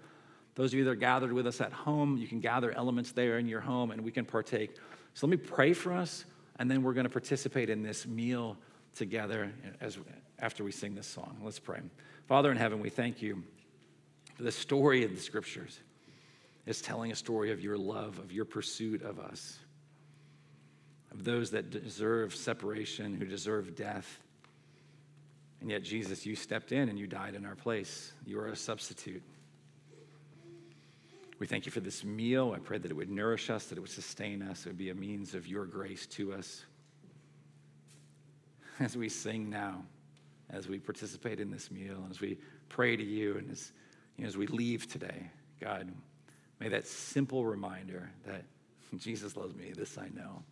Those 0.56 0.72
of 0.72 0.80
you 0.80 0.84
that 0.86 0.92
are 0.92 0.96
gathered 0.96 1.34
with 1.34 1.48
us 1.48 1.62
at 1.62 1.74
home, 1.74 2.18
you 2.18 2.28
can 2.28 2.40
gather 2.40 2.72
elements 2.72 3.12
there 3.12 3.40
in 3.40 3.48
your 3.48 3.60
home 3.60 3.92
and 3.92 4.02
we 4.02 4.12
can 4.12 4.26
partake. 4.26 4.76
So 5.14 5.28
let 5.28 5.32
me 5.32 5.38
pray 5.38 5.74
for 5.74 5.94
us, 5.94 6.26
and 6.60 6.70
then 6.70 6.84
we're 6.84 6.94
going 6.94 7.06
to 7.06 7.10
participate 7.10 7.70
in 7.70 7.82
this 7.82 8.06
meal 8.06 8.58
together 8.96 9.52
as, 9.82 9.98
after 10.40 10.64
we 10.64 10.72
sing 10.72 10.96
this 10.96 11.08
song. 11.08 11.38
Let's 11.44 11.60
pray. 11.60 11.80
Father 12.28 12.52
in 12.52 12.58
heaven, 12.58 12.80
we 12.80 12.90
thank 12.90 13.22
you 13.22 13.44
for 14.36 14.44
the 14.44 14.52
story 14.52 15.04
of 15.04 15.14
the 15.14 15.22
scriptures. 15.22 15.80
It's 16.66 16.82
telling 16.82 17.12
a 17.12 17.16
story 17.16 17.52
of 17.52 17.62
your 17.62 17.78
love, 17.78 18.20
of 18.20 18.32
your 18.32 18.46
pursuit 18.46 19.02
of 19.04 19.20
us, 19.20 19.60
of 21.12 21.24
those 21.24 21.52
that 21.52 21.70
deserve 21.70 22.34
separation, 22.34 23.14
who 23.14 23.26
deserve 23.26 23.76
death. 23.76 24.20
And 25.62 25.70
yet, 25.70 25.84
Jesus, 25.84 26.26
you 26.26 26.36
stepped 26.36 26.72
in 26.72 26.90
and 26.90 26.98
you 26.98 27.08
died 27.08 27.36
in 27.36 27.46
our 27.46 27.56
place. 27.56 28.14
You 28.26 28.40
are 28.40 28.48
a 28.48 28.56
substitute. 28.56 29.24
We 31.40 31.48
thank 31.48 31.66
you 31.66 31.72
for 31.72 31.82
this 31.82 32.04
meal. 32.04 32.54
I 32.56 32.60
pray 32.60 32.78
that 32.78 32.90
it 32.90 32.94
would 32.94 33.10
nourish 33.10 33.50
us, 33.50 33.66
that 33.66 33.78
it 33.78 33.82
would 33.82 33.90
sustain 33.90 34.42
us, 34.42 34.66
it 34.66 34.70
would 34.70 34.78
be 34.78 34.90
a 34.90 34.96
means 34.96 35.34
of 35.36 35.48
your 35.48 35.66
grace 35.66 36.06
to 36.08 36.34
us. 36.34 36.64
As 38.80 38.96
we 38.96 39.10
sing 39.10 39.50
now, 39.50 39.84
as 40.54 40.68
we 40.68 40.78
participate 40.78 41.40
in 41.40 41.50
this 41.50 41.72
meal, 41.72 41.96
and 42.04 42.12
as 42.12 42.22
we 42.22 42.38
pray 42.70 42.96
to 42.96 43.04
you, 43.04 43.38
and 43.38 43.52
as, 43.52 43.72
you 44.18 44.24
know, 44.24 44.28
as 44.28 44.38
we 44.38 44.48
leave 44.48 44.88
today, 44.88 45.30
God, 45.60 45.92
may 46.60 46.70
that 46.70 46.86
simple 46.86 47.46
reminder 47.46 48.10
that 48.26 48.44
Jesus 48.98 49.36
loves 49.36 49.56
me, 49.56 49.74
this 49.76 49.98
I 49.98 50.10
know, 50.10 50.44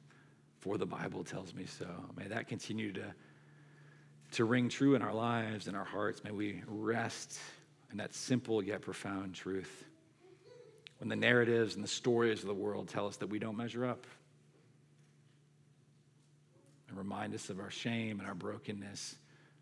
for 0.60 0.78
the 0.78 0.86
Bible 0.86 1.24
tells 1.24 1.54
me 1.54 1.66
so. 1.66 1.88
May 2.18 2.28
that 2.28 2.48
continue 2.48 2.92
to, 2.94 3.14
to 4.34 4.46
ring 4.46 4.70
true 4.70 4.96
in 4.96 5.02
our 5.02 5.14
lives 5.14 5.68
and 5.68 5.78
our 5.78 5.86
hearts. 5.86 6.24
May 6.24 6.32
we 6.32 6.64
rest 6.68 7.40
in 7.92 7.98
that 7.98 8.14
simple 8.14 8.64
yet 8.64 8.82
profound 8.82 9.36
truth. 9.36 9.86
When 10.98 11.10
the 11.10 11.16
narratives 11.16 11.76
and 11.76 11.84
the 11.84 11.90
stories 11.90 12.42
of 12.42 12.48
the 12.48 12.54
world 12.54 12.88
tell 12.88 13.08
us 13.08 13.18
that 13.18 13.28
we 13.28 13.40
don't 13.40 13.58
measure 13.58 13.86
up, 13.86 14.06
and 16.90 16.98
remind 16.98 17.34
us 17.34 17.50
of 17.50 17.60
our 17.60 17.72
shame 17.72 18.20
and 18.20 18.28
our 18.28 18.36
brokenness 18.36 19.16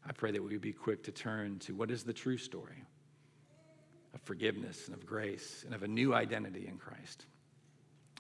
I 0.10 0.12
pray 0.12 0.32
that 0.32 0.42
we 0.42 0.50
would 0.50 0.62
be 0.62 0.74
quick 0.74 1.04
to 1.04 1.12
turn 1.12 1.60
to 1.60 1.76
what 1.76 1.92
is 1.92 2.04
the 2.04 2.14
true 2.14 2.38
story 2.38 2.84
of 4.16 4.22
forgiveness 4.22 4.88
and 4.88 4.96
of 4.96 5.06
grace 5.06 5.64
and 5.66 5.76
of 5.76 5.84
a 5.84 5.88
new 5.88 6.16
identity 6.16 6.68
in 6.68 6.78
Christ. 6.80 7.28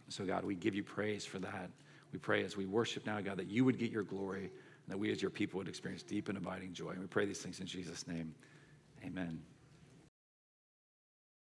So, 0.07 0.23
God, 0.23 0.45
we 0.45 0.53
give 0.53 0.75
you 0.75 0.83
praise 0.83 1.25
for 1.25 1.39
that. 1.39 1.71
We 2.13 2.19
pray 2.19 2.43
as 2.43 2.55
we 2.55 2.67
worship 2.67 3.07
now, 3.07 3.19
God, 3.21 3.37
that 3.37 3.47
you 3.47 3.65
would 3.65 3.79
get 3.79 3.91
your 3.91 4.03
glory 4.03 4.43
and 4.43 4.51
that 4.87 4.99
we 4.99 5.11
as 5.11 5.19
your 5.19 5.31
people 5.31 5.57
would 5.57 5.67
experience 5.67 6.03
deep 6.03 6.29
and 6.29 6.37
abiding 6.37 6.73
joy. 6.73 6.91
And 6.91 6.99
we 6.99 7.07
pray 7.07 7.25
these 7.25 7.41
things 7.41 7.59
in 7.59 7.65
Jesus' 7.65 8.07
name. 8.07 8.35
Amen. 9.03 9.41